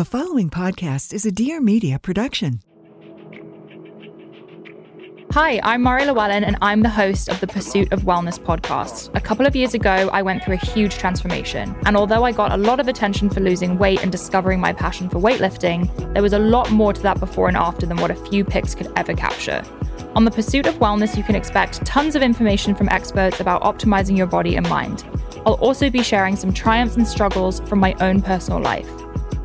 The 0.00 0.06
following 0.06 0.48
podcast 0.48 1.12
is 1.12 1.26
a 1.26 1.30
Dear 1.30 1.60
Media 1.60 1.98
production. 1.98 2.62
Hi, 5.32 5.60
I'm 5.62 5.82
Mari 5.82 6.06
Llewellyn, 6.06 6.42
and 6.42 6.56
I'm 6.62 6.80
the 6.80 6.88
host 6.88 7.28
of 7.28 7.38
the 7.40 7.46
Pursuit 7.46 7.92
of 7.92 8.04
Wellness 8.04 8.38
podcast. 8.38 9.14
A 9.14 9.20
couple 9.20 9.44
of 9.44 9.54
years 9.54 9.74
ago, 9.74 10.08
I 10.10 10.22
went 10.22 10.42
through 10.42 10.54
a 10.54 10.66
huge 10.72 10.96
transformation. 10.96 11.76
And 11.84 11.98
although 11.98 12.24
I 12.24 12.32
got 12.32 12.50
a 12.50 12.56
lot 12.56 12.80
of 12.80 12.88
attention 12.88 13.28
for 13.28 13.40
losing 13.40 13.76
weight 13.76 14.02
and 14.02 14.10
discovering 14.10 14.58
my 14.58 14.72
passion 14.72 15.10
for 15.10 15.18
weightlifting, 15.18 16.14
there 16.14 16.22
was 16.22 16.32
a 16.32 16.38
lot 16.38 16.70
more 16.70 16.94
to 16.94 17.02
that 17.02 17.20
before 17.20 17.48
and 17.48 17.56
after 17.58 17.84
than 17.84 17.98
what 17.98 18.10
a 18.10 18.14
few 18.30 18.42
pics 18.42 18.74
could 18.74 18.90
ever 18.96 19.12
capture. 19.12 19.62
On 20.14 20.24
the 20.24 20.30
Pursuit 20.30 20.64
of 20.64 20.76
Wellness, 20.76 21.14
you 21.14 21.22
can 21.22 21.34
expect 21.34 21.84
tons 21.84 22.16
of 22.16 22.22
information 22.22 22.74
from 22.74 22.88
experts 22.88 23.40
about 23.40 23.60
optimizing 23.64 24.16
your 24.16 24.26
body 24.26 24.56
and 24.56 24.66
mind. 24.66 25.04
I'll 25.44 25.60
also 25.60 25.90
be 25.90 26.02
sharing 26.02 26.36
some 26.36 26.54
triumphs 26.54 26.96
and 26.96 27.06
struggles 27.06 27.60
from 27.68 27.80
my 27.80 27.92
own 28.00 28.22
personal 28.22 28.60
life. 28.60 28.88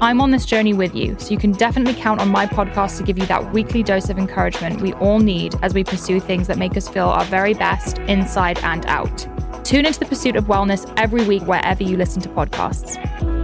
I'm 0.02 0.20
on 0.20 0.32
this 0.32 0.46
journey 0.46 0.74
with 0.74 0.94
you, 0.94 1.16
so 1.18 1.30
you 1.30 1.38
can 1.38 1.54
definitely 1.54 1.94
count 1.94 2.20
on 2.20 2.28
my 2.30 2.46
podcast 2.46 2.98
to 2.98 3.04
give 3.04 3.18
you 3.18 3.26
that 3.28 3.54
weekly 3.54 3.82
dose 3.82 4.10
of 4.10 4.18
encouragement 4.18 4.82
we 4.82 4.92
all 4.94 5.20
need 5.20 5.56
as 5.62 5.74
we 5.74 5.86
pursue 5.86 6.20
things 6.20 6.48
that 6.48 6.58
make 6.58 6.76
us 6.76 6.90
feel 6.90 7.08
our 7.08 7.24
very 7.26 7.54
best 7.54 8.00
inside 8.00 8.60
and 8.60 8.86
out. 8.88 9.26
Tune 9.64 9.86
into 9.86 10.00
the 10.00 10.06
pursuit 10.06 10.36
of 10.36 10.46
wellness 10.46 10.92
every 10.98 11.26
week 11.26 11.44
wherever 11.44 11.82
you 11.82 11.96
listen 11.96 12.22
to 12.24 12.30
podcasts. 12.30 13.35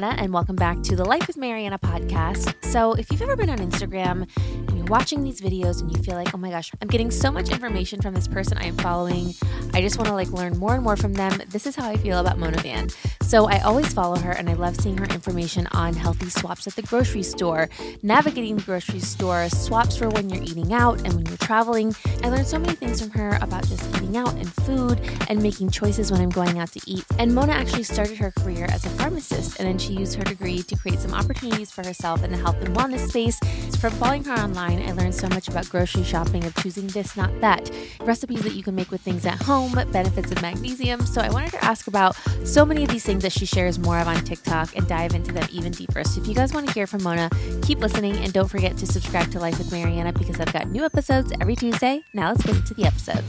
Marianna, 0.00 0.22
and 0.22 0.32
welcome 0.32 0.56
back 0.56 0.82
to 0.82 0.96
the 0.96 1.04
Life 1.04 1.26
with 1.26 1.36
Marianna 1.36 1.78
podcast. 1.78 2.54
So, 2.64 2.94
if 2.94 3.10
you've 3.10 3.20
ever 3.20 3.36
been 3.36 3.50
on 3.50 3.58
Instagram 3.58 4.26
and 4.46 4.76
you're 4.76 4.86
watching 4.86 5.22
these 5.22 5.42
videos 5.42 5.82
and 5.82 5.94
you 5.94 6.02
feel 6.02 6.14
like, 6.14 6.32
oh 6.34 6.38
my 6.38 6.48
gosh, 6.48 6.72
I'm 6.80 6.88
getting 6.88 7.10
so 7.10 7.30
much 7.30 7.50
information 7.50 8.00
from 8.00 8.14
this 8.14 8.26
person 8.26 8.56
I 8.56 8.64
am 8.64 8.76
following, 8.78 9.34
I 9.74 9.82
just 9.82 9.98
want 9.98 10.08
to 10.08 10.14
like 10.14 10.30
learn 10.30 10.56
more 10.56 10.74
and 10.74 10.82
more 10.82 10.96
from 10.96 11.12
them. 11.12 11.42
This 11.50 11.66
is 11.66 11.76
how 11.76 11.86
I 11.86 11.96
feel 11.96 12.18
about 12.18 12.38
Mona 12.38 12.58
Vand. 12.62 12.96
So, 13.30 13.46
I 13.46 13.60
always 13.60 13.92
follow 13.92 14.16
her, 14.16 14.32
and 14.32 14.50
I 14.50 14.54
love 14.54 14.74
seeing 14.74 14.98
her 14.98 15.04
information 15.04 15.68
on 15.68 15.94
healthy 15.94 16.28
swaps 16.28 16.66
at 16.66 16.74
the 16.74 16.82
grocery 16.82 17.22
store, 17.22 17.68
navigating 18.02 18.56
the 18.56 18.62
grocery 18.62 18.98
store, 18.98 19.48
swaps 19.50 19.96
for 19.96 20.08
when 20.08 20.28
you're 20.28 20.42
eating 20.42 20.72
out 20.72 20.98
and 21.04 21.14
when 21.14 21.26
you're 21.26 21.36
traveling. 21.36 21.94
I 22.24 22.28
learned 22.28 22.48
so 22.48 22.58
many 22.58 22.74
things 22.74 23.00
from 23.00 23.10
her 23.10 23.38
about 23.40 23.68
just 23.68 23.88
eating 23.94 24.16
out 24.16 24.34
and 24.34 24.52
food 24.52 25.00
and 25.28 25.40
making 25.40 25.70
choices 25.70 26.10
when 26.10 26.20
I'm 26.20 26.30
going 26.30 26.58
out 26.58 26.72
to 26.72 26.80
eat. 26.86 27.04
And 27.20 27.32
Mona 27.32 27.52
actually 27.52 27.84
started 27.84 28.16
her 28.18 28.32
career 28.32 28.66
as 28.68 28.84
a 28.84 28.88
pharmacist 28.90 29.60
and 29.60 29.68
then 29.68 29.78
she 29.78 29.94
used 29.94 30.16
her 30.16 30.24
degree 30.24 30.62
to 30.64 30.76
create 30.76 30.98
some 30.98 31.14
opportunities 31.14 31.70
for 31.70 31.86
herself 31.86 32.24
in 32.24 32.32
the 32.32 32.36
health 32.36 32.60
and 32.62 32.74
wellness 32.76 33.08
space. 33.08 33.38
From 33.78 33.92
following 33.92 34.24
her 34.24 34.34
online, 34.34 34.82
I 34.82 34.92
learned 34.92 35.14
so 35.14 35.28
much 35.28 35.48
about 35.48 35.68
grocery 35.68 36.02
shopping, 36.02 36.44
of 36.44 36.54
choosing 36.56 36.88
this, 36.88 37.16
not 37.16 37.30
that, 37.40 37.70
recipes 38.00 38.42
that 38.42 38.54
you 38.54 38.62
can 38.62 38.74
make 38.74 38.90
with 38.90 39.00
things 39.00 39.24
at 39.24 39.40
home, 39.42 39.72
benefits 39.92 40.30
of 40.32 40.42
magnesium. 40.42 41.06
So 41.06 41.20
I 41.20 41.30
wanted 41.30 41.52
to 41.52 41.64
ask 41.64 41.86
about 41.86 42.16
so 42.44 42.66
many 42.66 42.82
of 42.82 42.90
these 42.90 43.04
things 43.04 43.19
that 43.20 43.32
she 43.32 43.46
shares 43.46 43.78
more 43.78 43.98
of 43.98 44.08
on 44.08 44.16
TikTok 44.24 44.76
and 44.76 44.86
dive 44.88 45.14
into 45.14 45.32
them 45.32 45.48
even 45.52 45.72
deeper. 45.72 46.04
So 46.04 46.20
if 46.20 46.26
you 46.26 46.34
guys 46.34 46.52
want 46.52 46.68
to 46.68 46.74
hear 46.74 46.86
from 46.86 47.02
Mona, 47.02 47.30
keep 47.62 47.78
listening 47.78 48.16
and 48.16 48.32
don't 48.32 48.48
forget 48.48 48.76
to 48.78 48.86
subscribe 48.86 49.30
to 49.32 49.40
Life 49.40 49.58
with 49.58 49.72
Marianna 49.72 50.12
because 50.12 50.40
I've 50.40 50.52
got 50.52 50.68
new 50.68 50.84
episodes 50.84 51.32
every 51.40 51.56
Tuesday. 51.56 52.02
Now 52.14 52.28
let's 52.28 52.42
get 52.44 52.56
into 52.56 52.74
the 52.74 52.84
episode. 52.84 53.24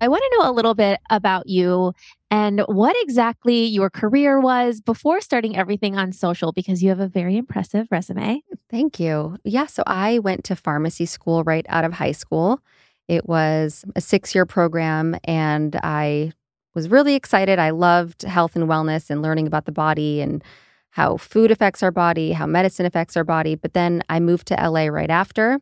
I 0.00 0.06
want 0.06 0.22
to 0.22 0.38
know 0.38 0.50
a 0.50 0.52
little 0.52 0.74
bit 0.74 1.00
about 1.10 1.48
you 1.48 1.92
and 2.30 2.60
what 2.66 2.94
exactly 3.00 3.64
your 3.64 3.90
career 3.90 4.40
was 4.40 4.80
before 4.80 5.20
starting 5.20 5.56
everything 5.56 5.96
on 5.96 6.12
social 6.12 6.52
because 6.52 6.82
you 6.82 6.90
have 6.90 7.00
a 7.00 7.08
very 7.08 7.36
impressive 7.36 7.88
resume. 7.90 8.42
Thank 8.70 9.00
you. 9.00 9.38
Yeah, 9.44 9.66
so 9.66 9.82
I 9.86 10.20
went 10.20 10.44
to 10.44 10.56
pharmacy 10.56 11.06
school 11.06 11.42
right 11.42 11.66
out 11.68 11.84
of 11.84 11.94
high 11.94 12.12
school. 12.12 12.60
It 13.08 13.26
was 13.26 13.84
a 13.96 14.00
six 14.00 14.34
year 14.34 14.46
program, 14.46 15.16
and 15.24 15.74
I 15.82 16.32
was 16.74 16.88
really 16.88 17.14
excited. 17.14 17.58
I 17.58 17.70
loved 17.70 18.22
health 18.22 18.56
and 18.56 18.68
wellness 18.68 19.10
and 19.10 19.22
learning 19.22 19.46
about 19.46 19.64
the 19.64 19.72
body 19.72 20.20
and 20.20 20.42
how 20.90 21.16
food 21.16 21.50
affects 21.50 21.82
our 21.82 21.90
body, 21.90 22.32
how 22.32 22.46
medicine 22.46 22.86
affects 22.86 23.16
our 23.16 23.24
body. 23.24 23.54
But 23.54 23.74
then 23.74 24.02
I 24.08 24.20
moved 24.20 24.46
to 24.48 24.54
LA 24.54 24.86
right 24.86 25.10
after 25.10 25.60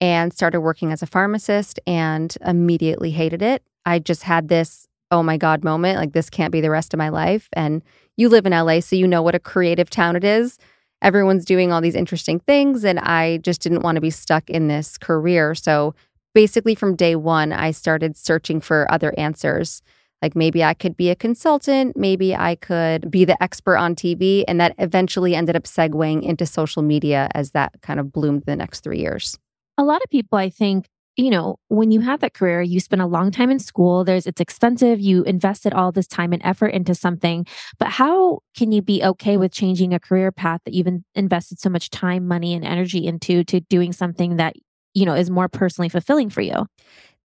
and 0.00 0.32
started 0.32 0.60
working 0.60 0.92
as 0.92 1.02
a 1.02 1.06
pharmacist 1.06 1.78
and 1.86 2.36
immediately 2.44 3.10
hated 3.10 3.42
it. 3.42 3.62
I 3.86 3.98
just 3.98 4.22
had 4.22 4.48
this 4.48 4.88
oh 5.14 5.22
my 5.22 5.36
God 5.36 5.62
moment. 5.62 5.98
Like, 5.98 6.12
this 6.12 6.28
can't 6.28 6.52
be 6.52 6.60
the 6.60 6.70
rest 6.70 6.92
of 6.92 6.98
my 6.98 7.08
life. 7.08 7.48
And 7.52 7.82
you 8.16 8.28
live 8.28 8.46
in 8.46 8.52
LA, 8.52 8.80
so 8.80 8.96
you 8.96 9.06
know 9.06 9.22
what 9.22 9.34
a 9.34 9.40
creative 9.40 9.88
town 9.88 10.16
it 10.16 10.24
is. 10.24 10.58
Everyone's 11.02 11.44
doing 11.44 11.72
all 11.72 11.80
these 11.80 11.94
interesting 11.94 12.40
things. 12.40 12.84
And 12.84 12.98
I 12.98 13.38
just 13.38 13.60
didn't 13.60 13.82
want 13.82 13.96
to 13.96 14.00
be 14.00 14.10
stuck 14.10 14.50
in 14.50 14.68
this 14.68 14.98
career. 14.98 15.54
So 15.54 15.94
basically, 16.34 16.74
from 16.74 16.96
day 16.96 17.14
one, 17.14 17.52
I 17.52 17.70
started 17.70 18.16
searching 18.16 18.60
for 18.60 18.90
other 18.90 19.14
answers. 19.16 19.82
Like 20.24 20.34
maybe 20.34 20.64
I 20.64 20.72
could 20.72 20.96
be 20.96 21.10
a 21.10 21.14
consultant, 21.14 21.98
maybe 21.98 22.34
I 22.34 22.54
could 22.54 23.10
be 23.10 23.26
the 23.26 23.40
expert 23.42 23.76
on 23.76 23.94
TV. 23.94 24.42
And 24.48 24.58
that 24.58 24.74
eventually 24.78 25.34
ended 25.34 25.54
up 25.54 25.64
segueing 25.64 26.22
into 26.22 26.46
social 26.46 26.80
media 26.80 27.28
as 27.34 27.50
that 27.50 27.74
kind 27.82 28.00
of 28.00 28.10
bloomed 28.10 28.44
the 28.46 28.56
next 28.56 28.80
three 28.80 29.00
years. 29.00 29.38
A 29.76 29.84
lot 29.84 30.02
of 30.02 30.08
people, 30.08 30.38
I 30.38 30.48
think, 30.48 30.86
you 31.18 31.28
know, 31.28 31.56
when 31.68 31.90
you 31.90 32.00
have 32.00 32.20
that 32.20 32.32
career, 32.32 32.62
you 32.62 32.80
spend 32.80 33.02
a 33.02 33.06
long 33.06 33.30
time 33.30 33.50
in 33.50 33.58
school, 33.58 34.02
there's 34.02 34.26
it's 34.26 34.40
expensive, 34.40 34.98
you 34.98 35.24
invested 35.24 35.74
all 35.74 35.92
this 35.92 36.06
time 36.06 36.32
and 36.32 36.40
effort 36.42 36.68
into 36.68 36.94
something, 36.94 37.46
but 37.78 37.88
how 37.88 38.38
can 38.56 38.72
you 38.72 38.80
be 38.80 39.04
okay 39.04 39.36
with 39.36 39.52
changing 39.52 39.92
a 39.92 40.00
career 40.00 40.32
path 40.32 40.62
that 40.64 40.72
you've 40.72 40.88
invested 41.14 41.60
so 41.60 41.68
much 41.68 41.90
time, 41.90 42.26
money 42.26 42.54
and 42.54 42.64
energy 42.64 43.06
into 43.06 43.44
to 43.44 43.60
doing 43.60 43.92
something 43.92 44.38
that, 44.38 44.54
you 44.94 45.04
know, 45.04 45.14
is 45.14 45.28
more 45.28 45.50
personally 45.50 45.90
fulfilling 45.90 46.30
for 46.30 46.40
you? 46.40 46.64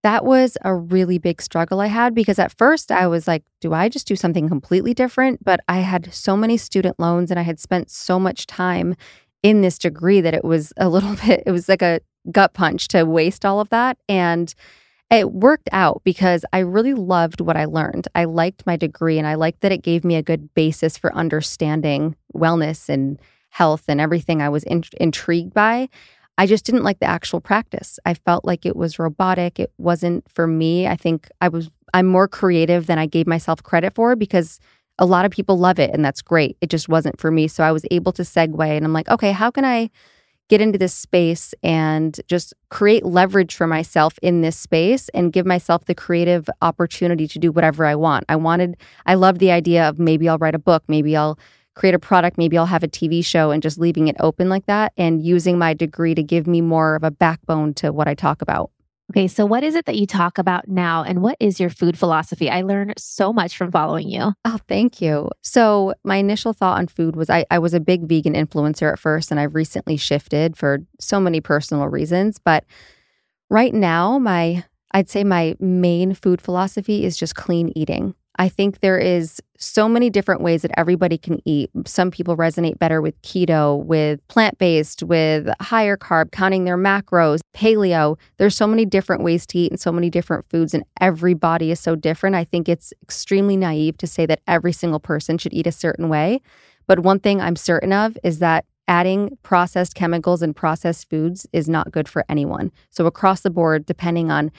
That 0.04 0.24
was 0.24 0.58
a 0.64 0.74
really 0.74 1.18
big 1.18 1.42
struggle 1.42 1.82
I 1.82 1.88
had 1.88 2.16
because 2.16 2.40
at 2.40 2.58
first 2.58 2.92
I 2.92 3.08
was 3.08 3.28
like, 3.28 3.44
do 3.60 3.74
I 3.74 3.90
just 3.90 4.08
do 4.08 4.16
something 4.16 4.48
completely 4.48 4.94
different? 4.94 5.44
But 5.44 5.60
I 5.68 5.80
had 5.80 6.14
so 6.14 6.38
many 6.38 6.56
student 6.56 7.00
loans 7.00 7.32
and 7.32 7.40
I 7.40 7.44
had 7.44 7.60
spent 7.60 7.90
so 7.90 8.18
much 8.18 8.48
time 8.48 8.96
in 9.44 9.62
this 9.62 9.78
degree 9.78 10.22
that 10.22 10.34
it 10.34 10.46
was 10.46 10.72
a 10.78 10.88
little 10.88 11.16
bit, 11.26 11.44
it 11.46 11.52
was 11.52 11.68
like 11.68 11.82
a 11.82 12.00
gut 12.32 12.54
punch 12.54 12.88
to 12.90 13.04
waste 13.04 13.46
all 13.46 13.60
of 13.60 13.70
that. 13.70 13.98
And 14.08 14.54
it 15.10 15.34
worked 15.34 15.70
out 15.72 16.02
because 16.04 16.46
I 16.54 16.60
really 16.60 16.94
loved 16.94 17.42
what 17.42 17.58
I 17.58 17.66
learned. 17.66 18.08
I 18.14 18.26
liked 18.26 18.66
my 18.66 18.76
degree 18.76 19.18
and 19.18 19.28
I 19.28 19.36
liked 19.36 19.62
that 19.62 19.72
it 19.72 19.82
gave 19.82 20.04
me 20.04 20.16
a 20.16 20.22
good 20.22 20.54
basis 20.54 20.98
for 20.98 21.14
understanding 21.16 22.16
wellness 22.36 22.90
and 22.90 23.20
health 23.50 23.86
and 23.88 24.00
everything 24.00 24.42
I 24.42 24.50
was 24.50 24.64
in- 24.64 24.84
intrigued 25.00 25.54
by. 25.54 25.90
I 26.40 26.46
just 26.46 26.66
didn't 26.66 26.84
like 26.84 27.00
the 27.00 27.06
actual 27.06 27.42
practice. 27.42 28.00
I 28.06 28.14
felt 28.14 28.46
like 28.46 28.66
it 28.66 28.78
was 28.78 28.98
robotic. 28.98 29.60
It 29.60 29.74
wasn't 29.78 30.24
for 30.32 30.48
me. 30.48 30.88
I 30.88 30.96
think 30.96 31.30
I 31.42 31.50
was 31.50 31.70
I'm 31.94 32.06
more 32.06 32.30
creative 32.30 32.88
than 32.88 32.98
I 32.98 33.08
gave 33.08 33.28
myself 33.28 33.62
credit 33.62 33.94
for 33.94 34.16
because 34.16 34.58
a 35.00 35.06
lot 35.06 35.26
of 35.26 35.32
people 35.32 35.58
love 35.58 35.80
it 35.80 35.92
and 35.94 36.04
that's 36.04 36.22
great. 36.22 36.56
It 36.62 36.70
just 36.70 36.88
wasn't 36.88 37.20
for 37.20 37.30
me. 37.30 37.50
So 37.50 37.62
I 37.62 37.74
was 37.74 37.86
able 37.92 38.14
to 38.14 38.22
segue 38.22 38.66
and 38.66 38.86
I'm 38.86 38.94
like, 38.94 39.10
okay, 39.10 39.34
how 39.34 39.52
can 39.52 39.66
I 39.66 39.90
get 40.48 40.62
into 40.62 40.78
this 40.80 40.94
space 40.94 41.54
and 41.62 42.22
just 42.28 42.54
create 42.70 43.06
leverage 43.06 43.54
for 43.54 43.68
myself 43.68 44.18
in 44.22 44.40
this 44.42 44.56
space 44.56 45.10
and 45.10 45.34
give 45.34 45.46
myself 45.46 45.86
the 45.86 45.94
creative 45.94 46.50
opportunity 46.62 47.28
to 47.28 47.38
do 47.38 47.52
whatever 47.52 47.86
I 47.86 47.96
want. 47.96 48.26
I 48.30 48.38
wanted, 48.38 48.78
I 49.06 49.14
loved 49.14 49.40
the 49.40 49.52
idea 49.52 49.88
of 49.88 50.00
maybe 50.00 50.28
I'll 50.28 50.40
write 50.40 50.56
a 50.56 50.60
book, 50.60 50.84
maybe 50.88 51.18
I'll 51.18 51.38
create 51.80 51.96
a 51.96 52.00
product, 52.00 52.38
maybe 52.38 52.58
I'll 52.58 52.66
have 52.66 52.84
a 52.84 52.90
TV 52.90 53.24
show 53.24 53.52
and 53.52 53.64
just 53.64 53.80
leaving 53.80 54.10
it 54.10 54.18
open 54.20 54.50
like 54.50 54.66
that 54.66 54.92
and 54.98 55.26
using 55.26 55.58
my 55.58 55.74
degree 55.74 56.14
to 56.14 56.22
give 56.22 56.46
me 56.46 56.60
more 56.60 56.96
of 56.96 57.04
a 57.04 57.10
backbone 57.10 57.74
to 57.76 57.94
what 57.94 58.08
I 58.08 58.16
talk 58.16 58.42
about. 58.42 58.70
Okay, 59.12 59.28
so 59.28 59.46
what 59.46 59.64
is 59.64 59.74
it 59.74 59.86
that 59.86 59.96
you 59.96 60.06
talk 60.06 60.38
about 60.38 60.68
now 60.68 61.04
and 61.04 61.24
what 61.24 61.38
is 61.40 61.58
your 61.60 61.70
food 61.70 61.98
philosophy? 61.98 62.50
I 62.50 62.62
learned 62.62 62.94
so 62.98 63.32
much 63.32 63.58
from 63.58 63.72
following 63.72 64.10
you. 64.10 64.34
Oh, 64.44 64.60
thank 64.68 65.02
you. 65.02 65.30
So, 65.42 65.96
my 66.04 66.18
initial 66.18 66.54
thought 66.54 66.78
on 66.78 66.88
food 66.88 67.16
was 67.16 67.28
I, 67.28 67.46
I 67.50 67.58
was 67.58 67.74
a 67.74 67.80
big 67.80 68.08
vegan 68.08 68.34
influencer 68.34 68.92
at 68.92 69.00
first, 69.00 69.32
and 69.32 69.40
I've 69.40 69.56
recently 69.56 69.98
shifted 69.98 70.58
for 70.58 70.80
so 71.00 71.20
many 71.20 71.42
personal 71.42 71.88
reasons. 71.88 72.40
But 72.44 72.66
right 73.50 73.74
now, 73.74 74.20
my 74.20 74.64
I'd 74.92 75.10
say 75.10 75.24
my 75.24 75.56
main 75.60 76.14
food 76.14 76.42
philosophy 76.42 77.06
is 77.06 77.18
just 77.18 77.36
clean 77.36 77.72
eating. 77.76 78.14
I 78.38 78.50
think 78.50 78.80
there 78.80 79.00
is 79.00 79.42
so 79.60 79.90
many 79.90 80.10
different 80.10 80.42
ways 80.42 80.62
that 80.62 80.72
everybody 80.78 81.18
can 81.18 81.42
eat. 81.46 81.70
Some 81.86 82.12
people 82.12 82.36
resonate 82.38 82.80
better 82.80 83.02
with 83.02 83.22
keto, 83.22 83.84
with 83.84 84.26
plant 84.30 84.58
based, 84.58 85.04
with 85.04 85.50
higher 85.62 85.98
carb, 85.98 86.32
counting 86.32 86.64
their 86.64 86.78
macros, 86.78 87.42
paleo. 87.54 88.18
There's 88.38 88.56
so 88.56 88.66
many 88.66 88.86
different 88.86 89.22
ways 89.22 89.46
to 89.48 89.60
eat 89.60 89.72
and 89.72 89.80
so 89.80 89.92
many 89.92 90.10
different 90.10 90.46
foods, 90.50 90.74
and 90.74 90.86
every 91.02 91.34
body 91.34 91.72
is 91.72 91.80
so 91.80 91.96
different. 91.96 92.36
I 92.36 92.46
think 92.46 92.70
it's 92.70 92.94
extremely 93.04 93.58
naive 93.58 93.98
to 93.98 94.08
say 94.08 94.26
that 94.26 94.40
every 94.48 94.72
single 94.72 95.00
person 95.00 95.38
should 95.38 95.54
eat 95.54 95.68
a 95.68 95.72
certain 95.72 96.08
way. 96.10 96.42
But 96.88 97.02
one 97.02 97.20
thing 97.20 97.42
I'm 97.42 97.56
certain 97.56 97.94
of 97.94 98.18
is 98.24 98.40
that 98.40 98.66
adding 98.88 99.38
processed 99.44 99.94
chemicals 99.94 100.42
and 100.42 100.56
processed 100.56 101.10
foods 101.10 101.46
is 101.54 101.70
not 101.70 101.92
good 101.92 102.10
for 102.10 102.26
anyone. 102.28 102.72
So, 102.90 103.06
across 103.06 103.42
the 103.42 103.52
board, 103.52 103.86
depending 103.86 104.32
on 104.32 104.52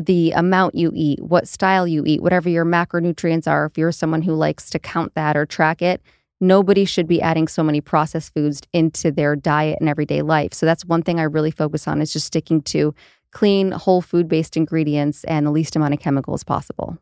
the 0.00 0.32
amount 0.32 0.74
you 0.74 0.92
eat, 0.94 1.20
what 1.22 1.48
style 1.48 1.86
you 1.86 2.04
eat, 2.06 2.22
whatever 2.22 2.48
your 2.48 2.64
macronutrients 2.64 3.48
are, 3.48 3.66
if 3.66 3.76
you're 3.76 3.92
someone 3.92 4.22
who 4.22 4.34
likes 4.34 4.70
to 4.70 4.78
count 4.78 5.14
that 5.14 5.36
or 5.36 5.46
track 5.46 5.82
it, 5.82 6.00
nobody 6.40 6.84
should 6.84 7.06
be 7.06 7.20
adding 7.20 7.48
so 7.48 7.62
many 7.62 7.80
processed 7.80 8.32
foods 8.34 8.62
into 8.72 9.10
their 9.10 9.36
diet 9.36 9.78
and 9.80 9.88
everyday 9.88 10.22
life. 10.22 10.54
So 10.54 10.66
that's 10.66 10.84
one 10.84 11.02
thing 11.02 11.18
I 11.18 11.24
really 11.24 11.50
focus 11.50 11.86
on 11.88 12.00
is 12.00 12.12
just 12.12 12.26
sticking 12.26 12.62
to 12.62 12.94
clean, 13.32 13.72
whole 13.72 14.00
food 14.00 14.28
based 14.28 14.56
ingredients 14.56 15.24
and 15.24 15.46
the 15.46 15.50
least 15.50 15.76
amount 15.76 15.94
of 15.94 16.00
chemicals 16.00 16.44
possible. 16.44 16.98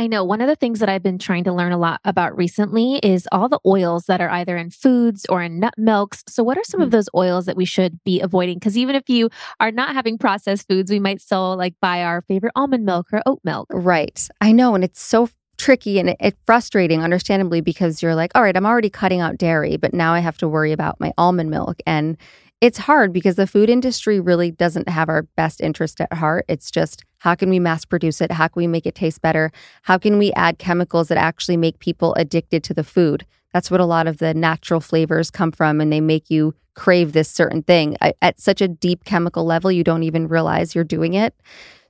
I 0.00 0.06
know 0.06 0.24
one 0.24 0.40
of 0.40 0.48
the 0.48 0.56
things 0.56 0.78
that 0.78 0.88
I've 0.88 1.02
been 1.02 1.18
trying 1.18 1.44
to 1.44 1.52
learn 1.52 1.72
a 1.72 1.76
lot 1.76 2.00
about 2.06 2.34
recently 2.34 3.00
is 3.02 3.28
all 3.32 3.50
the 3.50 3.60
oils 3.66 4.06
that 4.06 4.22
are 4.22 4.30
either 4.30 4.56
in 4.56 4.70
foods 4.70 5.26
or 5.28 5.42
in 5.42 5.60
nut 5.60 5.74
milks. 5.76 6.24
So, 6.26 6.42
what 6.42 6.56
are 6.56 6.64
some 6.64 6.80
of 6.80 6.88
mm. 6.88 6.92
those 6.92 7.10
oils 7.14 7.44
that 7.44 7.54
we 7.54 7.66
should 7.66 8.02
be 8.02 8.18
avoiding? 8.22 8.58
Because 8.58 8.78
even 8.78 8.96
if 8.96 9.10
you 9.10 9.28
are 9.60 9.70
not 9.70 9.92
having 9.92 10.16
processed 10.16 10.66
foods, 10.68 10.90
we 10.90 11.00
might 11.00 11.20
still 11.20 11.54
like 11.54 11.74
buy 11.82 12.02
our 12.02 12.22
favorite 12.22 12.52
almond 12.56 12.86
milk 12.86 13.08
or 13.12 13.20
oat 13.26 13.40
milk. 13.44 13.66
Right. 13.70 14.26
I 14.40 14.52
know. 14.52 14.74
And 14.74 14.82
it's 14.82 15.02
so 15.02 15.28
tricky 15.58 15.98
and 15.98 16.16
it's 16.18 16.38
frustrating, 16.46 17.02
understandably, 17.02 17.60
because 17.60 18.00
you're 18.00 18.14
like, 18.14 18.30
all 18.34 18.42
right, 18.42 18.56
I'm 18.56 18.64
already 18.64 18.88
cutting 18.88 19.20
out 19.20 19.36
dairy, 19.36 19.76
but 19.76 19.92
now 19.92 20.14
I 20.14 20.20
have 20.20 20.38
to 20.38 20.48
worry 20.48 20.72
about 20.72 20.98
my 20.98 21.12
almond 21.18 21.50
milk. 21.50 21.76
And 21.86 22.16
it's 22.60 22.78
hard 22.78 23.12
because 23.12 23.36
the 23.36 23.46
food 23.46 23.70
industry 23.70 24.20
really 24.20 24.50
doesn't 24.50 24.88
have 24.88 25.08
our 25.08 25.22
best 25.22 25.60
interest 25.60 26.00
at 26.00 26.12
heart. 26.12 26.44
It's 26.48 26.70
just 26.70 27.04
how 27.18 27.34
can 27.34 27.48
we 27.48 27.58
mass 27.58 27.84
produce 27.84 28.20
it? 28.20 28.32
How 28.32 28.48
can 28.48 28.60
we 28.60 28.66
make 28.66 28.86
it 28.86 28.94
taste 28.94 29.22
better? 29.22 29.50
How 29.82 29.98
can 29.98 30.18
we 30.18 30.32
add 30.32 30.58
chemicals 30.58 31.08
that 31.08 31.18
actually 31.18 31.56
make 31.56 31.78
people 31.78 32.14
addicted 32.14 32.62
to 32.64 32.74
the 32.74 32.84
food? 32.84 33.26
That's 33.52 33.70
what 33.70 33.80
a 33.80 33.86
lot 33.86 34.06
of 34.06 34.18
the 34.18 34.34
natural 34.34 34.80
flavors 34.80 35.30
come 35.30 35.52
from, 35.52 35.80
and 35.80 35.92
they 35.92 36.00
make 36.00 36.30
you 36.30 36.54
crave 36.74 37.12
this 37.12 37.28
certain 37.28 37.62
thing 37.62 37.96
at 38.22 38.40
such 38.40 38.60
a 38.60 38.68
deep 38.68 39.04
chemical 39.04 39.44
level, 39.44 39.72
you 39.72 39.84
don't 39.84 40.02
even 40.02 40.28
realize 40.28 40.74
you're 40.74 40.84
doing 40.84 41.14
it. 41.14 41.34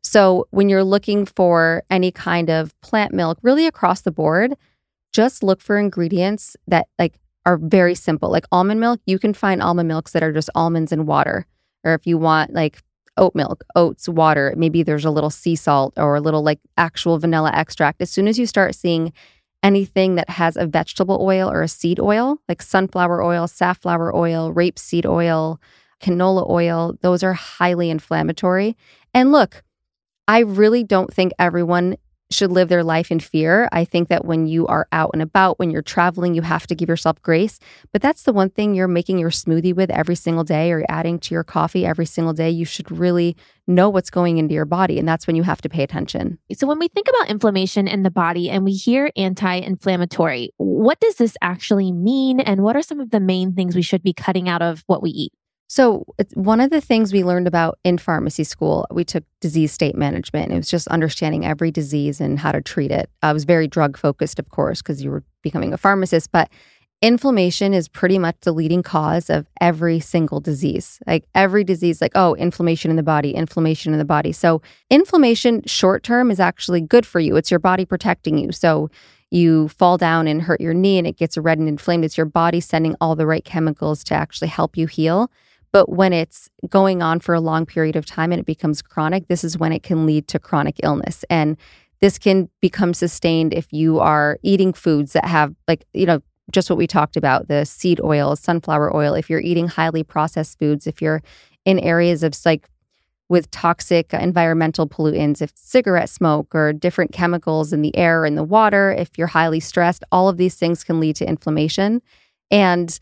So, 0.03 0.47
when 0.51 0.69
you're 0.69 0.85
looking 0.85 1.27
for 1.27 1.83
any 1.91 2.11
kind 2.11 2.49
of 2.49 2.79
plant 2.81 3.13
milk, 3.13 3.39
really 3.43 3.67
across 3.67 4.01
the 4.01 4.11
board, 4.11 4.57
just 5.13 5.43
look 5.43 5.61
for 5.61 5.77
ingredients 5.77 6.57
that 6.67 6.89
like 6.99 7.21
are 7.47 7.57
very 7.57 7.95
simple. 7.95 8.31
Like 8.31 8.45
almond 8.53 8.81
milk, 8.81 9.01
you 9.07 9.19
can 9.19 9.35
find 9.35 9.63
almond 9.63 9.89
milks 9.89 10.13
that 10.13 10.23
are 10.23 10.33
just 10.33 10.51
almonds 10.55 10.93
and 10.93 11.07
water. 11.07 11.47
Or 11.85 11.95
if 11.95 12.07
you 12.07 12.19
want 12.19 12.53
like 12.53 12.83
oat 13.17 13.35
milk, 13.35 13.65
oats, 13.75 14.09
water, 14.09 14.55
maybe 14.57 14.83
there's 14.83 15.05
a 15.05 15.11
little 15.11 15.31
sea 15.31 15.57
salt 15.57 15.95
or 15.97 16.17
a 16.17 16.21
little 16.21 16.43
like 16.43 16.61
actual 16.77 17.19
vanilla 17.19 17.51
extract. 17.53 18.01
As 18.01 18.11
soon 18.11 18.29
as 18.29 18.39
you 18.39 18.47
start 18.47 18.75
seeing 18.75 19.13
anything 19.63 20.15
that 20.15 20.31
has 20.31 20.57
a 20.57 20.67
vegetable 20.67 21.19
oil 21.21 21.51
or 21.51 21.63
a 21.63 21.69
seed 21.69 22.01
oil, 22.01 22.39
like 22.49 22.63
sunflower 22.63 23.23
oil, 23.23 23.47
safflower 23.47 24.15
oil, 24.15 24.53
rapeseed 24.53 25.07
oil, 25.07 25.61
canola 26.01 26.49
oil, 26.49 26.97
those 27.03 27.23
are 27.23 27.35
highly 27.35 27.91
inflammatory. 27.91 28.77
And 29.13 29.33
look, 29.33 29.63
I 30.27 30.41
really 30.41 30.85
don't 30.85 31.13
think 31.13 31.33
everyone 31.39 31.97
should 32.31 32.53
live 32.53 32.69
their 32.69 32.85
life 32.85 33.11
in 33.11 33.21
fear. 33.21 33.69
I 33.73 33.85
think 33.85 34.09
that 34.09 34.25
when 34.25 34.47
you 34.47 34.67
are 34.67 34.87
out 34.93 35.11
and 35.13 35.23
about, 35.23 35.59
when 35.59 35.71
you're 35.71 35.83
traveling, 35.83 36.35
you 36.35 36.43
have 36.43 36.67
to 36.69 36.75
give 36.75 36.89
yourself 36.89 37.21
grace. 37.23 37.59
But 37.93 38.03
that's 38.03 38.23
the 38.23 38.33
one 38.33 38.51
thing 38.51 38.75
you're 38.75 38.89
making 38.89 39.19
your 39.19 39.31
smoothie 39.31 39.75
with 39.75 39.91
every 39.91 40.15
single 40.15 40.45
day 40.45 40.71
or 40.73 40.85
adding 40.89 41.19
to 41.21 41.35
your 41.35 41.45
coffee 41.45 41.85
every 41.85 42.07
single 42.07 42.33
day. 42.33 42.51
You 42.51 42.65
should 42.65 42.91
really 42.91 43.37
know 43.67 43.89
what's 43.89 44.11
going 44.11 44.39
into 44.39 44.55
your 44.55 44.65
body. 44.65 44.99
And 44.99 45.09
that's 45.09 45.27
when 45.27 45.37
you 45.37 45.43
have 45.43 45.61
to 45.63 45.69
pay 45.69 45.83
attention. 45.83 46.39
So, 46.53 46.67
when 46.67 46.79
we 46.79 46.89
think 46.89 47.09
about 47.09 47.31
inflammation 47.31 47.89
in 47.89 48.03
the 48.03 48.11
body 48.11 48.49
and 48.51 48.65
we 48.65 48.73
hear 48.73 49.11
anti 49.17 49.55
inflammatory, 49.55 50.51
what 50.57 51.01
does 51.01 51.17
this 51.17 51.37
actually 51.43 51.93
mean? 51.93 52.41
And 52.41 52.63
what 52.63 52.77
are 52.77 52.83
some 52.83 53.01
of 53.01 53.11
the 53.11 53.21
main 53.21 53.55
things 53.55 53.75
we 53.75 53.83
should 53.83 54.03
be 54.03 54.13
cutting 54.13 54.49
out 54.49 54.63
of 54.63 54.85
what 54.87 55.03
we 55.03 55.11
eat? 55.11 55.33
So, 55.71 56.05
one 56.35 56.61
of 56.61 56.71
the 56.71 56.81
things 56.81 57.13
we 57.13 57.23
learned 57.23 57.47
about 57.47 57.79
in 57.85 57.97
pharmacy 57.97 58.43
school, 58.43 58.89
we 58.91 59.05
took 59.05 59.23
disease 59.41 59.71
state 59.71 59.95
management. 59.95 60.51
It 60.51 60.57
was 60.57 60.69
just 60.69 60.89
understanding 60.89 61.47
every 61.47 61.71
disease 61.71 62.21
and 62.21 62.41
how 62.41 62.51
to 62.51 62.61
treat 62.61 62.91
it. 62.91 63.09
I 63.23 63.33
was 63.33 63.45
very 63.45 63.69
drug 63.69 63.97
focused, 63.97 64.41
of 64.41 64.49
course, 64.49 64.83
because 64.83 65.01
you 65.01 65.13
were 65.13 65.23
becoming 65.43 65.73
a 65.73 65.79
pharmacist, 65.79 66.33
but 66.33 66.51
inflammation 67.01 67.73
is 67.73 67.87
pretty 67.87 68.19
much 68.19 68.35
the 68.41 68.51
leading 68.51 68.83
cause 68.83 69.31
of 69.31 69.47
every 69.61 70.01
single 70.01 70.41
disease. 70.41 70.99
Like 71.07 71.25
every 71.37 71.63
disease, 71.63 72.01
like, 72.01 72.17
oh, 72.17 72.35
inflammation 72.35 72.91
in 72.91 72.97
the 72.97 73.05
body, 73.05 73.33
inflammation 73.33 73.93
in 73.93 74.01
the 74.01 74.05
body. 74.05 74.33
So, 74.33 74.63
inflammation 74.91 75.63
short 75.67 76.03
term 76.03 76.33
is 76.33 76.41
actually 76.41 76.81
good 76.81 77.07
for 77.07 77.21
you. 77.21 77.37
It's 77.37 77.53
your 77.53 77.61
body 77.61 77.85
protecting 77.85 78.39
you. 78.39 78.51
So, 78.51 78.91
you 79.31 79.69
fall 79.69 79.99
down 79.99 80.27
and 80.27 80.43
hurt 80.43 80.61
your 80.61 80.75
knee 80.75 80.99
and 80.99 81.07
it 81.07 81.17
gets 81.17 81.39
red 81.39 81.59
and 81.59 81.69
inflamed. 81.69 82.05
It's 82.05 82.17
your 82.17 82.27
body 82.27 82.59
sending 82.59 82.97
all 83.01 83.15
the 83.15 83.25
right 83.25 83.45
chemicals 83.45 84.03
to 84.05 84.15
actually 84.15 84.49
help 84.49 84.77
you 84.77 84.89
heal. 84.89 85.31
But 85.73 85.89
when 85.89 86.13
it's 86.13 86.49
going 86.69 87.03
on 87.03 87.21
for 87.21 87.35
a 87.35 87.41
long 87.41 87.65
period 87.67 87.97
of 87.97 88.05
time 88.07 88.33
and 88.33 88.41
it 88.41 88.47
becomes 88.47 88.83
chronic, 88.83 89.29
this 89.29 89.45
is 89.45 89.59
when 89.59 89.73
it 89.73 89.83
can 89.83 90.07
lead 90.07 90.27
to 90.29 90.39
chronic 90.39 90.77
illness. 90.83 91.25
And 91.31 91.57
this 92.01 92.19
can 92.19 92.49
become 92.61 92.95
sustained 92.95 93.53
if 93.53 93.73
you 93.73 94.01
are 94.01 94.39
eating 94.43 94.73
foods 94.73 95.13
that 95.13 95.27
have, 95.27 95.55
like, 95.69 95.85
you 95.93 96.07
know, 96.07 96.21
just 96.51 96.69
what 96.69 96.79
we 96.79 96.87
talked 96.87 97.17
about 97.17 97.49
the 97.49 97.65
seed 97.65 98.01
oil, 98.03 98.35
sunflower 98.37 98.95
oil. 98.95 99.15
If 99.15 99.31
you're 99.31 99.41
eating 99.41 99.69
highly 99.69 100.03
processed 100.03 100.59
foods, 100.59 100.87
if 100.87 101.01
you're 101.01 101.23
in 101.65 101.79
areas 101.79 102.23
of 102.23 102.35
like 102.45 102.69
with 103.29 103.51
toxic 103.53 104.13
environmental 104.13 104.89
pollutants, 104.89 105.41
if 105.41 105.53
cigarette 105.55 106.09
smoke 106.09 106.53
or 106.53 106.73
different 106.73 107.13
chemicals 107.13 107.73
in 107.73 107.83
the 107.83 107.97
air 107.97 108.25
and 108.25 108.37
the 108.37 108.43
water, 108.43 108.91
if 108.91 109.17
you're 109.17 109.29
highly 109.29 109.61
stressed, 109.61 110.03
all 110.11 110.29
of 110.29 110.37
these 110.37 110.57
things 110.57 110.83
can 110.83 110.99
lead 110.99 111.15
to 111.17 111.29
inflammation. 111.29 112.03
And 112.51 112.99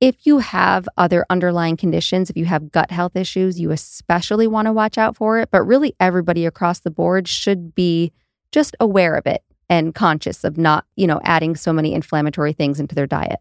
if 0.00 0.26
you 0.26 0.38
have 0.38 0.88
other 0.96 1.26
underlying 1.28 1.76
conditions, 1.76 2.30
if 2.30 2.36
you 2.36 2.46
have 2.46 2.72
gut 2.72 2.90
health 2.90 3.16
issues, 3.16 3.60
you 3.60 3.70
especially 3.70 4.46
want 4.46 4.66
to 4.66 4.72
watch 4.72 4.96
out 4.96 5.16
for 5.16 5.38
it. 5.38 5.50
But 5.50 5.62
really, 5.62 5.94
everybody 6.00 6.46
across 6.46 6.80
the 6.80 6.90
board 6.90 7.28
should 7.28 7.74
be 7.74 8.12
just 8.50 8.74
aware 8.80 9.14
of 9.14 9.26
it 9.26 9.42
and 9.68 9.94
conscious 9.94 10.42
of 10.42 10.56
not, 10.56 10.86
you 10.96 11.06
know, 11.06 11.20
adding 11.22 11.54
so 11.54 11.72
many 11.72 11.92
inflammatory 11.92 12.52
things 12.52 12.80
into 12.80 12.94
their 12.94 13.06
diet. 13.06 13.40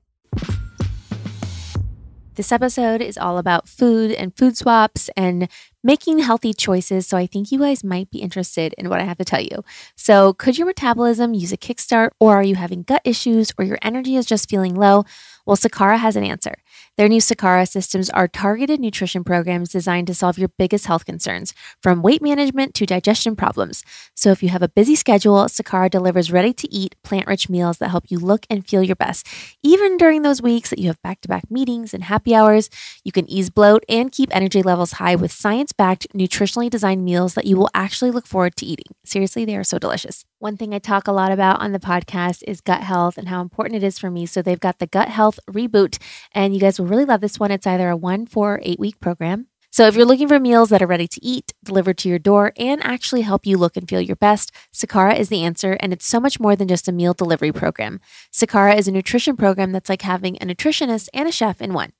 This 2.39 2.53
episode 2.53 3.01
is 3.01 3.17
all 3.17 3.37
about 3.37 3.67
food 3.67 4.13
and 4.13 4.33
food 4.33 4.55
swaps 4.55 5.09
and 5.17 5.49
making 5.83 6.19
healthy 6.19 6.53
choices. 6.53 7.05
So 7.05 7.17
I 7.17 7.27
think 7.27 7.51
you 7.51 7.59
guys 7.59 7.83
might 7.83 8.09
be 8.11 8.19
interested 8.19 8.73
in 8.77 8.87
what 8.87 9.01
I 9.01 9.03
have 9.03 9.17
to 9.17 9.25
tell 9.25 9.41
you. 9.41 9.61
So, 9.97 10.31
could 10.31 10.57
your 10.57 10.65
metabolism 10.65 11.33
use 11.33 11.51
a 11.51 11.57
kickstart, 11.57 12.11
or 12.17 12.37
are 12.37 12.43
you 12.43 12.55
having 12.55 12.83
gut 12.83 13.01
issues, 13.03 13.51
or 13.57 13.65
your 13.65 13.77
energy 13.81 14.15
is 14.15 14.25
just 14.25 14.49
feeling 14.49 14.73
low? 14.73 15.03
Well, 15.45 15.57
Sakara 15.57 15.97
has 15.97 16.15
an 16.15 16.23
answer. 16.23 16.55
Their 16.99 17.07
new 17.07 17.21
Sakara 17.21 17.65
systems 17.65 18.09
are 18.09 18.27
targeted 18.27 18.81
nutrition 18.81 19.23
programs 19.23 19.69
designed 19.69 20.07
to 20.07 20.13
solve 20.13 20.37
your 20.37 20.49
biggest 20.49 20.85
health 20.85 21.05
concerns, 21.05 21.53
from 21.81 22.01
weight 22.01 22.21
management 22.21 22.73
to 22.73 22.85
digestion 22.85 23.37
problems. 23.37 23.85
So, 24.17 24.31
if 24.31 24.43
you 24.43 24.49
have 24.49 24.61
a 24.61 24.67
busy 24.67 24.95
schedule, 24.95 25.45
Sakara 25.45 25.89
delivers 25.89 26.29
ready 26.29 26.51
to 26.51 26.69
eat, 26.69 26.97
plant 27.01 27.25
rich 27.25 27.47
meals 27.49 27.77
that 27.77 27.87
help 27.87 28.11
you 28.11 28.19
look 28.19 28.45
and 28.49 28.67
feel 28.67 28.83
your 28.83 28.97
best. 28.97 29.25
Even 29.63 29.95
during 29.95 30.23
those 30.23 30.41
weeks 30.41 30.71
that 30.71 30.79
you 30.79 30.87
have 30.87 31.01
back 31.01 31.21
to 31.21 31.29
back 31.29 31.49
meetings 31.49 31.93
and 31.93 32.03
happy 32.03 32.35
hours, 32.35 32.69
you 33.05 33.13
can 33.13 33.29
ease 33.31 33.49
bloat 33.49 33.85
and 33.87 34.11
keep 34.11 34.35
energy 34.35 34.61
levels 34.61 34.91
high 34.91 35.15
with 35.15 35.31
science 35.31 35.71
backed, 35.71 36.05
nutritionally 36.13 36.69
designed 36.69 37.05
meals 37.05 37.33
that 37.33 37.45
you 37.45 37.55
will 37.55 37.69
actually 37.73 38.11
look 38.11 38.27
forward 38.27 38.57
to 38.57 38.65
eating. 38.65 38.93
Seriously, 39.05 39.45
they 39.45 39.55
are 39.55 39.63
so 39.63 39.79
delicious. 39.79 40.25
One 40.39 40.55
thing 40.55 40.73
I 40.73 40.79
talk 40.79 41.09
a 41.09 41.11
lot 41.11 41.33
about 41.33 41.59
on 41.59 41.73
the 41.73 41.79
podcast 41.79 42.43
is 42.47 42.61
gut 42.61 42.81
health 42.81 43.17
and 43.17 43.27
how 43.27 43.41
important 43.41 43.83
it 43.83 43.85
is 43.85 43.99
for 43.99 44.09
me. 44.09 44.25
So 44.25 44.41
they've 44.41 44.57
got 44.57 44.79
the 44.79 44.87
gut 44.87 45.09
health 45.09 45.37
reboot, 45.51 45.97
and 46.31 46.53
you 46.53 46.61
guys 46.61 46.79
will 46.79 46.87
really 46.87 47.03
love 47.03 47.19
this 47.19 47.37
one. 47.37 47.51
It's 47.51 47.67
either 47.67 47.89
a 47.89 47.97
one, 47.97 48.25
four, 48.25 48.61
eight 48.63 48.79
week 48.79 49.01
program. 49.01 49.47
So 49.69 49.85
if 49.85 49.97
you're 49.97 50.05
looking 50.05 50.29
for 50.29 50.39
meals 50.39 50.69
that 50.69 50.81
are 50.81 50.87
ready 50.87 51.09
to 51.09 51.23
eat, 51.23 51.51
delivered 51.61 51.97
to 51.99 52.09
your 52.09 52.19
door, 52.19 52.53
and 52.55 52.81
actually 52.85 53.21
help 53.21 53.45
you 53.45 53.57
look 53.57 53.75
and 53.75 53.87
feel 53.87 53.99
your 53.99 54.15
best, 54.15 54.53
Sakara 54.73 55.19
is 55.19 55.27
the 55.27 55.43
answer. 55.43 55.73
And 55.81 55.91
it's 55.91 56.07
so 56.07 56.21
much 56.21 56.39
more 56.39 56.55
than 56.55 56.69
just 56.69 56.87
a 56.87 56.93
meal 56.93 57.13
delivery 57.13 57.51
program. 57.51 57.99
Sakara 58.31 58.77
is 58.77 58.87
a 58.87 58.93
nutrition 58.93 59.35
program 59.35 59.73
that's 59.73 59.89
like 59.89 60.03
having 60.03 60.37
a 60.37 60.45
nutritionist 60.45 61.09
and 61.13 61.27
a 61.27 61.33
chef 61.33 61.61
in 61.61 61.73
one. 61.73 61.91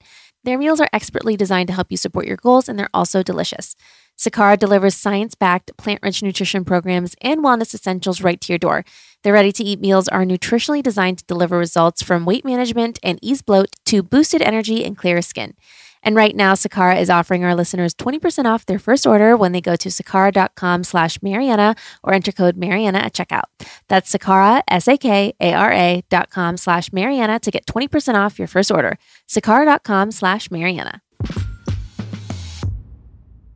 Their 0.44 0.58
meals 0.58 0.80
are 0.80 0.90
expertly 0.94 1.36
designed 1.36 1.68
to 1.68 1.74
help 1.74 1.92
you 1.92 1.98
support 1.98 2.26
your 2.26 2.38
goals, 2.38 2.70
and 2.70 2.80
they're 2.80 2.90
also 2.94 3.24
delicious. 3.24 3.76
Sakara 4.18 4.58
delivers 4.60 4.96
science 4.96 5.34
backed, 5.36 5.76
plant 5.78 6.02
rich 6.04 6.22
nutrition 6.22 6.66
programs 6.66 7.16
and 7.22 7.42
wellness 7.42 7.74
essentials 7.74 8.22
right 8.22 8.40
to 8.42 8.52
your 8.52 8.58
door. 8.58 8.84
Their 9.24 9.34
ready 9.34 9.52
to 9.54 9.64
eat 9.64 9.80
meals 9.80 10.08
are 10.10 10.26
nutritionally 10.26 10.84
designed 10.84 11.20
to 11.20 11.26
deliver 11.26 11.58
results 11.58 12.02
from 12.02 12.26
weight 12.26 12.46
management 12.46 13.00
and 13.02 13.20
ease 13.22 13.42
bloat 13.42 13.76
to 13.86 14.04
boosted 14.04 14.42
energy 14.42 14.84
and 14.84 14.98
clearer 14.98 15.22
skin. 15.22 15.56
And 16.02 16.16
right 16.16 16.36
now, 16.36 16.54
Sakara 16.54 17.00
is 17.00 17.10
offering 17.10 17.44
our 17.44 17.56
listeners 17.56 17.94
20% 17.94 18.46
off 18.46 18.66
their 18.66 18.80
first 18.80 19.06
order 19.06 19.36
when 19.36 19.52
they 19.52 19.62
go 19.62 19.76
to 19.76 19.90
sakara.com 19.90 20.84
slash 20.84 21.22
Marianna 21.22 21.76
or 22.04 22.14
enter 22.14 22.32
code 22.32 22.56
Marianna 22.56 23.00
at 23.00 23.14
checkout. 23.14 23.44
That's 23.88 24.14
Sakara, 24.14 24.62
S-A-K-A-R-A 24.70 26.04
dot 26.10 26.30
com 26.30 26.58
slash 26.58 26.94
Marianna 26.94 27.40
to 27.40 27.52
get 27.52 27.66
20% 27.66 28.16
off 28.16 28.40
your 28.40 28.48
first 28.48 28.72
order. 28.72 28.98
Sakara.com 29.28 30.12
slash 30.12 30.50
Marianna. 30.50 31.02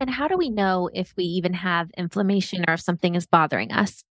And 0.00 0.10
how 0.10 0.28
do 0.28 0.36
we 0.36 0.50
know 0.50 0.90
if 0.92 1.14
we 1.16 1.24
even 1.24 1.54
have 1.54 1.90
inflammation 1.96 2.64
or 2.68 2.74
if 2.74 2.80
something 2.80 3.14
is 3.14 3.26
bothering 3.26 3.72
us? 3.72 4.04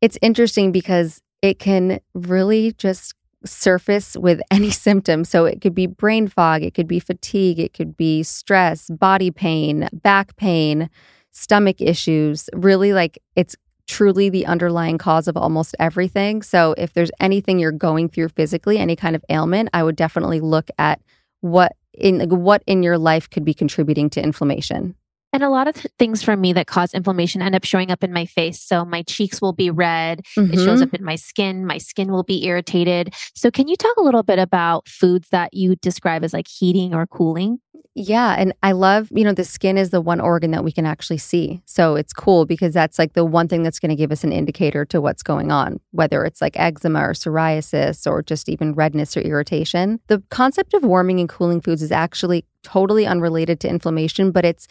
It's 0.00 0.16
interesting 0.22 0.70
because 0.70 1.20
it 1.42 1.58
can 1.58 1.98
really 2.14 2.72
just 2.72 3.14
surface 3.44 4.16
with 4.16 4.40
any 4.50 4.70
symptom. 4.70 5.24
So 5.24 5.44
it 5.44 5.60
could 5.60 5.74
be 5.74 5.86
brain 5.86 6.28
fog, 6.28 6.62
it 6.62 6.74
could 6.74 6.88
be 6.88 7.00
fatigue, 7.00 7.58
it 7.58 7.72
could 7.72 7.96
be 7.96 8.22
stress, 8.22 8.88
body 8.90 9.30
pain, 9.30 9.88
back 9.92 10.36
pain, 10.36 10.90
stomach 11.32 11.80
issues. 11.80 12.48
Really, 12.54 12.92
like 12.92 13.18
it's 13.36 13.56
truly 13.86 14.28
the 14.28 14.46
underlying 14.46 14.98
cause 14.98 15.26
of 15.26 15.36
almost 15.36 15.74
everything. 15.78 16.42
So 16.42 16.74
if 16.76 16.92
there's 16.92 17.10
anything 17.20 17.58
you're 17.58 17.72
going 17.72 18.08
through 18.10 18.28
physically, 18.28 18.78
any 18.78 18.94
kind 18.94 19.16
of 19.16 19.24
ailment, 19.30 19.70
I 19.72 19.82
would 19.82 19.96
definitely 19.96 20.40
look 20.40 20.70
at 20.78 21.00
what 21.40 21.74
in 21.94 22.20
what 22.30 22.62
in 22.66 22.82
your 22.82 22.98
life 22.98 23.28
could 23.28 23.44
be 23.44 23.54
contributing 23.54 24.10
to 24.10 24.22
inflammation. 24.22 24.94
And 25.38 25.44
a 25.44 25.50
lot 25.50 25.68
of 25.68 25.76
th- 25.76 25.86
things 26.00 26.20
for 26.20 26.36
me 26.36 26.52
that 26.54 26.66
cause 26.66 26.92
inflammation 26.92 27.42
end 27.42 27.54
up 27.54 27.62
showing 27.62 27.92
up 27.92 28.02
in 28.02 28.12
my 28.12 28.26
face. 28.26 28.60
So 28.60 28.84
my 28.84 29.02
cheeks 29.02 29.40
will 29.40 29.52
be 29.52 29.70
red. 29.70 30.22
Mm-hmm. 30.36 30.52
It 30.52 30.56
shows 30.56 30.80
mm-hmm. 30.80 30.82
up 30.82 30.94
in 30.94 31.04
my 31.04 31.14
skin. 31.14 31.64
My 31.64 31.78
skin 31.78 32.10
will 32.10 32.24
be 32.24 32.44
irritated. 32.44 33.14
So 33.36 33.48
can 33.48 33.68
you 33.68 33.76
talk 33.76 33.96
a 33.98 34.02
little 34.02 34.24
bit 34.24 34.40
about 34.40 34.88
foods 34.88 35.28
that 35.28 35.54
you 35.54 35.76
describe 35.76 36.24
as 36.24 36.32
like 36.32 36.48
heating 36.48 36.92
or 36.92 37.06
cooling? 37.06 37.60
Yeah. 37.94 38.34
And 38.36 38.52
I 38.64 38.72
love, 38.72 39.12
you 39.12 39.22
know, 39.22 39.32
the 39.32 39.44
skin 39.44 39.78
is 39.78 39.90
the 39.90 40.00
one 40.00 40.20
organ 40.20 40.50
that 40.50 40.64
we 40.64 40.72
can 40.72 40.86
actually 40.86 41.18
see. 41.18 41.62
So 41.66 41.94
it's 41.94 42.12
cool 42.12 42.44
because 42.44 42.74
that's 42.74 42.98
like 42.98 43.12
the 43.12 43.24
one 43.24 43.46
thing 43.46 43.62
that's 43.62 43.78
going 43.78 43.90
to 43.90 43.96
give 43.96 44.10
us 44.10 44.24
an 44.24 44.32
indicator 44.32 44.84
to 44.86 45.00
what's 45.00 45.22
going 45.22 45.52
on, 45.52 45.78
whether 45.92 46.24
it's 46.24 46.40
like 46.40 46.58
eczema 46.58 47.00
or 47.00 47.12
psoriasis 47.12 48.10
or 48.10 48.24
just 48.24 48.48
even 48.48 48.72
redness 48.72 49.16
or 49.16 49.20
irritation. 49.20 50.00
The 50.08 50.20
concept 50.30 50.74
of 50.74 50.82
warming 50.82 51.20
and 51.20 51.28
cooling 51.28 51.60
foods 51.60 51.80
is 51.80 51.92
actually 51.92 52.44
totally 52.64 53.06
unrelated 53.06 53.60
to 53.60 53.68
inflammation, 53.68 54.32
but 54.32 54.44
it's 54.44 54.66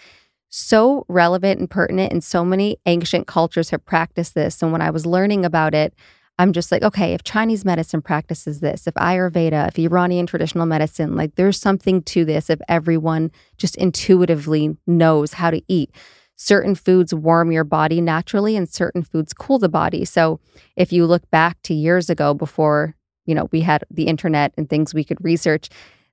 so 0.49 1.05
relevant 1.07 1.59
and 1.59 1.69
pertinent. 1.69 2.11
And 2.11 2.23
so 2.23 2.45
many 2.45 2.77
ancient 2.85 3.27
cultures 3.27 3.69
have 3.71 3.85
practiced 3.85 4.35
this. 4.35 4.61
And 4.61 4.71
when 4.71 4.81
I 4.81 4.89
was 4.89 5.05
learning 5.05 5.45
about 5.45 5.73
it, 5.73 5.93
I'm 6.39 6.53
just 6.53 6.71
like, 6.71 6.83
okay, 6.83 7.13
if 7.13 7.23
Chinese 7.23 7.65
medicine 7.65 8.01
practices 8.01 8.59
this, 8.59 8.85
if 8.85 8.93
Ayurveda, 8.95 9.69
if 9.69 9.79
Iranian 9.79 10.27
traditional 10.27 10.67
medicine, 10.67 11.15
like 11.15 11.35
there's 11.35 11.59
something 11.59 12.03
to 12.03 12.25
this 12.25 12.49
if 12.49 12.59
everyone 12.67 13.31
just 13.57 13.75
intuitively 13.75 14.77
knows 14.85 15.33
how 15.33 15.49
to 15.49 15.61
eat. 15.67 15.91
Certain 16.35 16.75
foods 16.75 17.13
warm 17.13 17.51
your 17.51 17.63
body 17.63 17.99
naturally 17.99 18.55
and 18.55 18.69
certain 18.69 19.01
foods 19.01 19.33
cool 19.33 19.57
the 19.57 19.67
body. 19.67 20.05
So 20.05 20.39
if 20.75 20.93
you 20.93 21.07
look 21.07 21.27
back 21.31 21.59
to 21.63 21.73
years 21.73 22.07
ago 22.07 22.35
before, 22.35 22.95
you 23.25 23.33
know, 23.33 23.49
we 23.51 23.61
had 23.61 23.83
the 23.89 24.05
internet 24.05 24.53
and 24.57 24.69
things 24.69 24.93
we 24.93 25.03
could 25.03 25.17
research, 25.23 25.69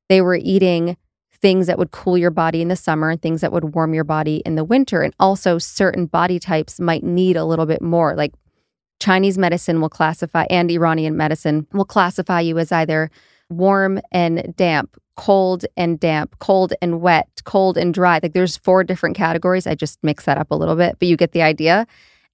they 0.09 0.23
were 0.23 0.37
eating 0.37 0.97
things 1.41 1.67
that 1.67 1.79
would 1.79 1.91
cool 1.91 2.17
your 2.17 2.31
body 2.31 2.63
in 2.63 2.69
the 2.69 2.77
summer 2.77 3.11
and 3.11 3.21
things 3.21 3.41
that 3.41 3.53
would 3.53 3.75
warm 3.75 3.95
your 3.95 4.05
body 4.05 4.43
in 4.47 4.55
the 4.55 4.65
winter. 4.65 5.03
And 5.03 5.15
also 5.19 5.59
certain 5.59 6.07
body 6.07 6.39
types 6.39 6.81
might 6.81 7.03
need 7.03 7.37
a 7.37 7.45
little 7.45 7.67
bit 7.67 7.83
more. 7.83 8.15
Like 8.15 8.33
Chinese 9.01 9.37
medicine 9.37 9.81
will 9.81 9.91
classify, 9.91 10.47
and 10.49 10.71
Iranian 10.71 11.17
medicine 11.17 11.67
will 11.73 11.85
classify 11.85 12.41
you 12.41 12.59
as 12.59 12.73
either 12.73 13.11
warm 13.51 14.01
and 14.13 14.55
damp, 14.57 14.97
cold 15.17 15.65
and 15.77 16.01
damp, 16.01 16.39
cold 16.39 16.73
and 16.81 17.01
wet, 17.01 17.29
cold 17.45 17.77
and 17.77 17.93
dry. 17.93 18.21
Like 18.23 18.33
there's 18.33 18.57
four 18.57 18.85
different 18.85 19.17
categories. 19.17 19.67
I 19.67 19.75
just 19.75 19.99
mix 20.03 20.25
that 20.25 20.39
up 20.39 20.51
a 20.51 20.55
little 20.55 20.77
bit, 20.77 20.97
but 20.99 21.09
you 21.09 21.17
get 21.17 21.33
the 21.33 21.43
idea. 21.43 21.87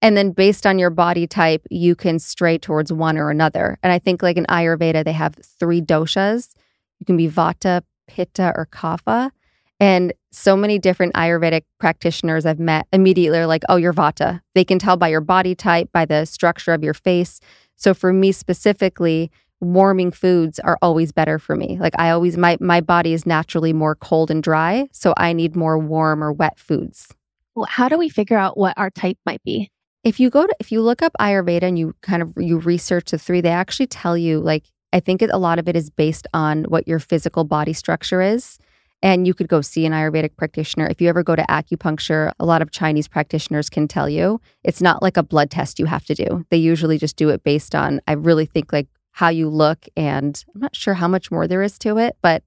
And 0.03 0.17
then 0.17 0.33
based 0.33 0.67
on 0.67 0.79
your 0.79 0.91
body 0.91 1.27
type, 1.27 1.67
you 1.71 1.95
can 1.95 2.19
stray 2.19 2.57
towards 2.57 2.93
one 2.93 3.19
or 3.19 3.31
another. 3.31 3.79
And 3.83 3.93
I 3.93 3.99
think 3.99 4.23
like 4.23 4.37
in 4.37 4.47
Ayurveda, 4.47 5.05
they 5.05 5.13
have 5.13 5.35
three 5.59 5.83
doshas. 5.83 6.55
You 7.01 7.07
can 7.07 7.17
be 7.17 7.29
Vata, 7.29 7.83
Pitta, 8.11 8.53
or 8.57 8.67
Kapha. 8.67 9.31
And 9.79 10.13
so 10.33 10.57
many 10.57 10.79
different 10.79 11.15
Ayurvedic 11.15 11.63
practitioners 11.79 12.45
I've 12.45 12.59
met 12.59 12.87
immediately 12.93 13.39
are 13.39 13.47
like, 13.47 13.63
oh, 13.69 13.77
you're 13.77 13.95
Vata. 13.95 14.41
They 14.55 14.65
can 14.65 14.79
tell 14.79 14.97
by 14.97 15.09
your 15.09 15.21
body 15.21 15.55
type, 15.55 15.91
by 15.93 16.05
the 16.05 16.25
structure 16.25 16.73
of 16.73 16.83
your 16.83 16.95
face. 16.95 17.41
So 17.77 17.95
for 17.95 18.13
me 18.13 18.33
specifically, 18.33 19.31
warming 19.61 20.11
foods 20.11 20.59
are 20.59 20.79
always 20.83 21.13
better 21.13 21.39
for 21.39 21.55
me. 21.57 21.79
Like 21.79 21.95
I 21.99 22.11
always 22.11 22.37
my 22.37 22.57
my 22.61 22.81
body 22.81 23.13
is 23.13 23.27
naturally 23.27 23.73
more 23.73 23.95
cold 23.95 24.31
and 24.31 24.43
dry, 24.43 24.89
so 24.93 25.15
I 25.17 25.33
need 25.33 25.57
more 25.57 25.79
warm 25.79 26.23
or 26.23 26.33
wet 26.33 26.59
foods. 26.59 27.09
Well, 27.55 27.67
how 27.69 27.89
do 27.89 27.97
we 27.97 28.09
figure 28.09 28.39
out 28.39 28.59
what 28.59 28.75
our 28.77 28.91
type 28.91 29.19
might 29.25 29.43
be? 29.45 29.71
If 30.03 30.19
you 30.19 30.31
go 30.31 30.47
to 30.47 30.55
if 30.61 30.73
you 30.73 30.83
look 30.83 31.03
up 31.03 31.13
Ayurveda 31.21 31.63
and 31.63 31.79
you 31.79 31.95
kind 32.03 32.23
of 32.23 32.33
you 32.37 32.59
research 32.59 33.11
the 33.11 33.19
three, 33.19 33.41
they 33.41 33.51
actually 33.51 33.87
tell 33.87 34.17
you 34.17 34.41
like 34.41 34.65
I 34.93 35.01
think 35.01 35.23
it, 35.23 35.31
a 35.33 35.39
lot 35.39 35.59
of 35.59 35.69
it 35.69 35.77
is 35.77 35.91
based 35.91 36.27
on 36.35 36.65
what 36.65 36.89
your 36.89 36.99
physical 36.99 37.45
body 37.45 37.73
structure 37.73 38.21
is. 38.21 38.59
And 39.03 39.27
you 39.27 39.33
could 39.33 39.49
go 39.49 39.63
see 39.63 39.87
an 39.87 39.93
Ayurvedic 39.93 40.37
practitioner. 40.37 40.87
If 40.87 41.01
you 41.01 41.09
ever 41.09 41.23
go 41.23 41.35
to 41.35 41.43
acupuncture, 41.49 42.33
a 42.39 42.45
lot 42.45 42.61
of 42.61 42.71
Chinese 42.71 43.09
practitioners 43.09 43.71
can 43.71 43.89
tell 43.89 44.11
you 44.11 44.41
it's 44.63 44.83
not 44.83 45.03
like 45.03 45.17
a 45.17 45.23
blood 45.23 45.51
test 45.51 45.79
you 45.79 45.87
have 45.87 46.05
to 46.07 46.15
do. 46.15 46.45
They 46.51 46.59
usually 46.59 46.99
just 46.99 47.17
do 47.17 47.31
it 47.31 47.43
based 47.43 47.75
on, 47.75 48.01
I 48.07 48.13
really 48.13 48.45
think, 48.45 48.73
like 48.73 48.89
how 49.13 49.29
you 49.29 49.49
look. 49.49 49.87
And 49.97 50.45
I'm 50.55 50.61
not 50.61 50.77
sure 50.77 50.95
how 50.95 51.09
much 51.09 51.31
more 51.31 51.47
there 51.47 51.63
is 51.63 51.79
to 51.79 51.97
it, 51.97 52.17
but 52.21 52.43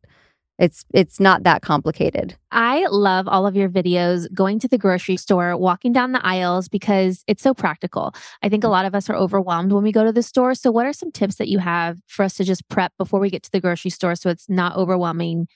it's 0.60 0.86
it's 0.94 1.20
not 1.20 1.44
that 1.44 1.62
complicated. 1.62 2.36
I 2.52 2.86
love 2.90 3.28
all 3.28 3.48
of 3.48 3.56
your 3.56 3.70
videos 3.70 4.32
going 4.34 4.60
to 4.60 4.68
the 4.68 4.78
grocery 4.78 5.18
store, 5.18 5.58
walking 5.58 5.92
down 5.92 6.12
the 6.12 6.26
aisles 6.26 6.70
because 6.70 7.24
it's 7.28 7.42
so 7.42 7.54
practical. 7.54 8.14
I 8.44 8.50
think 8.50 8.64
a 8.64 8.68
lot 8.68 8.86
of 8.86 8.94
us 8.94 9.10
are 9.10 9.16
overwhelmed 9.16 9.72
when 9.72 9.84
we 9.84 9.92
go 9.92 10.04
to 10.04 10.12
the 10.12 10.24
store. 10.24 10.54
So 10.54 10.72
what 10.72 10.86
are 10.86 10.94
some 10.94 11.12
tips 11.12 11.36
that 11.36 11.48
you 11.48 11.60
have 11.60 11.98
for 12.08 12.24
us 12.24 12.36
to 12.36 12.44
just 12.44 12.68
prep 12.70 12.94
before 12.98 13.20
we 13.20 13.30
get 13.30 13.44
to 13.44 13.52
the 13.52 13.60
grocery 13.60 13.92
store 13.92 14.16
so 14.16 14.30
it's 14.30 14.48
not 14.48 14.76
overwhelming 14.76 15.48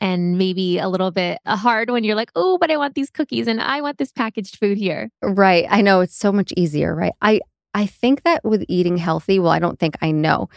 and 0.00 0.36
maybe 0.36 0.78
a 0.78 0.88
little 0.88 1.12
bit 1.12 1.38
uh, 1.46 1.56
hard 1.56 1.88
when 1.88 2.02
you're 2.02 2.16
like, 2.16 2.32
oh, 2.34 2.58
but 2.58 2.70
I 2.70 2.76
want 2.76 2.94
these 2.94 3.10
cookies 3.10 3.46
and 3.46 3.60
I 3.60 3.80
want 3.82 3.98
this 3.98 4.10
packaged 4.10 4.58
food 4.58 4.76
here. 4.76 5.10
Right. 5.22 5.64
I 5.70 5.80
know 5.80 6.00
it's 6.00 6.16
so 6.16 6.32
much 6.32 6.52
easier, 6.56 6.94
right? 6.94 7.12
I 7.22 7.40
I 7.74 7.86
think 7.86 8.24
that 8.24 8.44
with 8.44 8.64
eating 8.68 8.96
healthy, 8.96 9.38
well, 9.38 9.52
I 9.52 9.58
don't 9.58 9.78
think 9.78 9.96
I 10.02 10.10
know. 10.10 10.48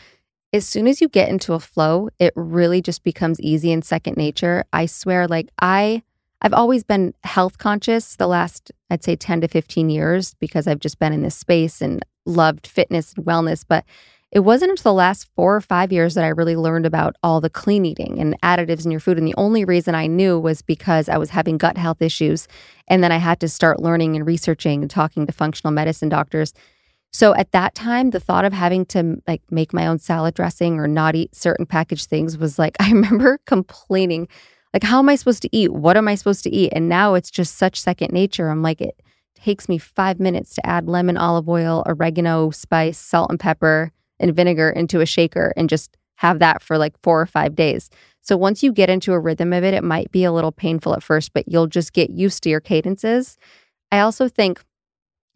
As 0.56 0.66
soon 0.66 0.88
as 0.88 1.02
you 1.02 1.10
get 1.10 1.28
into 1.28 1.52
a 1.52 1.60
flow, 1.60 2.08
it 2.18 2.32
really 2.38 2.82
just 2.82 3.04
becomes 3.04 3.42
easy 3.42 3.74
and 3.74 3.84
second 3.84 4.16
nature. 4.16 4.64
I 4.72 4.86
swear, 4.86 5.28
like 5.28 5.50
I 5.60 6.02
I've 6.42 6.54
always 6.54 6.82
been 6.86 7.14
health 7.26 7.58
conscious 7.58 8.16
the 8.16 8.28
last, 8.28 8.72
I'd 8.90 9.04
say 9.04 9.18
10 9.18 9.42
to 9.42 9.50
15 9.50 9.90
years 9.90 10.34
because 10.36 10.66
I've 10.66 10.80
just 10.80 10.98
been 10.98 11.12
in 11.12 11.24
this 11.24 11.36
space 11.36 11.82
and 11.82 12.06
loved 12.26 12.68
fitness 12.68 13.14
and 13.14 13.26
wellness. 13.26 13.66
But 13.68 13.84
it 14.32 14.40
wasn't 14.40 14.72
until 14.72 14.92
the 14.92 14.98
last 14.98 15.28
four 15.36 15.58
or 15.58 15.62
five 15.62 15.92
years 15.92 16.14
that 16.14 16.24
I 16.24 16.30
really 16.30 16.56
learned 16.56 16.86
about 16.86 17.18
all 17.22 17.42
the 17.42 17.50
clean 17.50 17.84
eating 17.84 18.20
and 18.20 18.40
additives 18.42 18.86
in 18.86 18.92
your 18.92 19.02
food. 19.02 19.18
And 19.18 19.28
the 19.28 19.36
only 19.36 19.66
reason 19.66 19.94
I 19.94 20.08
knew 20.08 20.40
was 20.40 20.62
because 20.62 21.10
I 21.10 21.18
was 21.18 21.32
having 21.32 21.58
gut 21.58 21.78
health 21.78 22.02
issues. 22.02 22.48
And 22.88 23.04
then 23.04 23.12
I 23.12 23.18
had 23.18 23.42
to 23.42 23.50
start 23.50 23.82
learning 23.82 24.16
and 24.16 24.26
researching 24.26 24.84
and 24.84 24.90
talking 24.90 25.26
to 25.26 25.34
functional 25.34 25.74
medicine 25.74 26.08
doctors. 26.08 26.54
So 27.16 27.34
at 27.34 27.54
that 27.54 27.76
time, 27.76 28.10
the 28.10 28.20
thought 28.20 28.44
of 28.44 28.52
having 28.52 28.86
to 28.88 29.22
like 29.26 29.42
make 29.50 29.72
my 29.72 29.88
own 29.88 30.00
salad 30.00 30.34
dressing 30.34 30.82
or 30.82 30.86
not 30.86 31.16
eat 31.16 31.34
certain 31.34 31.66
packaged 31.66 32.10
things 32.10 32.38
was 32.38 32.60
like, 32.60 32.76
I 32.82 32.90
remember 32.90 33.40
complaining, 33.46 34.28
like, 34.74 34.84
how 34.84 35.00
am 35.00 35.08
I 35.08 35.16
supposed 35.16 35.42
to 35.44 35.56
eat? 35.56 35.72
What 35.72 35.96
am 35.96 36.10
I 36.10 36.16
supposed 36.16 36.44
to 36.44 36.54
eat? 36.54 36.74
And 36.76 36.90
now 36.90 37.14
it's 37.14 37.32
just 37.32 37.56
such 37.56 37.80
second 37.80 38.12
nature. 38.12 38.50
I'm 38.50 38.62
like, 38.62 38.82
it 38.82 39.02
takes 39.34 39.70
me 39.70 39.78
five 39.78 40.20
minutes 40.20 40.56
to 40.56 40.66
add 40.66 40.90
lemon, 40.90 41.16
olive 41.16 41.48
oil, 41.48 41.84
oregano, 41.88 42.52
spice, 42.52 42.98
salt, 42.98 43.32
and 43.32 43.40
pepper 43.40 43.94
and 44.20 44.36
vinegar 44.36 44.70
into 44.70 45.00
a 45.00 45.06
shaker 45.06 45.54
and 45.56 45.70
just 45.70 45.96
have 46.16 46.40
that 46.40 46.62
for 46.62 46.78
like 46.78 47.02
four 47.02 47.22
or 47.22 47.26
five 47.26 47.56
days. 47.56 47.90
So 48.20 48.36
once 48.36 48.62
you 48.62 48.74
get 48.74 48.90
into 48.90 49.14
a 49.14 49.20
rhythm 49.22 49.54
of 49.54 49.64
it, 49.64 49.74
it 49.74 49.86
might 49.86 50.12
be 50.12 50.26
a 50.26 50.34
little 50.34 50.52
painful 50.52 50.94
at 50.94 51.02
first, 51.02 51.32
but 51.32 51.48
you'll 51.48 51.68
just 51.68 51.94
get 51.94 52.10
used 52.10 52.44
to 52.44 52.50
your 52.50 52.60
cadences. 52.60 53.38
I 53.90 54.00
also 54.00 54.28
think, 54.28 54.62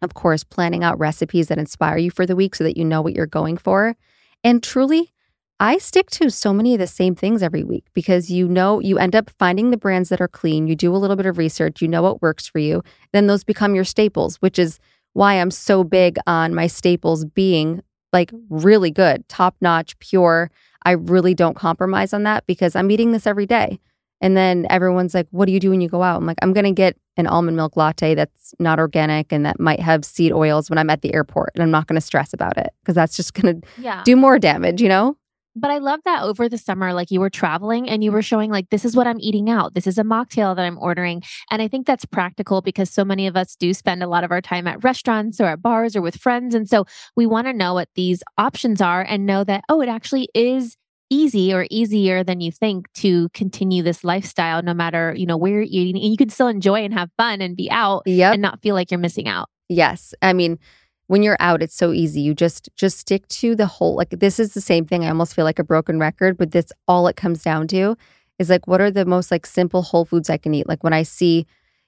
of 0.01 0.13
course, 0.13 0.43
planning 0.43 0.83
out 0.83 0.99
recipes 0.99 1.47
that 1.47 1.57
inspire 1.57 1.97
you 1.97 2.11
for 2.11 2.25
the 2.25 2.35
week 2.35 2.55
so 2.55 2.63
that 2.63 2.77
you 2.77 2.85
know 2.85 3.01
what 3.01 3.13
you're 3.13 3.25
going 3.25 3.57
for. 3.57 3.95
And 4.43 4.63
truly, 4.63 5.13
I 5.59 5.77
stick 5.77 6.09
to 6.11 6.29
so 6.29 6.53
many 6.53 6.73
of 6.73 6.79
the 6.79 6.87
same 6.87 7.15
things 7.15 7.43
every 7.43 7.65
week 7.65 7.85
because 7.93 8.31
you 8.31 8.47
know 8.47 8.79
you 8.79 8.97
end 8.97 9.13
up 9.13 9.29
finding 9.37 9.71
the 9.71 9.77
brands 9.77 10.07
that 10.09 10.21
are 10.21 10.29
clean. 10.29 10.67
You 10.67 10.75
do 10.75 10.95
a 10.95 10.97
little 10.97 11.17
bit 11.17 11.25
of 11.25 11.37
research, 11.37 11.81
you 11.81 11.87
know 11.87 12.01
what 12.01 12.21
works 12.21 12.47
for 12.47 12.59
you. 12.59 12.81
Then 13.11 13.27
those 13.27 13.43
become 13.43 13.75
your 13.75 13.83
staples, 13.83 14.37
which 14.37 14.57
is 14.57 14.79
why 15.13 15.33
I'm 15.33 15.51
so 15.51 15.83
big 15.83 16.17
on 16.25 16.55
my 16.55 16.67
staples 16.67 17.25
being 17.25 17.81
like 18.13 18.31
really 18.49 18.89
good, 18.89 19.27
top 19.27 19.55
notch, 19.59 19.99
pure. 19.99 20.49
I 20.85 20.91
really 20.91 21.33
don't 21.33 21.55
compromise 21.55 22.13
on 22.13 22.23
that 22.23 22.47
because 22.47 22.75
I'm 22.75 22.89
eating 22.89 23.11
this 23.11 23.27
every 23.27 23.45
day. 23.45 23.79
And 24.21 24.35
then 24.35 24.67
everyone's 24.69 25.13
like, 25.13 25.27
What 25.31 25.45
do 25.45 25.51
you 25.51 25.59
do 25.59 25.69
when 25.69 25.81
you 25.81 25.89
go 25.89 26.03
out? 26.03 26.17
I'm 26.17 26.25
like, 26.25 26.39
I'm 26.41 26.53
going 26.53 26.65
to 26.65 26.71
get 26.71 26.97
an 27.17 27.27
almond 27.27 27.57
milk 27.57 27.75
latte 27.75 28.15
that's 28.15 28.53
not 28.59 28.79
organic 28.79 29.31
and 29.31 29.45
that 29.45 29.59
might 29.59 29.79
have 29.79 30.05
seed 30.05 30.31
oils 30.31 30.69
when 30.69 30.77
I'm 30.77 30.89
at 30.89 31.01
the 31.01 31.13
airport. 31.13 31.51
And 31.53 31.63
I'm 31.63 31.71
not 31.71 31.87
going 31.87 31.95
to 31.95 32.05
stress 32.05 32.33
about 32.33 32.57
it 32.57 32.69
because 32.81 32.95
that's 32.95 33.15
just 33.15 33.33
going 33.33 33.61
to 33.61 33.67
yeah. 33.77 34.03
do 34.03 34.15
more 34.15 34.39
damage, 34.39 34.81
you 34.81 34.89
know? 34.89 35.17
But 35.55 35.71
I 35.71 35.79
love 35.79 35.99
that 36.05 36.23
over 36.23 36.47
the 36.47 36.57
summer, 36.57 36.93
like 36.93 37.11
you 37.11 37.19
were 37.19 37.29
traveling 37.29 37.89
and 37.89 38.03
you 38.03 38.11
were 38.11 38.21
showing, 38.21 38.51
like, 38.51 38.69
this 38.69 38.85
is 38.85 38.95
what 38.95 39.07
I'm 39.07 39.19
eating 39.19 39.49
out. 39.49 39.73
This 39.73 39.87
is 39.87 39.97
a 39.97 40.03
mocktail 40.03 40.55
that 40.55 40.63
I'm 40.63 40.77
ordering. 40.77 41.23
And 41.49 41.61
I 41.61 41.67
think 41.67 41.85
that's 41.85 42.05
practical 42.05 42.61
because 42.61 42.89
so 42.89 43.03
many 43.03 43.27
of 43.27 43.35
us 43.35 43.55
do 43.55 43.73
spend 43.73 44.03
a 44.03 44.07
lot 44.07 44.23
of 44.23 44.31
our 44.31 44.41
time 44.41 44.67
at 44.67 44.83
restaurants 44.83 45.41
or 45.41 45.45
at 45.45 45.61
bars 45.61 45.95
or 45.95 46.01
with 46.01 46.15
friends. 46.15 46.53
And 46.53 46.69
so 46.69 46.85
we 47.15 47.25
want 47.25 47.47
to 47.47 47.53
know 47.53 47.73
what 47.73 47.89
these 47.95 48.23
options 48.37 48.79
are 48.79 49.01
and 49.01 49.25
know 49.25 49.43
that, 49.43 49.63
oh, 49.69 49.81
it 49.81 49.89
actually 49.89 50.29
is 50.33 50.77
easy 51.09 51.53
or 51.53 51.65
easier 51.69 52.23
than 52.23 52.41
you 52.41 52.51
think 52.51 52.91
to 52.93 53.29
continue 53.29 53.81
this 53.81 54.03
lifestyle 54.03 54.61
no 54.61 54.73
matter 54.73 55.13
you 55.17 55.25
know 55.25 55.37
where 55.37 55.53
you're 55.53 55.63
eating 55.63 56.01
and 56.01 56.11
you 56.11 56.17
can 56.17 56.29
still 56.29 56.47
enjoy 56.47 56.83
and 56.83 56.93
have 56.93 57.09
fun 57.17 57.41
and 57.41 57.55
be 57.55 57.69
out 57.71 58.03
yep. 58.05 58.33
and 58.33 58.41
not 58.41 58.61
feel 58.61 58.75
like 58.75 58.91
you're 58.91 58.99
missing 58.99 59.27
out. 59.27 59.49
Yes. 59.67 60.13
I 60.21 60.33
mean 60.33 60.59
when 61.07 61.23
you're 61.23 61.37
out 61.39 61.63
it's 61.63 61.75
so 61.75 61.91
easy. 61.91 62.21
You 62.21 62.33
just 62.33 62.69
just 62.75 62.99
stick 62.99 63.27
to 63.29 63.55
the 63.55 63.65
whole 63.65 63.95
like 63.95 64.11
this 64.11 64.39
is 64.39 64.53
the 64.53 64.61
same 64.61 64.85
thing. 64.85 65.03
I 65.03 65.09
almost 65.09 65.33
feel 65.33 65.45
like 65.45 65.59
a 65.59 65.63
broken 65.63 65.99
record 65.99 66.37
but 66.37 66.51
that's 66.51 66.71
all 66.87 67.07
it 67.07 67.15
comes 67.15 67.43
down 67.43 67.67
to 67.69 67.95
is 68.37 68.49
like 68.49 68.67
what 68.67 68.81
are 68.81 68.91
the 68.91 69.05
most 69.05 69.31
like 69.31 69.45
simple 69.45 69.81
whole 69.81 70.05
foods 70.05 70.29
i 70.29 70.37
can 70.37 70.53
eat? 70.53 70.67
Like 70.67 70.83
when 70.83 70.93
i 70.93 71.03
see 71.03 71.47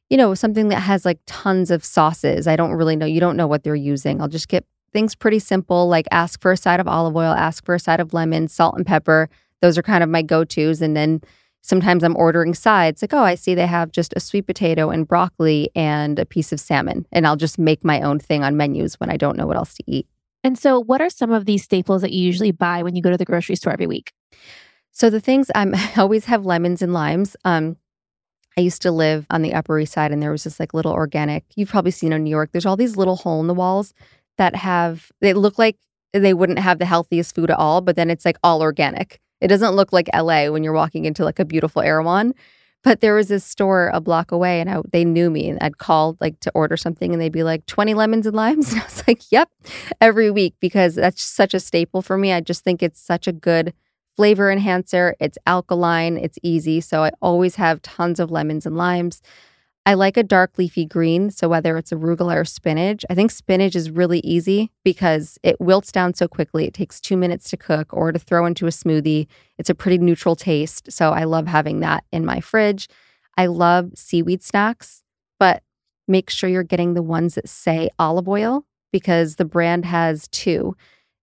you 0.09 0.17
know 0.17 0.33
something 0.33 0.69
that 0.69 0.81
has 0.81 1.05
like 1.05 1.19
tons 1.25 1.71
of 1.71 1.85
sauces 1.85 2.45
i 2.45 2.57
don't 2.57 2.73
really 2.73 2.97
know 2.97 3.05
you 3.05 3.19
don't 3.19 3.37
know 3.37 3.47
what 3.47 3.63
they're 3.63 3.75
using. 3.75 4.19
I'll 4.19 4.27
just 4.27 4.47
get 4.47 4.65
things 4.93 5.15
pretty 5.15 5.39
simple 5.39 5.88
like 5.88 6.07
ask 6.12 6.41
for 6.41 6.51
a 6.51 6.57
side 6.57 6.79
of 6.79 6.88
olive 6.88 7.15
oil 7.15 7.33
ask 7.33 7.65
for 7.65 7.75
a 7.75 7.79
side 7.79 8.00
of 8.00 8.13
lemon 8.13 8.48
salt 8.48 8.75
and 8.75 8.86
pepper 8.86 9.29
those 9.62 9.77
are 9.77 9.83
kind 9.83 10.03
of 10.03 10.10
my 10.10 10.21
go-to's 10.21 10.81
and 10.81 10.95
then 10.95 11.21
Sometimes 11.63 12.03
I'm 12.03 12.17
ordering 12.17 12.55
sides, 12.55 13.03
like, 13.03 13.13
oh, 13.13 13.24
I 13.24 13.36
see 13.36 13.53
they 13.53 13.67
have 13.67 13.91
just 13.91 14.13
a 14.15 14.19
sweet 14.19 14.48
potato 14.48 14.89
and 14.89 15.07
broccoli 15.07 15.69
and 15.75 16.17
a 16.17 16.25
piece 16.25 16.51
of 16.51 16.60
salmon. 16.60 17.05
And 17.12 17.27
I'll 17.27 17.36
just 17.36 17.60
make 17.60 17.86
my 17.86 18.01
own 18.01 18.17
thing 18.17 18.43
on 18.43 18.57
menus 18.57 19.00
when 19.00 19.12
I 19.12 19.17
don't 19.17 19.38
know 19.38 19.45
what 19.45 19.57
else 19.57 19.75
to 19.75 19.83
eat. 19.86 20.07
And 20.43 20.57
so, 20.57 20.79
what 20.79 21.01
are 21.01 21.10
some 21.10 21.31
of 21.31 21.45
these 21.45 21.63
staples 21.63 22.01
that 22.01 22.12
you 22.12 22.24
usually 22.24 22.51
buy 22.51 22.81
when 22.81 22.95
you 22.95 23.01
go 23.03 23.12
to 23.12 23.17
the 23.17 23.25
grocery 23.25 23.55
store 23.55 23.74
every 23.74 23.86
week? 23.86 24.12
So, 24.91 25.12
the 25.12 25.19
things 25.19 25.51
I'm, 25.53 25.75
I 25.75 25.93
always 25.98 26.25
have 26.25 26.48
lemons 26.48 26.81
and 26.81 26.93
limes. 26.93 27.36
Um, 27.45 27.77
I 28.57 28.62
used 28.62 28.81
to 28.81 28.91
live 28.91 29.27
on 29.29 29.43
the 29.43 29.53
Upper 29.53 29.79
East 29.79 29.93
Side 29.93 30.12
and 30.12 30.21
there 30.21 30.31
was 30.31 30.43
this 30.43 30.60
like 30.60 30.74
little 30.74 30.91
organic, 30.91 31.45
you've 31.55 31.69
probably 31.69 31.91
seen 31.91 32.12
in 32.12 32.24
New 32.24 32.31
York, 32.31 32.50
there's 32.51 32.65
all 32.65 32.75
these 32.75 32.98
little 32.98 33.15
hole 33.17 33.39
in 33.39 33.48
the 33.48 33.53
walls 33.53 33.93
that 34.38 34.55
have, 34.55 35.11
they 35.21 35.33
look 35.33 35.57
like 35.57 35.77
they 36.13 36.33
wouldn't 36.33 36.59
have 36.59 36.79
the 36.79 36.85
healthiest 36.85 37.35
food 37.35 37.51
at 37.51 37.57
all, 37.57 37.81
but 37.81 37.95
then 37.95 38.09
it's 38.09 38.25
like 38.25 38.38
all 38.43 38.61
organic. 38.61 39.19
It 39.39 39.47
doesn't 39.47 39.75
look 39.75 39.91
like 39.91 40.09
LA 40.13 40.50
when 40.50 40.63
you're 40.63 40.73
walking 40.73 41.05
into 41.05 41.23
like 41.23 41.39
a 41.39 41.45
beautiful 41.45 41.81
Erewhon. 41.81 42.33
But 42.83 43.01
there 43.01 43.13
was 43.13 43.27
this 43.27 43.45
store 43.45 43.91
a 43.93 44.01
block 44.01 44.31
away 44.31 44.59
and 44.59 44.69
I, 44.69 44.81
they 44.91 45.05
knew 45.05 45.29
me 45.29 45.50
and 45.50 45.59
I'd 45.61 45.77
called 45.77 46.17
like 46.19 46.39
to 46.39 46.51
order 46.55 46.75
something 46.75 47.13
and 47.13 47.21
they'd 47.21 47.31
be 47.31 47.43
like 47.43 47.65
20 47.67 47.93
lemons 47.93 48.25
and 48.25 48.35
limes. 48.35 48.71
And 48.71 48.81
I 48.81 48.85
was 48.85 49.03
like, 49.07 49.31
yep, 49.31 49.50
every 50.00 50.31
week 50.31 50.55
because 50.59 50.95
that's 50.95 51.21
such 51.21 51.53
a 51.53 51.59
staple 51.59 52.01
for 52.01 52.17
me. 52.17 52.33
I 52.33 52.41
just 52.41 52.63
think 52.63 52.81
it's 52.81 53.00
such 53.00 53.27
a 53.27 53.31
good 53.31 53.73
flavor 54.17 54.51
enhancer. 54.51 55.15
It's 55.19 55.38
alkaline, 55.45 56.17
it's 56.17 56.39
easy. 56.41 56.81
So 56.81 57.03
I 57.03 57.11
always 57.21 57.55
have 57.55 57.81
tons 57.81 58.19
of 58.19 58.31
lemons 58.31 58.65
and 58.65 58.75
limes. 58.75 59.21
I 59.85 59.95
like 59.95 60.15
a 60.15 60.23
dark 60.23 60.57
leafy 60.57 60.85
green. 60.85 61.31
So 61.31 61.50
whether 61.50 61.75
it's 61.75 61.91
arugula 61.91 62.35
or 62.35 62.45
spinach, 62.45 63.03
I 63.09 63.15
think 63.15 63.31
spinach 63.31 63.75
is 63.75 63.89
really 63.89 64.19
easy 64.19 64.71
because 64.83 65.39
it 65.41 65.59
wilts 65.59 65.91
down 65.91 66.13
so 66.13 66.27
quickly. 66.27 66.65
It 66.65 66.73
takes 66.73 67.01
two 67.01 67.17
minutes 67.17 67.50
to 67.50 67.57
cook 67.57 67.91
or 67.91 68.11
to 68.11 68.19
throw 68.19 68.45
into 68.45 68.67
a 68.67 68.69
smoothie. 68.69 69.27
It's 69.57 69.71
a 69.71 69.75
pretty 69.75 69.97
neutral 69.97 70.35
taste. 70.35 70.91
So 70.91 71.11
I 71.11 71.23
love 71.23 71.47
having 71.47 71.79
that 71.79 72.03
in 72.11 72.25
my 72.25 72.41
fridge. 72.41 72.88
I 73.38 73.47
love 73.47 73.91
seaweed 73.95 74.43
snacks, 74.43 75.01
but 75.39 75.63
make 76.07 76.29
sure 76.29 76.50
you're 76.50 76.63
getting 76.63 76.93
the 76.93 77.01
ones 77.01 77.33
that 77.35 77.50
say 77.50 77.89
olive 77.97 78.29
oil 78.29 78.65
because 78.91 79.38
the 79.38 79.45
brand 79.45 79.85
has 79.85 80.27
two. 80.27 80.75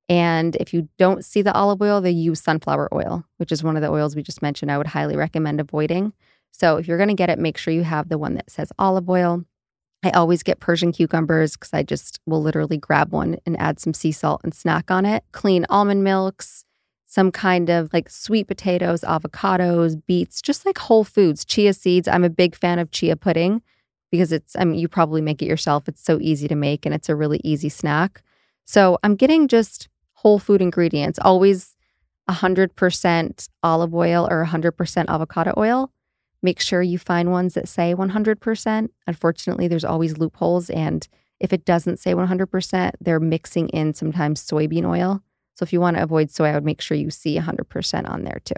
And 0.08 0.56
if 0.56 0.72
you 0.72 0.88
don't 0.98 1.24
see 1.24 1.42
the 1.42 1.52
olive 1.52 1.82
oil, 1.82 2.00
they 2.00 2.10
use 2.10 2.40
sunflower 2.40 2.88
oil, 2.92 3.24
which 3.36 3.52
is 3.52 3.62
one 3.62 3.76
of 3.76 3.82
the 3.82 3.90
oils 3.90 4.16
we 4.16 4.22
just 4.22 4.42
mentioned. 4.42 4.72
I 4.72 4.78
would 4.78 4.86
highly 4.88 5.16
recommend 5.16 5.60
avoiding. 5.60 6.12
So 6.58 6.76
if 6.76 6.88
you're 6.88 6.98
going 6.98 7.08
to 7.08 7.14
get 7.14 7.30
it, 7.30 7.38
make 7.38 7.56
sure 7.56 7.72
you 7.72 7.84
have 7.84 8.08
the 8.08 8.18
one 8.18 8.34
that 8.34 8.50
says 8.50 8.72
olive 8.78 9.08
oil. 9.08 9.44
I 10.02 10.10
always 10.10 10.42
get 10.42 10.58
Persian 10.58 10.90
cucumbers 10.90 11.56
because 11.56 11.72
I 11.72 11.84
just 11.84 12.20
will 12.26 12.42
literally 12.42 12.76
grab 12.76 13.12
one 13.12 13.38
and 13.46 13.58
add 13.60 13.78
some 13.78 13.94
sea 13.94 14.12
salt 14.12 14.40
and 14.42 14.52
snack 14.52 14.90
on 14.90 15.06
it. 15.06 15.24
Clean 15.30 15.64
almond 15.70 16.02
milks, 16.02 16.64
some 17.04 17.30
kind 17.30 17.70
of 17.70 17.92
like 17.92 18.10
sweet 18.10 18.48
potatoes, 18.48 19.02
avocados, 19.02 20.00
beets, 20.06 20.42
just 20.42 20.66
like 20.66 20.78
whole 20.78 21.04
foods, 21.04 21.44
chia 21.44 21.72
seeds. 21.72 22.08
I'm 22.08 22.24
a 22.24 22.30
big 22.30 22.56
fan 22.56 22.80
of 22.80 22.90
chia 22.90 23.14
pudding 23.14 23.62
because 24.10 24.32
it's, 24.32 24.56
I 24.56 24.64
mean, 24.64 24.80
you 24.80 24.88
probably 24.88 25.20
make 25.20 25.42
it 25.42 25.46
yourself. 25.46 25.88
It's 25.88 26.02
so 26.02 26.18
easy 26.20 26.48
to 26.48 26.56
make 26.56 26.86
and 26.86 26.94
it's 26.94 27.08
a 27.08 27.16
really 27.16 27.40
easy 27.44 27.68
snack. 27.68 28.22
So 28.64 28.98
I'm 29.04 29.14
getting 29.14 29.46
just 29.46 29.88
whole 30.14 30.40
food 30.40 30.60
ingredients, 30.60 31.20
always 31.22 31.76
100% 32.28 33.48
olive 33.62 33.94
oil 33.94 34.26
or 34.28 34.44
100% 34.44 35.04
avocado 35.08 35.54
oil. 35.56 35.92
Make 36.42 36.60
sure 36.60 36.82
you 36.82 36.98
find 36.98 37.30
ones 37.30 37.54
that 37.54 37.68
say 37.68 37.94
100%. 37.94 38.88
Unfortunately, 39.06 39.68
there's 39.68 39.84
always 39.84 40.18
loopholes. 40.18 40.70
And 40.70 41.06
if 41.40 41.52
it 41.52 41.64
doesn't 41.64 41.98
say 41.98 42.14
100%, 42.14 42.92
they're 43.00 43.20
mixing 43.20 43.68
in 43.70 43.94
sometimes 43.94 44.44
soybean 44.46 44.84
oil. 44.84 45.22
So 45.54 45.64
if 45.64 45.72
you 45.72 45.80
want 45.80 45.96
to 45.96 46.02
avoid 46.02 46.30
soy, 46.30 46.46
I 46.46 46.54
would 46.54 46.64
make 46.64 46.80
sure 46.80 46.96
you 46.96 47.10
see 47.10 47.36
100% 47.38 48.08
on 48.08 48.22
there 48.22 48.40
too. 48.44 48.54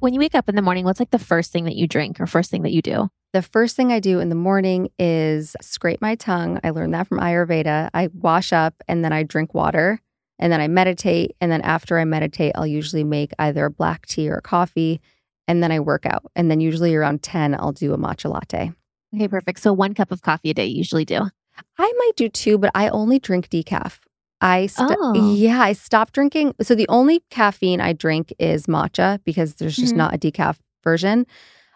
When 0.01 0.15
you 0.15 0.21
wake 0.21 0.35
up 0.35 0.49
in 0.49 0.57
the 0.57 0.63
morning, 0.63 0.85
what's 0.85 0.99
like 0.99 1.11
the 1.11 1.19
first 1.19 1.53
thing 1.53 1.65
that 1.65 1.77
you 1.77 1.87
drink 1.87 2.21
or 2.21 2.27
first 2.27 2.51
thing 2.51 2.63
that 2.63 2.73
you 2.73 2.83
do? 2.83 3.11
The 3.33 3.43
first 3.43 3.77
thing 3.77 3.93
I 3.93 4.01
do 4.01 4.19
in 4.19 4.29
the 4.29 4.35
morning 4.35 4.89
is 4.99 5.55
scrape 5.61 6.01
my 6.01 6.17
tongue. 6.17 6.59
I 6.65 6.71
learned 6.71 6.95
that 6.95 7.07
from 7.07 7.21
Ayurveda. 7.21 7.91
I 7.95 8.09
wash 8.15 8.53
up 8.53 8.75
and 8.89 9.05
then 9.05 9.13
I 9.13 9.23
drink 9.23 9.55
water 9.55 10.01
and 10.39 10.51
then 10.51 10.61
I 10.61 10.69
meditate. 10.69 11.37
And 11.41 11.53
then 11.53 11.61
after 11.61 11.99
I 11.99 12.05
meditate, 12.07 12.53
I'll 12.57 12.67
usually 12.67 13.05
make 13.05 13.33
either 13.39 13.69
black 13.69 14.07
tea 14.07 14.31
or 14.31 14.41
coffee 14.41 15.01
and 15.47 15.63
then 15.63 15.71
I 15.71 15.79
work 15.81 16.07
out. 16.07 16.25
And 16.35 16.51
then 16.51 16.61
usually 16.61 16.97
around 16.97 17.23
10, 17.23 17.55
I'll 17.55 17.73
do 17.73 17.93
a 17.93 17.99
matcha 17.99 18.31
latte. 18.31 18.73
Okay, 19.15 19.29
perfect. 19.29 19.61
So 19.61 19.73
one 19.73 19.95
cup 19.95 20.13
of 20.13 20.23
coffee 20.23 20.51
a 20.51 20.55
day 20.55 20.67
you 20.67 20.79
usually 20.79 21.05
do. 21.05 21.29
I 21.79 21.93
might 21.99 22.13
do 22.17 22.29
two, 22.29 22.59
but 22.59 22.71
I 22.75 22.89
only 22.89 23.19
drink 23.19 23.49
decaf. 23.49 23.99
I 24.41 24.67
st- 24.67 24.97
oh. 24.99 25.35
yeah, 25.35 25.61
I 25.61 25.73
stopped 25.73 26.15
drinking. 26.15 26.55
So 26.63 26.75
the 26.75 26.89
only 26.89 27.23
caffeine 27.31 27.81
I 27.81 27.93
drink 27.93 28.33
is 28.39 28.67
matcha 28.67 29.21
because 29.25 29.55
there's 29.55 29.77
just 29.77 29.91
mm-hmm. 29.91 29.99
not 29.99 30.15
a 30.15 30.19
decaf 30.19 30.57
version. 30.83 31.27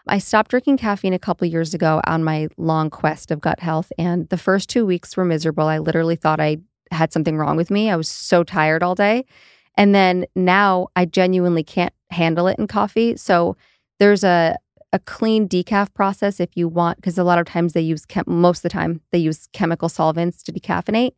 I 0.07 0.19
stopped 0.19 0.51
drinking 0.51 0.77
caffeine 0.77 1.13
a 1.13 1.19
couple 1.19 1.47
years 1.47 1.73
ago 1.73 2.01
on 2.05 2.23
my 2.23 2.47
long 2.57 2.89
quest 2.89 3.31
of 3.31 3.41
gut 3.41 3.59
health, 3.59 3.91
and 3.97 4.29
the 4.29 4.37
first 4.37 4.69
two 4.69 4.85
weeks 4.85 5.17
were 5.17 5.25
miserable. 5.25 5.67
I 5.67 5.79
literally 5.79 6.15
thought 6.15 6.39
I 6.39 6.57
had 6.91 7.11
something 7.11 7.37
wrong 7.37 7.57
with 7.57 7.71
me. 7.71 7.89
I 7.89 7.95
was 7.95 8.07
so 8.07 8.43
tired 8.43 8.83
all 8.83 8.95
day, 8.95 9.25
and 9.75 9.95
then 9.95 10.25
now 10.35 10.87
I 10.95 11.05
genuinely 11.05 11.63
can't 11.63 11.93
handle 12.11 12.47
it 12.47 12.59
in 12.59 12.67
coffee. 12.67 13.17
So 13.17 13.57
there's 13.99 14.23
a 14.23 14.57
a 14.93 14.99
clean 14.99 15.47
decaf 15.47 15.93
process 15.93 16.39
if 16.39 16.55
you 16.55 16.67
want, 16.67 16.97
because 16.97 17.17
a 17.17 17.23
lot 17.23 17.39
of 17.39 17.45
times 17.45 17.73
they 17.73 17.81
use, 17.81 18.05
chem- 18.05 18.23
most 18.27 18.59
of 18.59 18.63
the 18.63 18.69
time, 18.69 19.01
they 19.11 19.17
use 19.17 19.47
chemical 19.53 19.89
solvents 19.89 20.41
to 20.43 20.53
decaffeinate. 20.53 21.13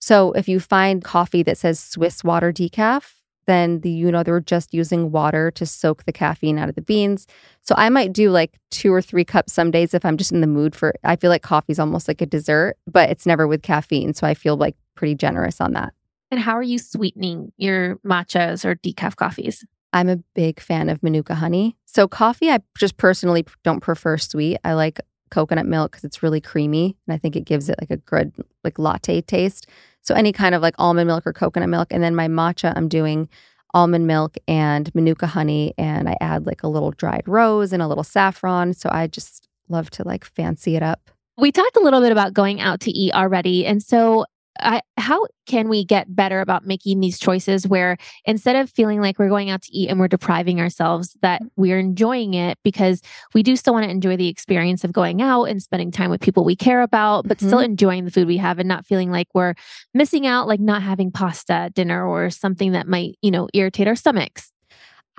So 0.00 0.32
if 0.32 0.48
you 0.48 0.60
find 0.60 1.02
coffee 1.02 1.42
that 1.42 1.58
says 1.58 1.80
Swiss 1.80 2.22
water 2.22 2.52
decaf, 2.52 3.14
then 3.46 3.80
the, 3.80 3.90
you 3.90 4.12
know 4.12 4.22
they're 4.22 4.40
just 4.40 4.74
using 4.74 5.10
water 5.10 5.50
to 5.52 5.64
soak 5.64 6.04
the 6.04 6.12
caffeine 6.12 6.58
out 6.58 6.68
of 6.68 6.74
the 6.74 6.82
beans. 6.82 7.26
So 7.62 7.74
I 7.78 7.88
might 7.88 8.12
do 8.12 8.30
like 8.30 8.58
two 8.70 8.92
or 8.92 9.00
three 9.00 9.24
cups 9.24 9.54
some 9.54 9.70
days 9.70 9.94
if 9.94 10.04
I'm 10.04 10.18
just 10.18 10.30
in 10.30 10.42
the 10.42 10.46
mood 10.46 10.76
for. 10.76 10.94
I 11.02 11.16
feel 11.16 11.30
like 11.30 11.42
coffee 11.42 11.72
is 11.72 11.78
almost 11.78 12.08
like 12.08 12.20
a 12.20 12.26
dessert, 12.26 12.76
but 12.86 13.08
it's 13.10 13.26
never 13.26 13.48
with 13.48 13.62
caffeine, 13.62 14.12
so 14.12 14.26
I 14.26 14.34
feel 14.34 14.56
like 14.56 14.76
pretty 14.94 15.14
generous 15.14 15.60
on 15.60 15.72
that. 15.72 15.94
And 16.30 16.38
how 16.38 16.52
are 16.52 16.62
you 16.62 16.78
sweetening 16.78 17.52
your 17.56 17.96
matchas 18.04 18.66
or 18.66 18.76
decaf 18.76 19.16
coffees? 19.16 19.64
I'm 19.92 20.08
a 20.08 20.16
big 20.34 20.60
fan 20.60 20.88
of 20.88 21.02
Manuka 21.02 21.34
honey. 21.34 21.76
So 21.86 22.06
coffee, 22.06 22.50
I 22.50 22.60
just 22.76 22.96
personally 22.96 23.44
don't 23.64 23.80
prefer 23.80 24.18
sweet. 24.18 24.58
I 24.64 24.74
like 24.74 25.00
coconut 25.30 25.66
milk 25.66 25.92
because 25.92 26.04
it's 26.04 26.22
really 26.22 26.40
creamy 26.40 26.96
and 27.06 27.14
I 27.14 27.18
think 27.18 27.36
it 27.36 27.44
gives 27.44 27.68
it 27.68 27.76
like 27.80 27.90
a 27.90 27.96
good 27.98 28.32
like 28.64 28.78
latte 28.78 29.20
taste. 29.20 29.66
So 30.02 30.14
any 30.14 30.32
kind 30.32 30.54
of 30.54 30.62
like 30.62 30.74
almond 30.78 31.06
milk 31.06 31.26
or 31.26 31.32
coconut 31.32 31.68
milk. 31.68 31.88
And 31.90 32.02
then 32.02 32.14
my 32.14 32.28
matcha, 32.28 32.72
I'm 32.76 32.88
doing 32.88 33.28
almond 33.74 34.06
milk 34.06 34.36
and 34.46 34.92
manuka 34.94 35.26
honey. 35.26 35.74
And 35.76 36.08
I 36.08 36.16
add 36.20 36.46
like 36.46 36.62
a 36.62 36.68
little 36.68 36.92
dried 36.92 37.24
rose 37.26 37.72
and 37.72 37.82
a 37.82 37.88
little 37.88 38.04
saffron. 38.04 38.74
So 38.74 38.88
I 38.90 39.06
just 39.06 39.48
love 39.68 39.90
to 39.90 40.04
like 40.06 40.24
fancy 40.24 40.76
it 40.76 40.82
up. 40.82 41.10
We 41.36 41.52
talked 41.52 41.76
a 41.76 41.80
little 41.80 42.00
bit 42.00 42.10
about 42.10 42.32
going 42.32 42.60
out 42.60 42.80
to 42.80 42.90
eat 42.90 43.12
already. 43.12 43.64
And 43.66 43.82
so 43.82 44.24
I, 44.60 44.82
how 44.96 45.26
can 45.46 45.68
we 45.68 45.84
get 45.84 46.14
better 46.14 46.40
about 46.40 46.66
making 46.66 47.00
these 47.00 47.18
choices 47.18 47.66
where 47.66 47.96
instead 48.24 48.56
of 48.56 48.70
feeling 48.70 49.00
like 49.00 49.18
we're 49.18 49.28
going 49.28 49.50
out 49.50 49.62
to 49.62 49.72
eat 49.76 49.88
and 49.88 49.98
we're 49.98 50.08
depriving 50.08 50.60
ourselves 50.60 51.16
that 51.22 51.42
we're 51.56 51.78
enjoying 51.78 52.34
it 52.34 52.58
because 52.64 53.00
we 53.34 53.42
do 53.42 53.56
still 53.56 53.74
want 53.74 53.84
to 53.84 53.90
enjoy 53.90 54.16
the 54.16 54.28
experience 54.28 54.84
of 54.84 54.92
going 54.92 55.22
out 55.22 55.44
and 55.44 55.62
spending 55.62 55.90
time 55.90 56.10
with 56.10 56.20
people 56.20 56.44
we 56.44 56.56
care 56.56 56.82
about 56.82 57.26
but 57.26 57.38
mm-hmm. 57.38 57.48
still 57.48 57.60
enjoying 57.60 58.04
the 58.04 58.10
food 58.10 58.26
we 58.26 58.36
have 58.36 58.58
and 58.58 58.68
not 58.68 58.86
feeling 58.86 59.10
like 59.10 59.28
we're 59.34 59.54
missing 59.94 60.26
out 60.26 60.46
like 60.46 60.60
not 60.60 60.82
having 60.82 61.10
pasta 61.10 61.52
at 61.52 61.74
dinner 61.74 62.06
or 62.06 62.30
something 62.30 62.72
that 62.72 62.86
might 62.86 63.16
you 63.22 63.30
know 63.30 63.48
irritate 63.54 63.88
our 63.88 63.96
stomachs 63.96 64.52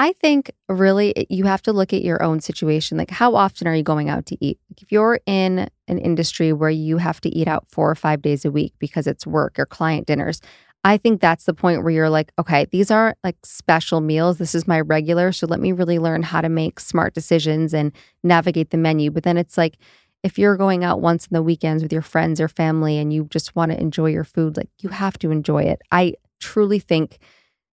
I 0.02 0.14
think 0.14 0.50
really 0.70 1.28
you 1.30 1.44
have 1.44 1.62
to 1.64 1.74
look 1.74 1.92
at 1.92 2.04
your 2.04 2.24
own 2.24 2.40
situation. 2.40 2.98
Like, 2.98 3.12
how 3.12 3.36
often 3.36 3.68
are 3.68 3.76
you 3.76 3.84
going 3.84 4.10
out 4.10 4.26
to 4.28 4.38
eat? 4.40 4.58
If 4.78 4.94
you're 4.94 5.20
in 5.26 5.70
an 5.90 5.98
industry 5.98 6.54
where 6.54 6.70
you 6.70 6.98
have 6.98 7.20
to 7.22 7.30
eat 7.30 7.50
out 7.50 7.66
four 7.70 7.92
or 7.92 7.96
five 7.96 8.22
days 8.22 8.46
a 8.46 8.52
week 8.52 8.74
because 8.80 9.08
it's 9.08 9.28
work 9.28 9.60
or 9.60 9.66
client 9.66 10.08
dinners, 10.08 10.40
I 10.86 10.96
think 10.96 11.20
that's 11.20 11.44
the 11.44 11.54
point 11.54 11.84
where 11.84 11.92
you're 11.92 12.10
like, 12.10 12.32
okay, 12.40 12.66
these 12.72 12.90
aren't 12.90 13.18
like 13.26 13.36
special 13.44 14.00
meals. 14.00 14.38
This 14.38 14.56
is 14.56 14.66
my 14.66 14.80
regular. 14.80 15.34
So 15.34 15.46
let 15.48 15.60
me 15.60 15.74
really 15.74 16.00
learn 16.00 16.24
how 16.24 16.40
to 16.40 16.48
make 16.48 16.80
smart 16.80 17.14
decisions 17.14 17.74
and 17.74 17.92
navigate 18.24 18.70
the 18.70 18.78
menu. 18.78 19.12
But 19.12 19.24
then 19.24 19.36
it's 19.38 19.58
like, 19.58 19.76
if 20.24 20.40
you're 20.40 20.56
going 20.56 20.86
out 20.86 21.02
once 21.02 21.28
in 21.28 21.34
the 21.34 21.44
weekends 21.44 21.84
with 21.84 21.92
your 21.92 22.02
friends 22.02 22.40
or 22.40 22.48
family 22.48 22.98
and 22.98 23.12
you 23.12 23.26
just 23.26 23.54
want 23.54 23.74
to 23.74 23.80
enjoy 23.80 24.12
your 24.12 24.24
food, 24.24 24.56
like 24.56 24.70
you 24.80 24.88
have 24.90 25.20
to 25.20 25.32
enjoy 25.32 25.64
it. 25.64 25.82
I 25.92 26.14
truly 26.40 26.80
think 26.80 27.18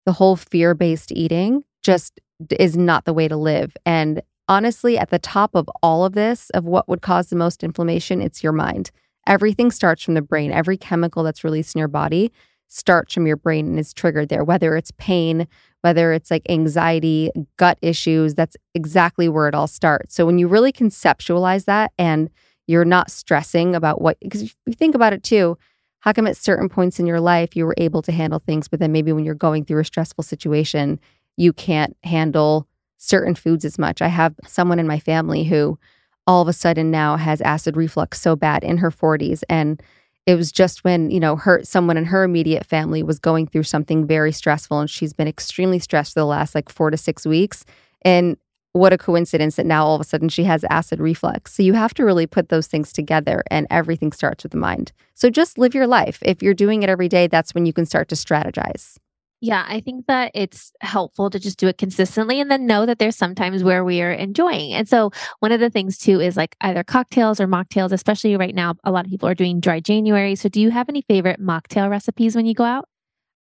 the 0.07 0.13
whole 0.13 0.37
fear 0.37 0.75
based 0.75 1.13
eating 1.13 1.65
just 1.85 2.21
is 2.51 2.77
not 2.77 3.05
the 3.05 3.15
way 3.15 3.29
to 3.29 3.37
live. 3.37 3.77
And 3.87 4.23
honestly, 4.49 4.99
at 4.99 5.11
the 5.11 5.19
top 5.19 5.55
of 5.55 5.71
all 5.83 6.05
of 6.05 6.15
this, 6.15 6.51
of 6.51 6.65
what 6.65 6.89
would 6.89 7.03
cause 7.03 7.29
the 7.29 7.37
most 7.37 7.63
inflammation, 7.63 8.21
it's 8.21 8.43
your 8.43 8.53
mind. 8.53 8.91
Everything 9.27 9.71
starts 9.71 10.03
from 10.03 10.15
the 10.15 10.23
brain. 10.23 10.51
Every 10.51 10.77
chemical 10.77 11.23
that's 11.23 11.45
released 11.45 11.75
in 11.75 11.79
your 11.79 11.89
body 11.89 12.33
starts 12.69 13.15
from 13.15 13.27
your 13.27 13.37
brain 13.37 13.67
and 13.67 13.79
is 13.79 13.95
triggered 13.95 14.29
there, 14.29 14.43
whether 14.43 14.77
it's 14.77 14.91
pain, 14.99 15.47
whether 15.83 16.13
it's 16.13 16.31
like 16.31 16.43
anxiety, 16.49 17.31
gut 17.57 17.79
issues, 17.83 18.35
that's 18.35 18.57
exactly 18.75 19.29
where 19.29 19.47
it 19.47 19.55
all 19.55 19.67
starts. 19.67 20.15
So 20.15 20.27
when 20.27 20.39
you 20.39 20.49
really 20.49 20.73
conceptualize 20.73 21.67
that 21.67 21.93
and 21.99 22.31
you're 22.67 22.85
not 22.85 23.11
stressing 23.11 23.75
about 23.75 24.01
what, 24.01 24.19
because 24.21 24.43
you 24.43 24.73
think 24.73 24.95
about 24.95 25.13
it 25.13 25.23
too, 25.23 25.57
how 26.01 26.13
come 26.13 26.27
at 26.27 26.37
certain 26.37 26.69
points 26.69 26.99
in 26.99 27.07
your 27.07 27.21
life 27.21 27.55
you 27.55 27.65
were 27.65 27.75
able 27.79 28.03
to 28.03 28.13
handle 28.13 28.39
things, 28.39 28.67
but 28.67 28.81
then 28.81 28.93
maybe 28.93 29.13
when 29.13 29.25
you're 29.25 29.35
going 29.35 29.65
through 29.65 29.81
a 29.81 29.85
stressful 29.85 30.25
situation, 30.25 30.99
you 31.37 31.53
can't 31.53 31.97
handle 32.05 32.67
certain 32.99 33.35
foods 33.35 33.65
as 33.65 33.79
much. 33.79 34.01
I 34.01 34.09
have 34.09 34.35
someone 34.47 34.79
in 34.79 34.87
my 34.87 34.99
family 34.99 35.45
who 35.45 35.79
all 36.27 36.43
of 36.43 36.49
a 36.49 36.53
sudden 36.53 36.91
now 36.91 37.17
has 37.17 37.41
acid 37.43 37.77
reflux 37.77 38.21
so 38.21 38.35
bad 38.35 38.65
in 38.65 38.79
her 38.79 38.91
40s 38.91 39.43
and 39.49 39.83
it 40.27 40.37
was 40.37 40.51
just 40.51 40.85
when 40.85 41.11
you 41.11 41.21
know 41.21 41.37
her 41.37 41.63
someone 41.63 41.99
in 41.99 42.07
her 42.07 42.25
immediate 42.25 42.65
family 42.65 43.03
was 43.03 43.19
going 43.19 43.47
through 43.47 43.63
something 43.63 44.07
very 44.07 44.33
stressful 44.33 44.81
and 44.81 44.89
she's 44.89 45.13
been 45.13 45.29
extremely 45.29 45.79
stressed 45.79 46.15
for 46.15 46.21
the 46.21 46.27
last 46.27 46.55
like 46.55 46.71
4 46.71 46.91
to 46.91 46.97
6 46.97 47.27
weeks 47.27 47.67
and 48.03 48.39
what 48.75 48.93
a 48.93 48.99
coincidence 48.99 49.55
that 49.55 49.67
now 49.67 49.87
all 49.87 49.95
of 49.95 50.01
a 50.01 50.05
sudden 50.05 50.29
she 50.29 50.43
has 50.43 50.65
acid 50.69 50.99
reflux. 50.99 51.55
So 51.55 51.63
you 51.63 51.75
have 51.75 51.95
to 51.95 52.05
really 52.05 52.27
put 52.27 52.49
those 52.49 52.67
things 52.67 52.93
together 52.93 53.45
and 53.49 53.69
everything 53.71 54.11
starts 54.11 54.43
with 54.43 54.51
the 54.51 54.59
mind. 54.59 54.91
So 55.15 55.31
just 55.31 55.59
live 55.59 55.77
your 55.77 55.87
life. 55.87 56.19
If 56.23 56.43
you're 56.43 56.55
doing 56.55 56.83
it 56.83 56.91
every 56.91 57.09
day, 57.09 57.29
that's 57.29 57.55
when 57.55 57.67
you 57.67 57.73
can 57.73 57.87
start 57.87 58.09
to 58.09 58.17
strategize. 58.17 58.99
Yeah, 59.45 59.67
I 59.69 59.81
think 59.81 60.07
that 60.07 60.31
it's 60.33 60.73
helpful 60.81 61.29
to 61.29 61.39
just 61.39 61.59
do 61.59 61.69
it 61.69 61.77
consistently 61.77 62.41
and 62.41 62.51
then 62.51 62.67
know 62.67 62.87
that 62.87 62.99
there's 62.99 63.15
sometimes 63.15 63.63
where 63.63 63.85
we 63.85 64.01
are 64.01 64.11
enjoying. 64.11 64.73
And 64.73 64.89
so, 64.89 65.11
one 65.41 65.53
of 65.53 65.61
the 65.61 65.69
things 65.69 65.99
too 65.99 66.19
is 66.19 66.35
like 66.35 66.57
either 66.63 66.83
cocktails 66.83 67.41
or 67.41 67.47
mocktails, 67.47 67.93
especially 67.93 68.35
right 68.39 68.55
now, 68.55 68.77
a 68.85 68.91
lot 68.91 69.05
of 69.05 69.11
people 69.11 69.29
are 69.29 69.35
doing 69.35 69.61
dry 69.61 69.81
January. 69.81 70.35
So, 70.35 70.49
do 70.49 70.63
you 70.63 70.71
have 70.71 70.89
any 70.89 71.03
favorite 71.03 71.43
mocktail 71.43 71.91
recipes 71.91 72.35
when 72.35 72.47
you 72.47 72.55
go 72.55 72.65
out? 72.65 72.89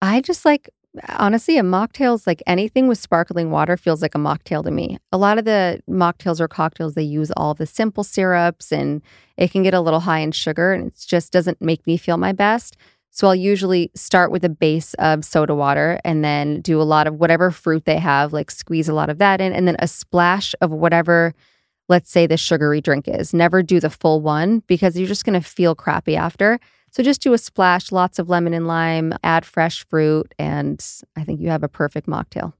I 0.00 0.22
just 0.22 0.46
like, 0.46 0.70
honestly, 1.10 1.58
a 1.58 1.62
mocktail 1.62 2.14
is 2.14 2.26
like 2.26 2.42
anything 2.46 2.88
with 2.88 2.98
sparkling 2.98 3.50
water 3.50 3.76
feels 3.76 4.00
like 4.00 4.14
a 4.14 4.18
mocktail 4.18 4.64
to 4.64 4.70
me. 4.70 4.96
A 5.12 5.18
lot 5.18 5.38
of 5.38 5.44
the 5.44 5.82
mocktails 5.88 6.40
or 6.40 6.48
cocktails, 6.48 6.94
they 6.94 7.02
use 7.02 7.30
all 7.36 7.52
the 7.52 7.66
simple 7.66 8.04
syrups 8.04 8.72
and 8.72 9.02
it 9.36 9.52
can 9.52 9.62
get 9.62 9.74
a 9.74 9.80
little 9.80 10.00
high 10.00 10.20
in 10.20 10.32
sugar 10.32 10.72
and 10.72 10.86
it 10.88 11.04
just 11.06 11.30
doesn't 11.30 11.60
make 11.60 11.86
me 11.86 11.98
feel 11.98 12.16
my 12.16 12.32
best. 12.32 12.78
So 13.10 13.26
I'll 13.26 13.34
usually 13.34 13.90
start 13.94 14.30
with 14.30 14.44
a 14.44 14.48
base 14.48 14.94
of 14.94 15.24
soda 15.24 15.54
water 15.54 16.00
and 16.04 16.24
then 16.24 16.60
do 16.60 16.80
a 16.80 16.84
lot 16.84 17.06
of 17.06 17.14
whatever 17.14 17.50
fruit 17.50 17.84
they 17.84 17.98
have, 17.98 18.32
like 18.32 18.50
squeeze 18.50 18.88
a 18.88 18.94
lot 18.94 19.10
of 19.10 19.18
that 19.18 19.40
in, 19.40 19.52
and 19.52 19.66
then 19.66 19.76
a 19.80 19.88
splash 19.88 20.54
of 20.60 20.70
whatever, 20.70 21.34
let's 21.88 22.10
say, 22.10 22.26
the 22.26 22.36
sugary 22.36 22.80
drink 22.80 23.08
is. 23.08 23.34
Never 23.34 23.62
do 23.62 23.80
the 23.80 23.90
full 23.90 24.20
one 24.20 24.62
because 24.66 24.96
you're 24.96 25.08
just 25.08 25.24
going 25.24 25.40
to 25.40 25.46
feel 25.46 25.74
crappy 25.74 26.16
after. 26.16 26.60
So 26.92 27.02
just 27.02 27.20
do 27.20 27.32
a 27.32 27.38
splash, 27.38 27.92
lots 27.92 28.18
of 28.18 28.28
lemon 28.28 28.54
and 28.54 28.66
lime, 28.66 29.12
add 29.22 29.44
fresh 29.44 29.86
fruit, 29.88 30.32
and 30.38 30.84
I 31.16 31.24
think 31.24 31.40
you 31.40 31.48
have 31.50 31.62
a 31.62 31.68
perfect 31.68 32.06
mocktail. 32.06 32.52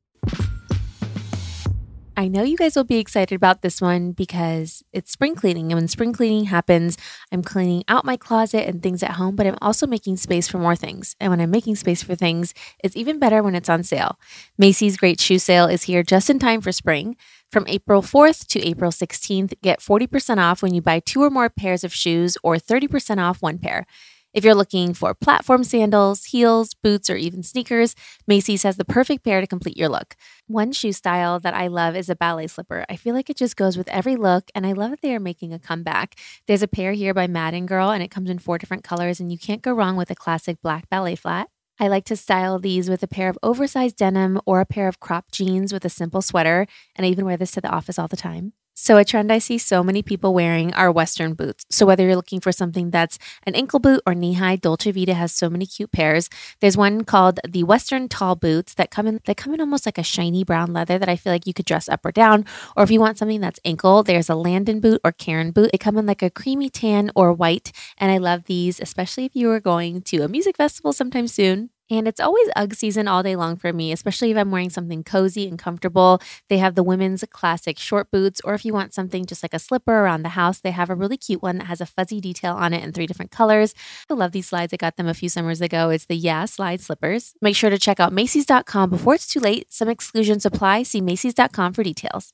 I 2.17 2.29
know 2.29 2.43
you 2.43 2.57
guys 2.57 2.77
will 2.77 2.85
be 2.85 2.99
excited 2.99 3.35
about 3.35 3.63
this 3.63 3.81
one 3.81 4.13
because 4.13 4.83
it's 4.93 5.13
spring 5.13 5.35
cleaning. 5.35 5.73
And 5.73 5.81
when 5.81 5.89
spring 5.89 6.13
cleaning 6.13 6.45
happens, 6.45 6.99
I'm 7.33 7.43
cleaning 7.43 7.85
out 7.89 8.05
my 8.05 8.17
closet 8.17 8.67
and 8.69 8.83
things 8.83 9.03
at 9.03 9.13
home, 9.13 9.37
but 9.37 9.47
I'm 9.47 9.57
also 9.63 9.87
making 9.87 10.17
space 10.17 10.49
for 10.49 10.59
more 10.59 10.77
things. 10.77 11.17
And 11.21 11.31
when 11.31 11.41
I'm 11.41 11.51
making 11.51 11.77
space 11.77 12.03
for 12.03 12.15
things, 12.15 12.53
it's 12.83 12.97
even 12.97 13.19
better 13.19 13.43
when 13.43 13.55
it's 13.55 13.69
on 13.69 13.83
sale. 13.85 14.19
Macy's 14.59 14.97
Great 14.97 15.21
Shoe 15.21 15.39
Sale 15.39 15.67
is 15.67 15.85
here 15.85 16.03
just 16.03 16.29
in 16.29 16.39
time 16.39 16.61
for 16.61 16.73
spring. 16.73 17.17
From 17.51 17.65
April 17.69 18.03
4th 18.03 18.47
to 18.49 18.61
April 18.67 18.91
16th, 18.91 19.55
get 19.63 19.81
40% 19.81 20.39
off 20.39 20.63
when 20.63 20.75
you 20.75 20.83
buy 20.83 21.01
two 21.01 21.23
or 21.23 21.31
more 21.31 21.49
pairs 21.49 21.85
of 21.85 21.95
shoes 21.95 22.37
or 22.43 22.57
30% 22.57 23.19
off 23.19 23.43
one 23.43 23.59
pair. 23.59 23.87
If 24.33 24.45
you're 24.45 24.55
looking 24.55 24.95
for 24.95 25.13
platform 25.13 25.65
sandals, 25.65 26.27
heels, 26.27 26.73
boots, 26.73 27.11
or 27.11 27.17
even 27.17 27.43
sneakers, 27.43 27.97
Macy's 28.29 28.63
has 28.63 28.77
the 28.77 28.85
perfect 28.85 29.25
pair 29.25 29.41
to 29.41 29.47
complete 29.47 29.77
your 29.77 29.89
look. 29.89 30.15
One 30.47 30.71
shoe 30.71 30.93
style 30.93 31.41
that 31.41 31.53
I 31.53 31.67
love 31.67 31.97
is 31.97 32.09
a 32.09 32.15
ballet 32.15 32.47
slipper. 32.47 32.85
I 32.89 32.95
feel 32.95 33.13
like 33.13 33.29
it 33.29 33.37
just 33.37 33.57
goes 33.57 33.77
with 33.77 33.89
every 33.89 34.15
look, 34.15 34.49
and 34.55 34.65
I 34.65 34.73
love 34.73 34.91
that 34.91 35.01
they 35.03 35.17
are 35.17 35.21
making 35.21 35.53
a 35.53 35.59
comeback. 35.59 36.15
There's 36.47 36.63
a 36.63 36.69
pair 36.69 36.93
here 36.93 37.13
by 37.13 37.27
Madden 37.27 37.67
Girl, 37.67 37.91
and 37.91 38.05
it 38.05 38.13
comes 38.13 38.31
in 38.31 38.39
four 38.39 38.57
different 38.57 38.85
colors, 38.85 39.19
and 39.19 39.33
you 39.33 39.39
can't 39.39 39.63
go 39.63 39.73
wrong 39.73 39.97
with 39.97 40.13
a 40.13 40.15
classic 40.15 40.63
black 40.63 40.89
ballet 40.89 41.17
flat. 41.17 41.49
I 41.81 41.89
like 41.89 42.05
to 42.05 42.17
style 42.17 42.61
these 42.61 42.89
with 42.89 43.03
a 43.03 43.09
pair 43.09 43.31
of 43.31 43.39
oversized 43.43 43.97
denim 43.97 44.41
or 44.47 44.61
a 44.61 44.67
pair 44.67 44.87
of 44.87 45.01
cropped 45.01 45.35
jeans 45.35 45.73
with 45.73 45.85
a 45.85 45.89
simple 45.89 46.23
sweater, 46.23 46.69
and 46.95 47.05
I 47.05 47.09
even 47.09 47.25
wear 47.25 47.37
this 47.37 47.51
to 47.53 47.61
the 47.61 47.71
office 47.71 47.99
all 47.99 48.07
the 48.07 48.17
time. 48.17 48.53
So, 48.83 48.97
a 48.97 49.05
trend 49.05 49.31
I 49.31 49.41
see 49.41 49.59
so 49.59 49.85
many 49.85 50.03
people 50.03 50.33
wearing 50.33 50.73
are 50.73 50.91
Western 50.91 51.35
boots. 51.35 51.67
So, 51.69 51.85
whether 51.85 52.05
you're 52.05 52.17
looking 52.17 52.41
for 52.41 52.51
something 52.51 52.91
that's 52.91 53.19
an 53.43 53.55
ankle 53.55 53.79
boot 53.79 54.01
or 54.07 54.15
knee 54.15 54.33
high, 54.33 54.57
Dolce 54.57 54.91
Vita 54.91 55.13
has 55.13 55.35
so 55.35 55.51
many 55.51 55.67
cute 55.67 55.93
pairs. 55.93 56.31
There's 56.61 56.79
one 56.79 57.05
called 57.05 57.41
the 57.47 57.63
Western 57.63 58.09
tall 58.09 58.37
boots 58.37 58.73
that 58.77 58.91
come 58.91 59.07
in, 59.07 59.21
they 59.27 59.35
come 59.35 59.53
in 59.53 59.61
almost 59.61 59.85
like 59.85 59.99
a 59.99 60.03
shiny 60.03 60.45
brown 60.45 60.73
leather 60.73 60.99
that 60.99 61.11
I 61.11 61.17
feel 61.17 61.31
like 61.31 61.47
you 61.47 61.53
could 61.53 61.67
dress 61.67 61.91
up 61.91 62.07
or 62.07 62.11
down. 62.11 62.47
Or 62.75 62.83
if 62.83 62.91
you 62.91 63.01
want 63.01 63.19
something 63.19 63.43
that's 63.43 63.61
ankle, 63.67 64.03
there's 64.03 64.31
a 64.31 64.35
Landon 64.35 64.81
boot 64.81 65.03
or 65.05 65.13
Karen 65.13 65.51
boot. 65.51 65.73
They 65.73 65.79
come 65.79 65.99
in 65.99 66.07
like 66.07 66.23
a 66.23 66.31
creamy 66.31 66.71
tan 66.71 67.11
or 67.15 67.35
white. 67.35 67.73
And 67.99 68.11
I 68.11 68.17
love 68.17 68.45
these, 68.45 68.81
especially 68.81 69.27
if 69.27 69.37
you 69.37 69.51
are 69.51 69.61
going 69.61 70.01
to 70.05 70.23
a 70.23 70.29
music 70.29 70.57
festival 70.57 70.95
sometime 70.95 71.29
soon. 71.29 71.69
And 71.91 72.07
it's 72.07 72.21
always 72.21 72.49
UGG 72.55 72.75
season 72.75 73.09
all 73.09 73.25
day 73.25 73.35
long 73.35 73.57
for 73.57 73.73
me, 73.73 73.91
especially 73.91 74.31
if 74.31 74.37
I'm 74.37 74.53
wearing 74.53 74.71
something 74.71 75.03
cozy 75.03 75.49
and 75.49 75.59
comfortable. 75.59 76.23
They 76.49 76.59
have 76.59 76.77
the 76.77 76.85
women's 76.85 77.25
classic 77.31 77.79
short 77.79 78.11
boots, 78.13 78.41
or 78.45 78.55
if 78.55 78.65
you 78.65 78.73
want 78.73 78.95
something 78.95 79.27
just 79.27 79.43
like 79.43 79.55
a 79.55 79.59
slipper 79.59 79.93
around 79.93 80.23
the 80.23 80.31
house, 80.31 80.61
they 80.61 80.71
have 80.71 80.89
a 80.89 80.95
really 80.95 81.17
cute 81.17 81.43
one 81.43 81.59
that 81.59 81.67
has 81.67 81.81
a 81.81 81.87
fuzzy 81.87 82.21
detail 82.21 82.55
on 82.55 82.73
it 82.73 82.85
in 82.85 82.93
three 82.93 83.09
different 83.09 83.33
colors. 83.33 83.75
I 84.09 84.15
love 84.15 84.31
these 84.31 84.47
slides. 84.47 84.73
I 84.73 84.77
got 84.77 84.97
them 84.97 85.09
a 85.09 85.15
few 85.15 85.29
summers 85.29 85.61
ago. 85.61 85.91
It's 85.91 86.07
the 86.07 86.15
Yeah 86.15 86.45
Slide 86.45 86.81
Slippers. 86.81 87.35
Make 87.43 87.57
sure 87.57 87.71
to 87.71 87.79
check 87.79 87.99
out 87.99 88.13
Macy's.com 88.13 88.91
before 88.91 89.15
it's 89.15 89.27
too 89.27 89.41
late. 89.41 89.73
Some 89.73 89.89
exclusions 89.89 90.47
apply. 90.47 90.85
See 90.85 91.01
Macy's.com 91.01 91.73
for 91.73 91.83
details. 91.83 92.33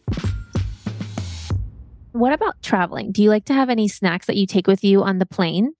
What 2.12 2.32
about 2.32 2.62
traveling? 2.62 3.12
Do 3.12 3.22
you 3.22 3.30
like 3.30 3.44
to 3.46 3.54
have 3.54 3.70
any 3.70 3.88
snacks 3.88 4.26
that 4.26 4.36
you 4.36 4.46
take 4.46 4.66
with 4.66 4.82
you 4.82 5.02
on 5.02 5.18
the 5.18 5.26
plane? 5.26 5.75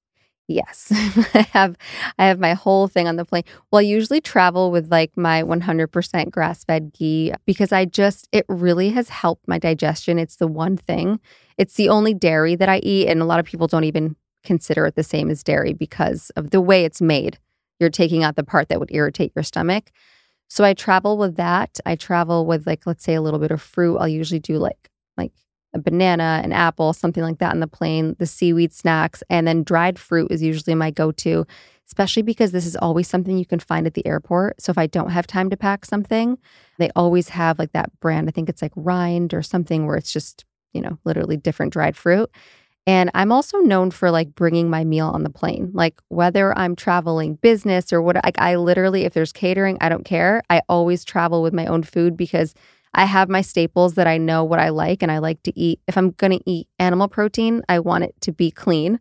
Yes, 0.48 0.92
I 1.34 1.46
have. 1.52 1.76
I 2.18 2.26
have 2.26 2.38
my 2.38 2.54
whole 2.54 2.86
thing 2.86 3.08
on 3.08 3.16
the 3.16 3.24
plane. 3.24 3.42
Well, 3.70 3.80
I 3.80 3.82
usually 3.82 4.20
travel 4.20 4.70
with 4.70 4.90
like 4.92 5.16
my 5.16 5.42
100% 5.42 6.30
grass-fed 6.30 6.92
ghee 6.92 7.32
because 7.46 7.72
I 7.72 7.84
just 7.84 8.28
it 8.30 8.44
really 8.48 8.90
has 8.90 9.08
helped 9.08 9.48
my 9.48 9.58
digestion. 9.58 10.18
It's 10.20 10.36
the 10.36 10.46
one 10.46 10.76
thing. 10.76 11.18
It's 11.58 11.74
the 11.74 11.88
only 11.88 12.14
dairy 12.14 12.54
that 12.56 12.68
I 12.68 12.78
eat, 12.78 13.08
and 13.08 13.20
a 13.20 13.24
lot 13.24 13.40
of 13.40 13.46
people 13.46 13.66
don't 13.66 13.84
even 13.84 14.14
consider 14.44 14.86
it 14.86 14.94
the 14.94 15.02
same 15.02 15.30
as 15.30 15.42
dairy 15.42 15.72
because 15.72 16.30
of 16.36 16.50
the 16.50 16.60
way 16.60 16.84
it's 16.84 17.00
made. 17.00 17.38
You're 17.80 17.90
taking 17.90 18.22
out 18.22 18.36
the 18.36 18.44
part 18.44 18.68
that 18.68 18.78
would 18.78 18.94
irritate 18.94 19.32
your 19.34 19.42
stomach. 19.42 19.90
So 20.48 20.62
I 20.64 20.74
travel 20.74 21.18
with 21.18 21.36
that. 21.36 21.80
I 21.84 21.96
travel 21.96 22.46
with 22.46 22.66
like 22.66 22.86
let's 22.86 23.02
say 23.04 23.14
a 23.14 23.22
little 23.22 23.40
bit 23.40 23.50
of 23.50 23.60
fruit. 23.60 23.98
I'll 23.98 24.06
usually 24.08 24.40
do 24.40 24.58
like 24.58 24.90
like 25.16 25.32
a 25.74 25.78
banana, 25.78 26.40
an 26.42 26.52
apple, 26.52 26.92
something 26.92 27.22
like 27.22 27.38
that 27.38 27.52
on 27.52 27.60
the 27.60 27.66
plane, 27.66 28.16
the 28.18 28.26
seaweed 28.26 28.72
snacks, 28.72 29.22
and 29.28 29.46
then 29.46 29.62
dried 29.62 29.98
fruit 29.98 30.30
is 30.30 30.42
usually 30.42 30.74
my 30.74 30.90
go 30.90 31.12
to, 31.12 31.46
especially 31.86 32.22
because 32.22 32.52
this 32.52 32.66
is 32.66 32.76
always 32.76 33.08
something 33.08 33.36
you 33.38 33.46
can 33.46 33.60
find 33.60 33.86
at 33.86 33.94
the 33.94 34.06
airport. 34.06 34.60
So 34.60 34.70
if 34.70 34.78
I 34.78 34.86
don't 34.86 35.10
have 35.10 35.26
time 35.26 35.50
to 35.50 35.56
pack 35.56 35.84
something, 35.84 36.38
they 36.78 36.90
always 36.96 37.28
have 37.30 37.58
like 37.58 37.72
that 37.72 37.90
brand. 38.00 38.28
I 38.28 38.32
think 38.32 38.48
it's 38.48 38.62
like 38.62 38.72
Rind 38.74 39.34
or 39.34 39.42
something 39.42 39.86
where 39.86 39.96
it's 39.96 40.12
just, 40.12 40.44
you 40.72 40.80
know, 40.80 40.98
literally 41.04 41.36
different 41.36 41.72
dried 41.72 41.96
fruit. 41.96 42.30
And 42.88 43.10
I'm 43.14 43.32
also 43.32 43.58
known 43.58 43.90
for 43.90 44.12
like 44.12 44.34
bringing 44.36 44.70
my 44.70 44.84
meal 44.84 45.08
on 45.08 45.24
the 45.24 45.30
plane. 45.30 45.70
Like 45.74 46.00
whether 46.08 46.56
I'm 46.56 46.76
traveling 46.76 47.34
business 47.34 47.92
or 47.92 48.00
what, 48.00 48.16
like 48.24 48.38
I 48.38 48.54
literally, 48.56 49.04
if 49.04 49.12
there's 49.12 49.32
catering, 49.32 49.76
I 49.80 49.88
don't 49.88 50.04
care. 50.04 50.42
I 50.50 50.62
always 50.68 51.04
travel 51.04 51.42
with 51.42 51.52
my 51.52 51.66
own 51.66 51.82
food 51.82 52.16
because 52.16 52.54
I 52.96 53.04
have 53.04 53.28
my 53.28 53.42
staples 53.42 53.94
that 53.94 54.06
I 54.06 54.16
know 54.16 54.42
what 54.42 54.58
I 54.58 54.70
like 54.70 55.02
and 55.02 55.12
I 55.12 55.18
like 55.18 55.42
to 55.44 55.56
eat. 55.56 55.80
If 55.86 55.98
I'm 55.98 56.12
going 56.12 56.38
to 56.38 56.50
eat 56.50 56.66
animal 56.78 57.08
protein, 57.08 57.62
I 57.68 57.78
want 57.78 58.04
it 58.04 58.14
to 58.22 58.32
be 58.32 58.50
clean 58.50 58.98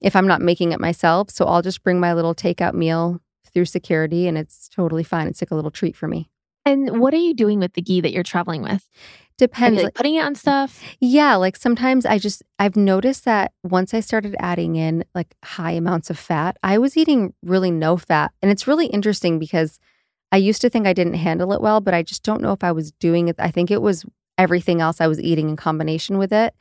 if 0.00 0.16
I'm 0.16 0.26
not 0.26 0.42
making 0.42 0.72
it 0.72 0.80
myself. 0.80 1.30
So 1.30 1.46
I'll 1.46 1.62
just 1.62 1.84
bring 1.84 2.00
my 2.00 2.12
little 2.14 2.34
takeout 2.34 2.74
meal 2.74 3.20
through 3.54 3.66
security 3.66 4.26
and 4.26 4.36
it's 4.36 4.68
totally 4.68 5.04
fine. 5.04 5.28
It's 5.28 5.40
like 5.40 5.52
a 5.52 5.54
little 5.54 5.70
treat 5.70 5.96
for 5.96 6.08
me. 6.08 6.28
And 6.66 7.00
what 7.00 7.14
are 7.14 7.18
you 7.18 7.32
doing 7.32 7.60
with 7.60 7.74
the 7.74 7.80
ghee 7.80 8.00
that 8.00 8.12
you're 8.12 8.22
traveling 8.22 8.62
with? 8.62 8.86
Depends. 9.38 9.80
like 9.82 9.94
putting 9.94 10.16
it 10.16 10.24
on 10.24 10.34
stuff? 10.34 10.82
Yeah, 11.00 11.36
like 11.36 11.56
sometimes 11.56 12.04
I 12.04 12.18
just 12.18 12.42
I've 12.58 12.76
noticed 12.76 13.24
that 13.24 13.52
once 13.62 13.94
I 13.94 14.00
started 14.00 14.34
adding 14.40 14.74
in 14.74 15.04
like 15.14 15.34
high 15.44 15.70
amounts 15.70 16.10
of 16.10 16.18
fat, 16.18 16.56
I 16.64 16.78
was 16.78 16.96
eating 16.96 17.34
really 17.44 17.70
no 17.70 17.96
fat. 17.96 18.32
And 18.42 18.50
it's 18.50 18.66
really 18.66 18.86
interesting 18.86 19.38
because 19.38 19.78
I 20.30 20.36
used 20.36 20.60
to 20.62 20.70
think 20.70 20.86
I 20.86 20.92
didn't 20.92 21.14
handle 21.14 21.52
it 21.52 21.60
well, 21.60 21.80
but 21.80 21.94
I 21.94 22.02
just 22.02 22.22
don't 22.22 22.42
know 22.42 22.52
if 22.52 22.62
I 22.62 22.72
was 22.72 22.92
doing 22.92 23.28
it. 23.28 23.36
I 23.38 23.50
think 23.50 23.70
it 23.70 23.82
was 23.82 24.04
everything 24.36 24.80
else 24.80 25.00
I 25.00 25.06
was 25.06 25.20
eating 25.20 25.48
in 25.48 25.56
combination 25.56 26.18
with 26.18 26.32
it. 26.32 26.54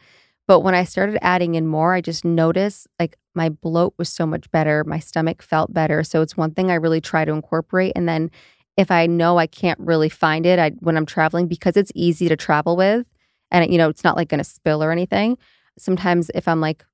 But 0.47 0.62
when 0.62 0.73
I 0.73 0.86
started 0.86 1.17
adding 1.21 1.56
in 1.56 1.67
more, 1.67 1.93
I 1.93 2.01
just 2.01 2.23
noticed 2.23 2.88
like 2.99 3.17
my 3.36 3.49
bloat 3.49 3.93
was 3.97 4.10
so 4.10 4.25
much 4.25 4.49
better. 4.51 4.84
My 4.86 4.99
stomach 4.99 5.41
felt 5.41 5.73
better. 5.73 6.03
So 6.03 6.21
it's 6.21 6.38
one 6.38 6.53
thing 6.53 6.71
I 6.71 6.75
really 6.75 7.01
try 7.01 7.25
to 7.25 7.34
incorporate. 7.34 7.91
And 7.95 8.08
then 8.08 8.32
if 8.77 8.89
I 8.89 9.06
know 9.08 9.38
I 9.38 9.47
can't 9.47 9.80
really 9.80 10.10
find 10.10 10.45
it 10.45 10.60
I, 10.60 10.71
when 10.80 10.95
I'm 10.95 11.06
traveling, 11.06 11.47
because 11.47 11.75
it's 11.75 11.91
easy 11.93 12.30
to 12.30 12.38
travel 12.38 12.77
with 12.77 13.06
and, 13.51 13.69
you 13.71 13.77
know, 13.77 13.89
it's 13.89 14.03
not 14.03 14.15
like 14.15 14.30
going 14.30 14.39
to 14.39 14.43
spill 14.43 14.82
or 14.82 14.91
anything. 14.91 15.38
Sometimes 15.77 16.32
if 16.34 16.47
I'm 16.47 16.62
like 16.62 16.86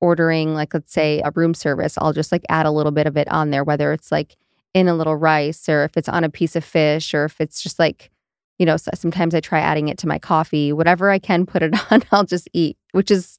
ordering, 0.00 0.54
like, 0.54 0.74
let's 0.74 0.92
say 0.92 1.22
a 1.24 1.30
room 1.34 1.54
service, 1.54 1.96
I'll 1.98 2.12
just 2.12 2.32
like 2.32 2.44
add 2.48 2.66
a 2.66 2.70
little 2.70 2.92
bit 2.92 3.06
of 3.06 3.16
it 3.16 3.28
on 3.30 3.50
there, 3.50 3.62
whether 3.62 3.92
it's 3.92 4.10
like 4.10 4.36
in 4.74 4.88
a 4.88 4.94
little 4.94 5.16
rice 5.16 5.68
or 5.68 5.84
if 5.84 5.96
it's 5.96 6.08
on 6.08 6.24
a 6.24 6.30
piece 6.30 6.56
of 6.56 6.64
fish 6.64 7.14
or 7.14 7.24
if 7.24 7.40
it's 7.40 7.62
just 7.62 7.78
like, 7.78 8.10
you 8.58 8.66
know, 8.66 8.76
sometimes 8.76 9.34
I 9.34 9.40
try 9.40 9.60
adding 9.60 9.88
it 9.88 9.98
to 9.98 10.08
my 10.08 10.18
coffee, 10.18 10.72
whatever 10.72 11.10
I 11.10 11.18
can 11.18 11.46
put 11.46 11.62
it 11.62 11.74
on, 11.92 12.02
I'll 12.12 12.24
just 12.24 12.48
eat, 12.52 12.76
which 12.92 13.10
is 13.10 13.38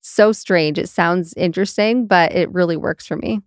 so 0.00 0.32
strange. 0.32 0.78
It 0.78 0.88
sounds 0.88 1.34
interesting, 1.34 2.06
but 2.06 2.32
it 2.32 2.50
really 2.52 2.76
works 2.76 3.06
for 3.06 3.16
me. 3.16 3.40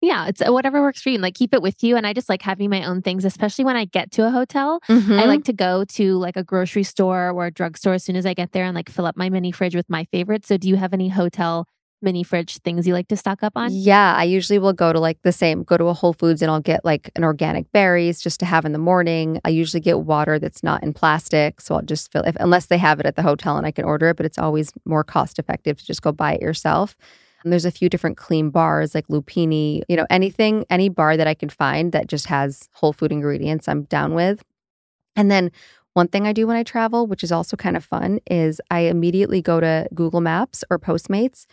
Yeah, 0.00 0.26
it's 0.26 0.42
uh, 0.42 0.52
whatever 0.52 0.82
works 0.82 1.00
for 1.00 1.10
you. 1.10 1.14
And 1.14 1.22
like 1.22 1.34
keep 1.34 1.54
it 1.54 1.62
with 1.62 1.84
you. 1.84 1.96
And 1.96 2.04
I 2.06 2.12
just 2.12 2.28
like 2.28 2.42
having 2.42 2.68
my 2.70 2.84
own 2.84 3.02
things, 3.02 3.24
especially 3.24 3.64
when 3.64 3.76
I 3.76 3.84
get 3.84 4.10
to 4.12 4.26
a 4.26 4.30
hotel. 4.30 4.80
Mm-hmm. 4.88 5.12
I 5.12 5.26
like 5.26 5.44
to 5.44 5.52
go 5.52 5.84
to 5.84 6.14
like 6.16 6.36
a 6.36 6.42
grocery 6.42 6.82
store 6.82 7.30
or 7.30 7.46
a 7.46 7.50
drugstore 7.52 7.94
as 7.94 8.02
soon 8.02 8.16
as 8.16 8.26
I 8.26 8.34
get 8.34 8.50
there 8.50 8.64
and 8.64 8.74
like 8.74 8.90
fill 8.90 9.06
up 9.06 9.16
my 9.16 9.30
mini 9.30 9.52
fridge 9.52 9.76
with 9.76 9.88
my 9.88 10.04
favorites. 10.06 10.48
So 10.48 10.56
do 10.56 10.68
you 10.68 10.74
have 10.74 10.92
any 10.92 11.08
hotel 11.08 11.68
mini 12.02 12.22
fridge 12.22 12.58
things 12.58 12.86
you 12.86 12.92
like 12.92 13.08
to 13.08 13.16
stock 13.16 13.42
up 13.42 13.52
on? 13.56 13.70
Yeah, 13.72 14.14
I 14.16 14.24
usually 14.24 14.58
will 14.58 14.72
go 14.72 14.92
to 14.92 15.00
like 15.00 15.22
the 15.22 15.32
same, 15.32 15.62
go 15.62 15.76
to 15.76 15.86
a 15.86 15.94
Whole 15.94 16.12
Foods 16.12 16.42
and 16.42 16.50
I'll 16.50 16.60
get 16.60 16.84
like 16.84 17.10
an 17.16 17.24
organic 17.24 17.70
berries 17.72 18.20
just 18.20 18.40
to 18.40 18.46
have 18.46 18.64
in 18.64 18.72
the 18.72 18.78
morning. 18.78 19.40
I 19.44 19.50
usually 19.50 19.80
get 19.80 20.00
water 20.00 20.38
that's 20.38 20.62
not 20.62 20.82
in 20.82 20.92
plastic. 20.92 21.60
So 21.60 21.74
I'll 21.74 21.82
just 21.82 22.10
fill 22.12 22.22
if 22.22 22.36
unless 22.40 22.66
they 22.66 22.78
have 22.78 23.00
it 23.00 23.06
at 23.06 23.16
the 23.16 23.22
hotel 23.22 23.56
and 23.56 23.66
I 23.66 23.70
can 23.70 23.84
order 23.84 24.08
it, 24.08 24.16
but 24.16 24.26
it's 24.26 24.38
always 24.38 24.72
more 24.84 25.04
cost 25.04 25.38
effective 25.38 25.78
to 25.78 25.84
just 25.84 26.02
go 26.02 26.12
buy 26.12 26.34
it 26.34 26.42
yourself. 26.42 26.96
And 27.44 27.52
there's 27.52 27.64
a 27.64 27.70
few 27.70 27.88
different 27.88 28.16
clean 28.16 28.50
bars 28.50 28.94
like 28.94 29.06
Lupini, 29.08 29.82
you 29.88 29.96
know, 29.96 30.06
anything, 30.10 30.64
any 30.70 30.88
bar 30.88 31.16
that 31.16 31.26
I 31.26 31.34
can 31.34 31.48
find 31.48 31.92
that 31.92 32.06
just 32.06 32.26
has 32.26 32.68
whole 32.72 32.92
food 32.92 33.12
ingredients, 33.12 33.68
I'm 33.68 33.82
down 33.84 34.14
with. 34.14 34.42
And 35.16 35.30
then 35.30 35.50
one 35.94 36.08
thing 36.08 36.26
I 36.26 36.32
do 36.32 36.46
when 36.46 36.56
I 36.56 36.62
travel, 36.62 37.06
which 37.06 37.22
is 37.22 37.32
also 37.32 37.56
kind 37.56 37.76
of 37.76 37.84
fun, 37.84 38.20
is 38.30 38.60
I 38.70 38.80
immediately 38.80 39.42
go 39.42 39.60
to 39.60 39.86
Google 39.94 40.20
Maps 40.20 40.64
or 40.70 40.78
Postmates 40.78 41.44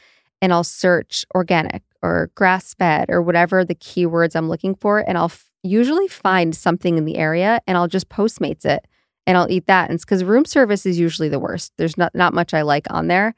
and 0.42 0.54
I'll 0.54 0.64
search 0.64 1.26
organic 1.36 1.84
or 2.02 2.32
grass 2.36 2.74
fed 2.74 3.10
or 3.10 3.22
whatever 3.22 3.66
the 3.66 3.76
keywords 3.76 4.36
I'm 4.36 4.50
looking 4.50 4.76
for. 4.76 5.00
And 5.00 5.18
I'll 5.18 5.26
f- 5.26 5.50
usually 5.64 6.08
find 6.08 6.56
something 6.56 6.98
in 6.98 7.06
the 7.06 7.18
area 7.18 7.60
and 7.68 7.78
I'll 7.78 7.88
just 7.88 8.10
Postmates 8.10 8.66
it 8.66 8.86
and 9.28 9.38
I'll 9.38 9.52
eat 9.52 9.68
that. 9.68 9.90
And 9.90 10.00
because 10.00 10.24
room 10.24 10.46
service 10.46 10.86
is 10.86 10.98
usually 10.98 11.30
the 11.30 11.40
worst. 11.40 11.74
There's 11.78 11.98
not, 11.98 12.16
not 12.16 12.34
much 12.34 12.54
I 12.54 12.62
like 12.62 12.88
on 12.90 13.08
there. 13.08 13.36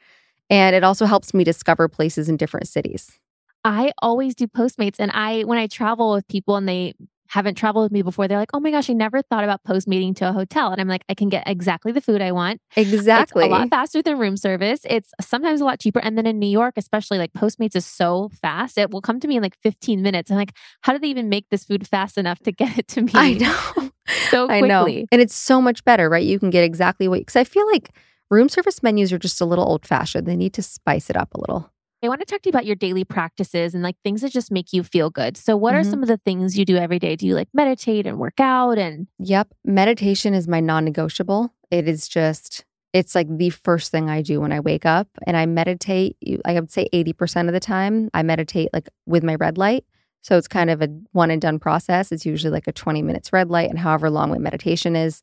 And 0.49 0.75
it 0.75 0.83
also 0.83 1.05
helps 1.05 1.33
me 1.33 1.43
discover 1.43 1.87
places 1.87 2.29
in 2.29 2.37
different 2.37 2.67
cities. 2.67 3.19
I 3.63 3.91
always 4.01 4.35
do 4.35 4.47
Postmates. 4.47 4.97
And 4.99 5.11
I, 5.11 5.41
when 5.41 5.57
I 5.57 5.67
travel 5.67 6.13
with 6.13 6.27
people 6.27 6.55
and 6.55 6.67
they 6.67 6.93
haven't 7.31 7.55
traveled 7.55 7.83
with 7.83 7.93
me 7.93 8.01
before, 8.01 8.27
they're 8.27 8.37
like, 8.37 8.49
oh 8.53 8.59
my 8.59 8.71
gosh, 8.71 8.89
I 8.89 8.93
never 8.93 9.21
thought 9.21 9.45
about 9.45 9.63
Postmating 9.63 10.13
to 10.17 10.27
a 10.27 10.33
hotel. 10.33 10.71
And 10.71 10.81
I'm 10.81 10.89
like, 10.89 11.05
I 11.07 11.13
can 11.13 11.29
get 11.29 11.47
exactly 11.47 11.93
the 11.93 12.01
food 12.01 12.21
I 12.21 12.33
want. 12.33 12.59
Exactly. 12.75 13.45
It's 13.45 13.49
a 13.49 13.55
lot 13.55 13.69
faster 13.69 14.01
than 14.01 14.19
room 14.19 14.35
service. 14.35 14.81
It's 14.83 15.13
sometimes 15.21 15.61
a 15.61 15.65
lot 15.65 15.79
cheaper. 15.79 15.99
And 15.99 16.17
then 16.17 16.27
in 16.27 16.39
New 16.39 16.49
York, 16.49 16.73
especially 16.75 17.19
like 17.19 17.31
Postmates 17.31 17.75
is 17.75 17.85
so 17.85 18.29
fast. 18.41 18.77
It 18.77 18.91
will 18.91 19.01
come 19.01 19.21
to 19.21 19.29
me 19.29 19.37
in 19.37 19.43
like 19.43 19.55
15 19.63 20.01
minutes. 20.01 20.29
I'm 20.29 20.35
like, 20.35 20.51
how 20.81 20.91
do 20.91 20.99
they 20.99 21.07
even 21.07 21.29
make 21.29 21.47
this 21.49 21.63
food 21.63 21.87
fast 21.87 22.17
enough 22.17 22.39
to 22.39 22.51
get 22.51 22.77
it 22.77 22.89
to 22.89 23.01
me? 23.01 23.11
I 23.15 23.33
know. 23.35 23.91
So 24.29 24.47
quickly. 24.47 24.65
I 24.65 24.67
know. 24.67 24.85
And 24.85 25.21
it's 25.21 25.35
so 25.35 25.61
much 25.61 25.85
better, 25.85 26.09
right? 26.09 26.25
You 26.25 26.37
can 26.37 26.49
get 26.49 26.65
exactly 26.65 27.07
what, 27.07 27.19
because 27.19 27.37
I 27.37 27.45
feel 27.45 27.65
like 27.67 27.91
room 28.29 28.49
service 28.49 28.83
menus 28.83 29.13
are 29.13 29.19
just 29.19 29.39
a 29.39 29.45
little 29.45 29.65
old 29.65 29.85
fashioned. 29.85 30.27
They 30.27 30.35
need 30.35 30.53
to 30.55 30.61
spice 30.61 31.09
it 31.09 31.15
up 31.15 31.33
a 31.33 31.39
little. 31.39 31.71
I 32.03 32.07
want 32.09 32.19
to 32.21 32.25
talk 32.25 32.41
to 32.41 32.47
you 32.49 32.51
about 32.51 32.65
your 32.65 32.75
daily 32.75 33.03
practices 33.03 33.75
and 33.75 33.83
like 33.83 33.95
things 34.03 34.21
that 34.21 34.31
just 34.31 34.51
make 34.51 34.73
you 34.73 34.81
feel 34.83 35.09
good. 35.11 35.37
So, 35.37 35.55
what 35.55 35.75
Mhm. 35.75 35.79
are 35.79 35.83
some 35.83 36.01
of 36.01 36.07
the 36.07 36.17
things 36.17 36.57
you 36.57 36.65
do 36.65 36.75
every 36.77 36.97
day? 36.97 37.15
Do 37.15 37.27
you 37.27 37.35
like 37.35 37.49
meditate 37.53 38.07
and 38.07 38.17
work 38.17 38.39
out? 38.39 38.77
And 38.79 39.07
Yep. 39.19 39.49
Meditation 39.63 40.33
is 40.33 40.47
my 40.47 40.59
non 40.59 40.83
negotiable. 40.83 41.53
It 41.69 41.87
is 41.87 42.07
just, 42.07 42.65
it's 42.91 43.13
like 43.13 43.27
the 43.37 43.51
first 43.51 43.91
thing 43.91 44.09
I 44.09 44.23
do 44.23 44.41
when 44.41 44.51
I 44.51 44.59
wake 44.59 44.85
up. 44.85 45.07
And 45.27 45.37
I 45.37 45.45
meditate, 45.45 46.17
I 46.43 46.53
would 46.55 46.71
say 46.71 46.87
80% 46.91 47.47
of 47.49 47.53
the 47.53 47.59
time, 47.59 48.09
I 48.15 48.23
meditate 48.23 48.69
like 48.73 48.89
with 49.05 49.23
my 49.23 49.35
red 49.35 49.57
light. 49.59 49.85
So 50.23 50.37
it's 50.37 50.47
kind 50.47 50.69
of 50.71 50.81
a 50.81 50.89
one 51.11 51.29
and 51.31 51.41
done 51.41 51.59
process. 51.59 52.11
It's 52.11 52.25
usually 52.25 52.51
like 52.51 52.67
a 52.67 52.71
20 52.71 53.01
minutes 53.03 53.31
red 53.31 53.49
light 53.49 53.69
and 53.69 53.77
however 53.79 54.09
long 54.09 54.29
my 54.31 54.37
meditation 54.39 54.95
is. 54.95 55.21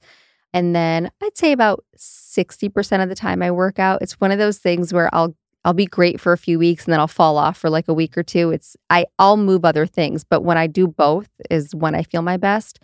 And 0.55 0.75
then 0.75 1.11
I'd 1.23 1.37
say 1.37 1.53
about 1.53 1.85
60% 1.97 3.03
of 3.03 3.09
the 3.09 3.14
time 3.14 3.43
I 3.43 3.51
work 3.51 3.79
out. 3.81 4.01
It's 4.01 4.14
one 4.21 4.31
of 4.31 4.38
those 4.38 4.59
things 4.59 4.93
where 4.93 5.12
I'll 5.14 5.37
I'll 5.64 5.75
be 5.75 5.87
great 5.87 6.21
for 6.21 6.33
a 6.33 6.38
few 6.38 6.59
weeks 6.59 6.85
and 6.85 6.92
then 6.92 7.01
I'll 7.01 7.09
fall 7.09 7.37
off 7.37 7.59
for 7.59 7.68
like 7.68 7.88
a 7.88 7.94
week 7.94 8.16
or 8.16 8.23
two. 8.23 8.51
It's 8.51 8.77
I 8.90 9.07
I'll 9.18 9.37
move 9.37 9.64
other 9.64 9.87
things, 9.87 10.25
but 10.25 10.42
when 10.42 10.57
I 10.57 10.66
do 10.66 10.87
both 10.87 11.29
is 11.51 11.75
when 11.75 11.94
I 11.94 12.03
feel 12.03 12.23
my 12.23 12.37
best. 12.37 12.81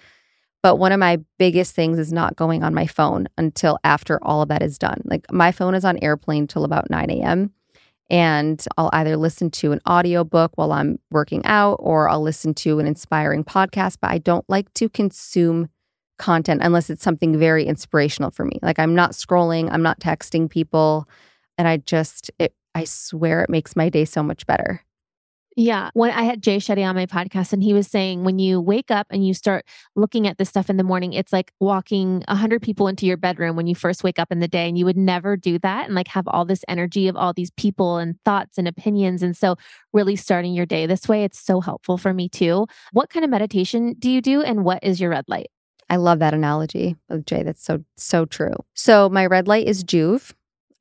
But 0.62 0.76
one 0.76 0.92
of 0.92 0.98
my 0.98 1.18
biggest 1.38 1.74
things 1.74 1.98
is 1.98 2.10
not 2.10 2.36
going 2.36 2.62
on 2.62 2.72
my 2.72 2.86
phone 2.86 3.28
until 3.36 3.78
after 3.84 4.18
all 4.22 4.40
of 4.40 4.48
that 4.48 4.62
is 4.62 4.78
done. 4.78 5.02
Like 5.04 5.30
my 5.30 5.52
phone 5.52 5.74
is 5.74 5.84
on 5.84 5.98
airplane 6.02 6.46
till 6.46 6.64
about 6.64 6.88
9 6.88 7.10
a.m. 7.10 7.52
And 8.08 8.64
I'll 8.78 8.88
either 8.94 9.18
listen 9.18 9.50
to 9.50 9.72
an 9.72 9.80
audiobook 9.86 10.52
while 10.56 10.72
I'm 10.72 10.98
working 11.10 11.44
out 11.44 11.76
or 11.80 12.08
I'll 12.08 12.22
listen 12.22 12.54
to 12.54 12.78
an 12.78 12.86
inspiring 12.86 13.44
podcast. 13.44 13.98
But 14.00 14.10
I 14.10 14.18
don't 14.18 14.44
like 14.48 14.72
to 14.74 14.88
consume 14.88 15.68
content 16.18 16.62
unless 16.62 16.88
it's 16.90 17.02
something 17.02 17.38
very 17.38 17.64
inspirational 17.64 18.30
for 18.30 18.44
me. 18.46 18.58
Like 18.62 18.78
I'm 18.78 18.94
not 18.94 19.12
scrolling, 19.12 19.68
I'm 19.70 19.82
not 19.82 20.00
texting 20.00 20.48
people. 20.48 21.08
And 21.58 21.68
I 21.68 21.78
just, 21.78 22.30
it, 22.38 22.54
I 22.74 22.84
swear 22.84 23.42
it 23.42 23.50
makes 23.50 23.76
my 23.76 23.88
day 23.88 24.04
so 24.04 24.22
much 24.22 24.46
better. 24.46 24.82
yeah, 25.56 25.90
when 25.94 26.10
I 26.10 26.24
had 26.24 26.42
Jay 26.42 26.56
Shetty 26.56 26.84
on 26.84 26.96
my 26.96 27.06
podcast, 27.06 27.52
and 27.52 27.62
he 27.62 27.72
was 27.72 27.86
saying 27.86 28.24
when 28.24 28.40
you 28.40 28.60
wake 28.60 28.90
up 28.90 29.06
and 29.10 29.24
you 29.24 29.34
start 29.34 29.64
looking 29.94 30.26
at 30.26 30.36
this 30.36 30.48
stuff 30.48 30.68
in 30.68 30.78
the 30.78 30.82
morning, 30.82 31.12
it's 31.12 31.32
like 31.32 31.52
walking 31.60 32.24
a 32.26 32.34
hundred 32.34 32.60
people 32.60 32.88
into 32.88 33.06
your 33.06 33.16
bedroom 33.16 33.54
when 33.54 33.68
you 33.68 33.76
first 33.76 34.02
wake 34.02 34.18
up 34.18 34.32
in 34.32 34.40
the 34.40 34.48
day, 34.48 34.68
and 34.68 34.76
you 34.76 34.84
would 34.84 34.96
never 34.96 35.36
do 35.36 35.60
that 35.60 35.86
and 35.86 35.94
like 35.94 36.08
have 36.08 36.26
all 36.26 36.44
this 36.44 36.64
energy 36.66 37.06
of 37.06 37.16
all 37.16 37.32
these 37.32 37.52
people 37.52 37.98
and 37.98 38.16
thoughts 38.24 38.58
and 38.58 38.66
opinions. 38.66 39.22
And 39.22 39.36
so, 39.36 39.54
really 39.92 40.16
starting 40.16 40.54
your 40.54 40.66
day 40.66 40.86
this 40.86 41.06
way, 41.08 41.22
it's 41.22 41.38
so 41.38 41.60
helpful 41.60 41.98
for 41.98 42.12
me 42.12 42.28
too. 42.28 42.66
What 42.92 43.10
kind 43.10 43.24
of 43.24 43.30
meditation 43.30 43.94
do 44.00 44.10
you 44.10 44.20
do, 44.20 44.42
and 44.42 44.64
what 44.64 44.82
is 44.82 45.00
your 45.00 45.10
red 45.10 45.26
light? 45.28 45.50
I 45.88 45.96
love 45.96 46.18
that 46.18 46.34
analogy 46.34 46.96
of 47.10 47.26
Jay. 47.26 47.44
That's 47.44 47.62
so, 47.62 47.84
so 47.96 48.24
true. 48.24 48.56
So 48.74 49.08
my 49.08 49.26
red 49.26 49.46
light 49.46 49.68
is 49.68 49.84
Joovv. 49.84 50.32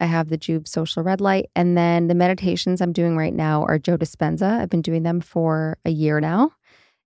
I 0.03 0.07
have 0.07 0.27
the 0.27 0.37
Joovv 0.37 0.67
social 0.67 1.01
red 1.01 1.21
light. 1.21 1.49
And 1.55 1.77
then 1.77 2.07
the 2.07 2.15
meditations 2.15 2.81
I'm 2.81 2.91
doing 2.91 3.15
right 3.15 3.33
now 3.33 3.63
are 3.63 3.79
Joe 3.79 3.97
Dispenza. 3.97 4.59
I've 4.59 4.69
been 4.69 4.81
doing 4.81 5.03
them 5.03 5.21
for 5.21 5.77
a 5.85 5.91
year 5.91 6.19
now. 6.19 6.51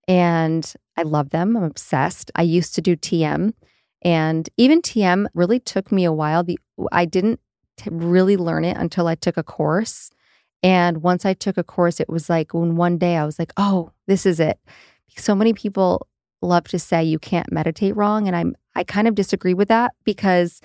And 0.08 0.74
I 0.98 1.04
love 1.04 1.30
them. 1.30 1.56
I'm 1.56 1.64
obsessed. 1.64 2.32
I 2.34 2.42
used 2.42 2.74
to 2.74 2.82
do 2.82 2.96
TM. 2.96 3.54
And 4.02 4.50
even 4.58 4.82
TM 4.82 5.28
really 5.36 5.60
took 5.60 5.92
me 5.92 6.06
a 6.06 6.12
while. 6.12 6.44
The 6.44 6.58
I 6.92 7.06
didn't 7.06 7.40
t- 7.78 7.92
really 7.92 8.36
learn 8.36 8.66
it 8.66 8.78
until 8.78 9.06
I 9.08 9.14
took 9.14 9.38
a 9.38 9.44
course. 9.44 10.10
And 10.64 11.04
once 11.04 11.24
I 11.24 11.36
took 11.36 11.58
a 11.58 11.64
course, 11.64 12.00
it 12.00 12.10
was 12.10 12.32
like 12.32 12.56
when 12.56 12.78
one 12.78 12.98
day 12.98 13.16
I 13.16 13.26
was 13.26 13.38
like, 13.38 13.54
oh, 13.58 13.92
this 14.08 14.26
is 14.26 14.40
it. 14.40 14.60
So 15.18 15.36
many 15.36 15.54
people 15.54 16.08
love 16.42 16.68
to 16.70 16.80
say 16.80 17.04
you 17.04 17.20
can't 17.20 17.52
meditate 17.52 17.96
wrong. 17.96 18.26
And 18.28 18.36
I'm 18.36 18.56
I 18.76 18.84
kind 18.84 19.08
of 19.08 19.14
disagree 19.14 19.54
with 19.54 19.68
that 19.68 19.94
because 20.04 20.62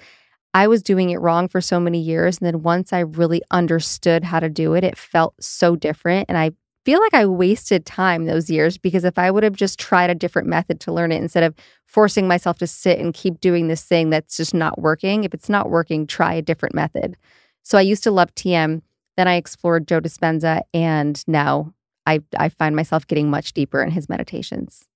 I 0.54 0.68
was 0.68 0.82
doing 0.82 1.10
it 1.10 1.18
wrong 1.18 1.48
for 1.48 1.60
so 1.60 1.80
many 1.80 1.98
years. 2.00 2.38
And 2.38 2.46
then 2.46 2.62
once 2.62 2.92
I 2.92 3.00
really 3.00 3.42
understood 3.50 4.24
how 4.24 4.40
to 4.40 4.48
do 4.48 4.74
it, 4.74 4.84
it 4.84 4.98
felt 4.98 5.34
so 5.42 5.76
different. 5.76 6.26
And 6.28 6.36
I 6.36 6.52
feel 6.84 7.00
like 7.00 7.14
I 7.14 7.26
wasted 7.26 7.86
time 7.86 8.24
those 8.24 8.50
years 8.50 8.76
because 8.76 9.04
if 9.04 9.18
I 9.18 9.30
would 9.30 9.44
have 9.44 9.54
just 9.56 9.78
tried 9.78 10.10
a 10.10 10.14
different 10.14 10.48
method 10.48 10.80
to 10.80 10.92
learn 10.92 11.12
it 11.12 11.22
instead 11.22 11.44
of 11.44 11.54
forcing 11.86 12.26
myself 12.26 12.58
to 12.58 12.66
sit 12.66 12.98
and 12.98 13.14
keep 13.14 13.40
doing 13.40 13.68
this 13.68 13.84
thing 13.84 14.10
that's 14.10 14.36
just 14.36 14.52
not 14.52 14.80
working, 14.80 15.24
if 15.24 15.32
it's 15.32 15.48
not 15.48 15.70
working, 15.70 16.06
try 16.06 16.34
a 16.34 16.42
different 16.42 16.74
method. 16.74 17.16
So 17.62 17.78
I 17.78 17.82
used 17.82 18.02
to 18.04 18.10
love 18.10 18.34
TM. 18.34 18.82
Then 19.16 19.28
I 19.28 19.36
explored 19.36 19.86
Joe 19.86 20.00
Dispenza, 20.00 20.62
and 20.72 21.22
now 21.28 21.74
I, 22.06 22.20
I 22.38 22.48
find 22.48 22.74
myself 22.74 23.06
getting 23.06 23.28
much 23.28 23.52
deeper 23.52 23.82
in 23.82 23.90
his 23.90 24.08
meditations. 24.08 24.88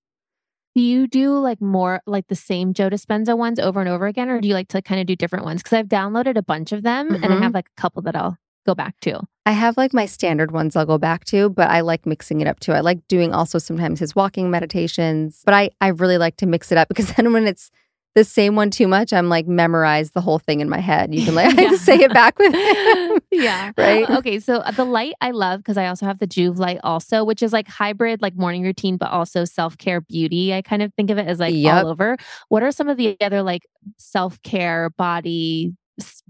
Do 0.76 0.82
you 0.82 1.06
do 1.06 1.38
like 1.38 1.62
more 1.62 2.02
like 2.04 2.28
the 2.28 2.36
same 2.36 2.74
Joe 2.74 2.90
Dispenza 2.90 3.34
ones 3.34 3.58
over 3.58 3.80
and 3.80 3.88
over 3.88 4.06
again, 4.06 4.28
or 4.28 4.42
do 4.42 4.46
you 4.46 4.52
like 4.52 4.68
to 4.68 4.82
kind 4.82 5.00
of 5.00 5.06
do 5.06 5.16
different 5.16 5.46
ones? 5.46 5.62
Because 5.62 5.72
I've 5.78 5.88
downloaded 5.88 6.36
a 6.36 6.42
bunch 6.42 6.70
of 6.70 6.82
them 6.82 7.08
mm-hmm. 7.08 7.24
and 7.24 7.32
I 7.32 7.38
have 7.40 7.54
like 7.54 7.70
a 7.74 7.80
couple 7.80 8.02
that 8.02 8.14
I'll 8.14 8.36
go 8.66 8.74
back 8.74 9.00
to. 9.00 9.22
I 9.46 9.52
have 9.52 9.78
like 9.78 9.94
my 9.94 10.04
standard 10.04 10.50
ones 10.50 10.76
I'll 10.76 10.84
go 10.84 10.98
back 10.98 11.24
to, 11.26 11.48
but 11.48 11.70
I 11.70 11.80
like 11.80 12.04
mixing 12.04 12.42
it 12.42 12.46
up 12.46 12.60
too. 12.60 12.72
I 12.72 12.80
like 12.80 12.98
doing 13.08 13.32
also 13.32 13.56
sometimes 13.56 14.00
his 14.00 14.14
walking 14.14 14.50
meditations, 14.50 15.40
but 15.46 15.54
I 15.54 15.70
I 15.80 15.88
really 15.88 16.18
like 16.18 16.36
to 16.36 16.46
mix 16.46 16.70
it 16.70 16.76
up 16.76 16.88
because 16.88 17.10
then 17.16 17.32
when 17.32 17.46
it's 17.46 17.70
the 18.16 18.24
same 18.24 18.56
one 18.56 18.70
too 18.70 18.88
much, 18.88 19.12
I'm 19.12 19.28
like 19.28 19.46
memorize 19.46 20.12
the 20.12 20.22
whole 20.22 20.38
thing 20.38 20.60
in 20.60 20.70
my 20.70 20.78
head. 20.78 21.14
You 21.14 21.22
can 21.22 21.34
like 21.34 21.54
yeah. 21.58 21.76
say 21.76 21.96
it 21.96 22.14
back 22.14 22.38
with 22.38 22.54
him. 22.54 23.20
yeah. 23.30 23.72
Right. 23.76 24.08
Okay. 24.08 24.40
So 24.40 24.56
uh, 24.56 24.70
the 24.70 24.86
light 24.86 25.12
I 25.20 25.32
love 25.32 25.60
because 25.60 25.76
I 25.76 25.86
also 25.86 26.06
have 26.06 26.18
the 26.18 26.26
Joovv 26.26 26.56
light 26.56 26.80
also, 26.82 27.24
which 27.24 27.42
is 27.42 27.52
like 27.52 27.68
hybrid, 27.68 28.22
like 28.22 28.34
morning 28.34 28.62
routine, 28.62 28.96
but 28.96 29.10
also 29.10 29.44
self 29.44 29.76
care 29.76 30.00
beauty. 30.00 30.54
I 30.54 30.62
kind 30.62 30.80
of 30.80 30.94
think 30.94 31.10
of 31.10 31.18
it 31.18 31.26
as 31.26 31.38
like 31.38 31.54
yep. 31.54 31.84
all 31.84 31.90
over. 31.90 32.16
What 32.48 32.62
are 32.62 32.72
some 32.72 32.88
of 32.88 32.96
the 32.96 33.18
other 33.20 33.42
like 33.42 33.66
self 33.98 34.42
care 34.42 34.88
body 34.88 35.74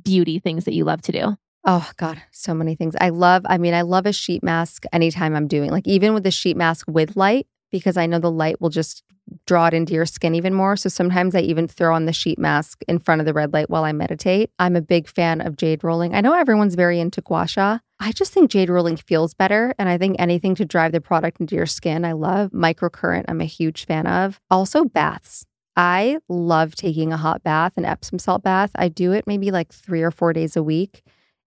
beauty 0.03 0.41
things 0.41 0.65
that 0.65 0.75
you 0.75 0.85
love 0.85 1.03
to 1.03 1.13
do? 1.13 1.37
Oh 1.65 1.89
God, 1.99 2.21
so 2.33 2.53
many 2.53 2.75
things. 2.75 2.97
I 3.01 3.11
love, 3.11 3.43
I 3.47 3.59
mean, 3.59 3.75
I 3.75 3.83
love 3.83 4.07
a 4.07 4.13
sheet 4.13 4.43
mask 4.43 4.85
anytime 4.93 5.37
I'm 5.37 5.47
doing, 5.47 5.71
like 5.71 5.87
even 5.87 6.15
with 6.15 6.25
the 6.25 6.31
sheet 6.33 6.57
mask 6.57 6.87
with 6.89 7.17
light, 7.17 7.47
because 7.71 7.97
I 7.97 8.07
know 8.07 8.19
the 8.19 8.31
light 8.31 8.61
will 8.61 8.71
just 8.71 9.03
draw 9.47 9.67
it 9.67 9.75
into 9.75 9.95
your 9.95 10.07
skin 10.07 10.35
even 10.35 10.55
more. 10.55 10.77
So 10.77 10.89
sometimes 10.89 11.35
I 11.35 11.41
even 11.41 11.67
throw 11.67 11.95
on 11.95 12.07
the 12.07 12.13
sheet 12.13 12.39
mask 12.39 12.83
in 12.89 12.99
front 12.99 13.21
of 13.21 13.27
the 13.27 13.33
red 13.33 13.53
light 13.53 13.71
while 13.71 13.85
I 13.85 13.93
meditate. 13.93 14.51
I'm 14.59 14.77
a 14.77 14.81
big 14.81 15.09
fan 15.09 15.41
of 15.41 15.57
jade 15.57 15.83
rolling. 15.83 16.15
I 16.15 16.21
know 16.21 16.35
everyone's 16.35 16.75
very 16.75 17.01
into 17.01 17.21
gua 17.21 17.47
sha. 17.47 17.79
I 17.99 18.13
just 18.13 18.33
think 18.33 18.51
jade 18.51 18.71
rolling 18.71 18.97
feels 18.97 19.35
better. 19.35 19.75
And 19.79 19.89
I 19.89 19.99
think 19.99 20.17
anything 20.19 20.55
to 20.57 20.65
drive 20.65 20.93
the 20.93 21.01
product 21.01 21.41
into 21.41 21.57
your 21.57 21.67
skin, 21.67 22.05
I 22.05 22.13
love. 22.13 22.51
Microcurrent, 22.51 23.25
I'm 23.29 23.41
a 23.41 23.47
huge 23.47 23.87
fan 23.87 24.07
of. 24.07 24.41
Also, 24.51 24.85
baths. 24.85 25.47
I 25.77 26.19
love 26.29 26.75
taking 26.75 27.13
a 27.13 27.19
hot 27.19 27.43
bath, 27.43 27.73
an 27.77 27.85
Epsom 27.85 28.19
salt 28.19 28.43
bath. 28.43 28.71
I 28.77 28.89
do 28.89 29.13
it 29.13 29.27
maybe 29.27 29.51
like 29.51 29.73
three 29.73 30.03
or 30.03 30.11
four 30.11 30.33
days 30.33 30.57
a 30.57 30.63
week. 30.63 31.03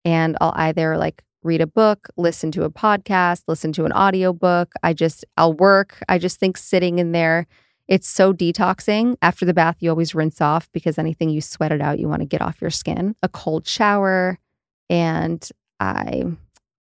And 0.03 0.37
I'll 0.41 0.53
either 0.55 0.97
like 0.97 1.23
read 1.43 1.61
a 1.61 1.67
book, 1.67 2.09
listen 2.17 2.51
to 2.51 2.63
a 2.63 2.69
podcast, 2.69 3.43
listen 3.47 3.71
to 3.73 3.85
an 3.85 3.93
audiobook. 3.93 4.73
I 4.83 4.93
just, 4.93 5.23
I'll 5.37 5.53
work. 5.53 6.03
I 6.09 6.17
just 6.17 6.39
think 6.39 6.57
sitting 6.57 6.99
in 6.99 7.13
there 7.13 7.47
it's 7.87 8.07
so 8.07 8.33
detoxing. 8.33 9.15
After 9.21 9.45
the 9.45 9.53
bath, 9.53 9.77
you 9.79 9.89
always 9.89 10.13
rinse 10.13 10.41
off 10.41 10.69
because 10.71 10.97
anything 10.97 11.29
you 11.29 11.41
sweated 11.41 11.81
out, 11.81 11.99
you 11.99 12.07
want 12.07 12.21
to 12.21 12.27
get 12.27 12.41
off 12.41 12.61
your 12.61 12.69
skin. 12.69 13.15
A 13.23 13.29
cold 13.29 13.67
shower, 13.67 14.39
and 14.89 15.47
I, 15.79 16.23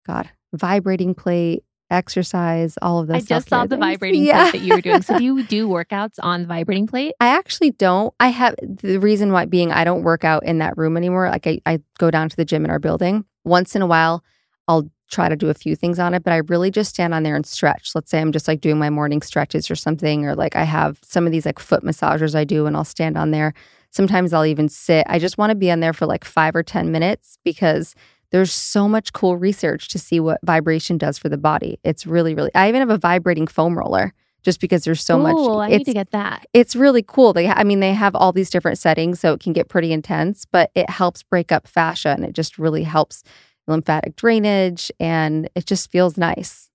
God, 0.06 0.30
vibrating 0.52 1.14
plate, 1.14 1.64
exercise, 1.90 2.76
all 2.82 3.00
of 3.00 3.08
those. 3.08 3.16
I 3.16 3.20
just 3.20 3.48
saw 3.48 3.64
the 3.64 3.76
things. 3.76 3.80
vibrating 3.80 4.24
yeah. 4.24 4.50
plate 4.50 4.60
that 4.60 4.66
you 4.66 4.74
were 4.74 4.80
doing. 4.80 5.02
So 5.02 5.18
do 5.18 5.24
you 5.24 5.42
do 5.46 5.68
workouts 5.68 6.14
on 6.22 6.42
the 6.42 6.48
vibrating 6.48 6.86
plate? 6.86 7.14
I 7.20 7.28
actually 7.28 7.70
don't. 7.72 8.14
I 8.20 8.28
have 8.28 8.54
the 8.62 8.98
reason 8.98 9.32
why 9.32 9.46
being 9.46 9.72
I 9.72 9.84
don't 9.84 10.02
work 10.02 10.24
out 10.24 10.44
in 10.44 10.58
that 10.58 10.76
room 10.76 10.96
anymore. 10.96 11.28
Like 11.28 11.46
I, 11.46 11.60
I 11.66 11.80
go 11.98 12.10
down 12.10 12.28
to 12.28 12.36
the 12.36 12.44
gym 12.44 12.64
in 12.64 12.70
our 12.70 12.78
building 12.78 13.24
once 13.44 13.74
in 13.74 13.82
a 13.82 13.86
while. 13.86 14.24
I'll 14.68 14.88
try 15.10 15.28
to 15.28 15.36
do 15.36 15.48
a 15.50 15.54
few 15.54 15.76
things 15.76 15.98
on 15.98 16.14
it, 16.14 16.24
but 16.24 16.32
I 16.32 16.38
really 16.38 16.70
just 16.70 16.90
stand 16.90 17.14
on 17.14 17.22
there 17.22 17.36
and 17.36 17.46
stretch. 17.46 17.92
Let's 17.94 18.10
say 18.10 18.20
I'm 18.20 18.32
just 18.32 18.48
like 18.48 18.60
doing 18.60 18.78
my 18.78 18.90
morning 18.90 19.22
stretches 19.22 19.70
or 19.70 19.76
something, 19.76 20.26
or 20.26 20.34
like 20.34 20.56
I 20.56 20.64
have 20.64 20.98
some 21.02 21.26
of 21.26 21.32
these 21.32 21.46
like 21.46 21.58
foot 21.58 21.82
massagers 21.82 22.34
I 22.34 22.44
do 22.44 22.66
and 22.66 22.76
I'll 22.76 22.84
stand 22.84 23.16
on 23.16 23.30
there. 23.30 23.54
Sometimes 23.90 24.32
I'll 24.32 24.46
even 24.46 24.68
sit. 24.68 25.06
I 25.08 25.18
just 25.18 25.38
want 25.38 25.50
to 25.50 25.54
be 25.54 25.70
on 25.70 25.80
there 25.80 25.92
for 25.92 26.06
like 26.06 26.24
five 26.24 26.56
or 26.56 26.62
10 26.62 26.90
minutes 26.90 27.38
because 27.44 27.94
there's 28.30 28.52
so 28.52 28.88
much 28.88 29.12
cool 29.12 29.36
research 29.36 29.88
to 29.88 29.98
see 29.98 30.18
what 30.18 30.40
vibration 30.42 30.98
does 30.98 31.18
for 31.18 31.28
the 31.28 31.38
body. 31.38 31.78
It's 31.84 32.06
really, 32.06 32.34
really, 32.34 32.52
I 32.54 32.68
even 32.68 32.80
have 32.80 32.90
a 32.90 32.98
vibrating 32.98 33.46
foam 33.46 33.78
roller 33.78 34.12
just 34.42 34.60
because 34.60 34.84
there's 34.84 35.02
so 35.02 35.16
Ooh, 35.16 35.22
much. 35.22 35.70
I 35.72 35.76
need 35.76 35.84
to 35.84 35.92
get 35.92 36.10
that. 36.10 36.46
It's 36.52 36.74
really 36.74 37.02
cool. 37.02 37.32
They, 37.32 37.48
I 37.48 37.64
mean, 37.64 37.80
they 37.80 37.94
have 37.94 38.14
all 38.14 38.32
these 38.32 38.50
different 38.50 38.78
settings, 38.78 39.20
so 39.20 39.32
it 39.32 39.40
can 39.40 39.52
get 39.52 39.68
pretty 39.68 39.92
intense, 39.92 40.44
but 40.44 40.70
it 40.74 40.90
helps 40.90 41.22
break 41.22 41.52
up 41.52 41.66
fascia 41.66 42.10
and 42.10 42.24
it 42.24 42.34
just 42.34 42.58
really 42.58 42.82
helps 42.82 43.22
lymphatic 43.66 44.16
drainage, 44.16 44.90
and 45.00 45.48
it 45.54 45.66
just 45.66 45.90
feels 45.90 46.16
nice. 46.16 46.70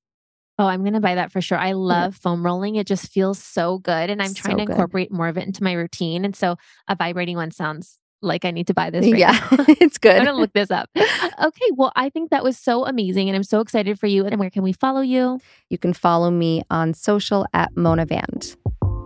Oh, 0.59 0.65
I'm 0.65 0.81
going 0.81 0.93
to 0.93 0.99
buy 0.99 1.15
that 1.15 1.31
for 1.31 1.39
sure. 1.39 1.57
I 1.57 1.71
love 1.71 2.15
yeah. 2.15 2.19
foam 2.21 2.45
rolling. 2.45 2.75
It 2.75 2.85
just 2.85 3.09
feels 3.13 3.41
so 3.41 3.77
good. 3.77 4.09
And 4.09 4.21
I'm 4.21 4.33
trying 4.33 4.59
so 4.59 4.65
to 4.65 4.71
incorporate 4.71 5.09
more 5.09 5.29
of 5.29 5.37
it 5.37 5.47
into 5.47 5.63
my 5.63 5.71
routine. 5.71 6.25
And 6.25 6.35
so 6.35 6.57
a 6.89 6.97
vibrating 6.97 7.37
one 7.37 7.51
sounds 7.51 7.97
like 8.21 8.43
I 8.43 8.51
need 8.51 8.67
to 8.67 8.73
buy 8.73 8.89
this. 8.89 9.05
Right 9.05 9.17
yeah, 9.17 9.47
it's 9.79 9.97
good. 10.01 10.17
I'm 10.17 10.25
going 10.25 10.35
to 10.35 10.41
look 10.41 10.53
this 10.53 10.69
up. 10.69 10.89
Okay. 11.39 11.67
Well, 11.75 11.93
I 11.95 12.09
think 12.09 12.31
that 12.31 12.43
was 12.43 12.57
so 12.57 12.85
amazing. 12.85 13.29
And 13.29 13.35
I'm 13.35 13.43
so 13.43 13.61
excited 13.61 13.97
for 13.97 14.07
you. 14.07 14.25
And 14.25 14.37
where 14.39 14.49
can 14.49 14.61
we 14.61 14.73
follow 14.73 14.99
you? 14.99 15.39
You 15.69 15.77
can 15.77 15.93
follow 15.93 16.29
me 16.29 16.63
on 16.69 16.93
social 16.93 17.45
at 17.53 17.69
Mona 17.77 18.05
Vand. 18.05 18.57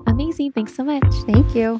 Amazing. 0.07 0.53
Thanks 0.53 0.75
so 0.75 0.83
much. 0.83 1.13
Thank 1.27 1.53
you. 1.53 1.79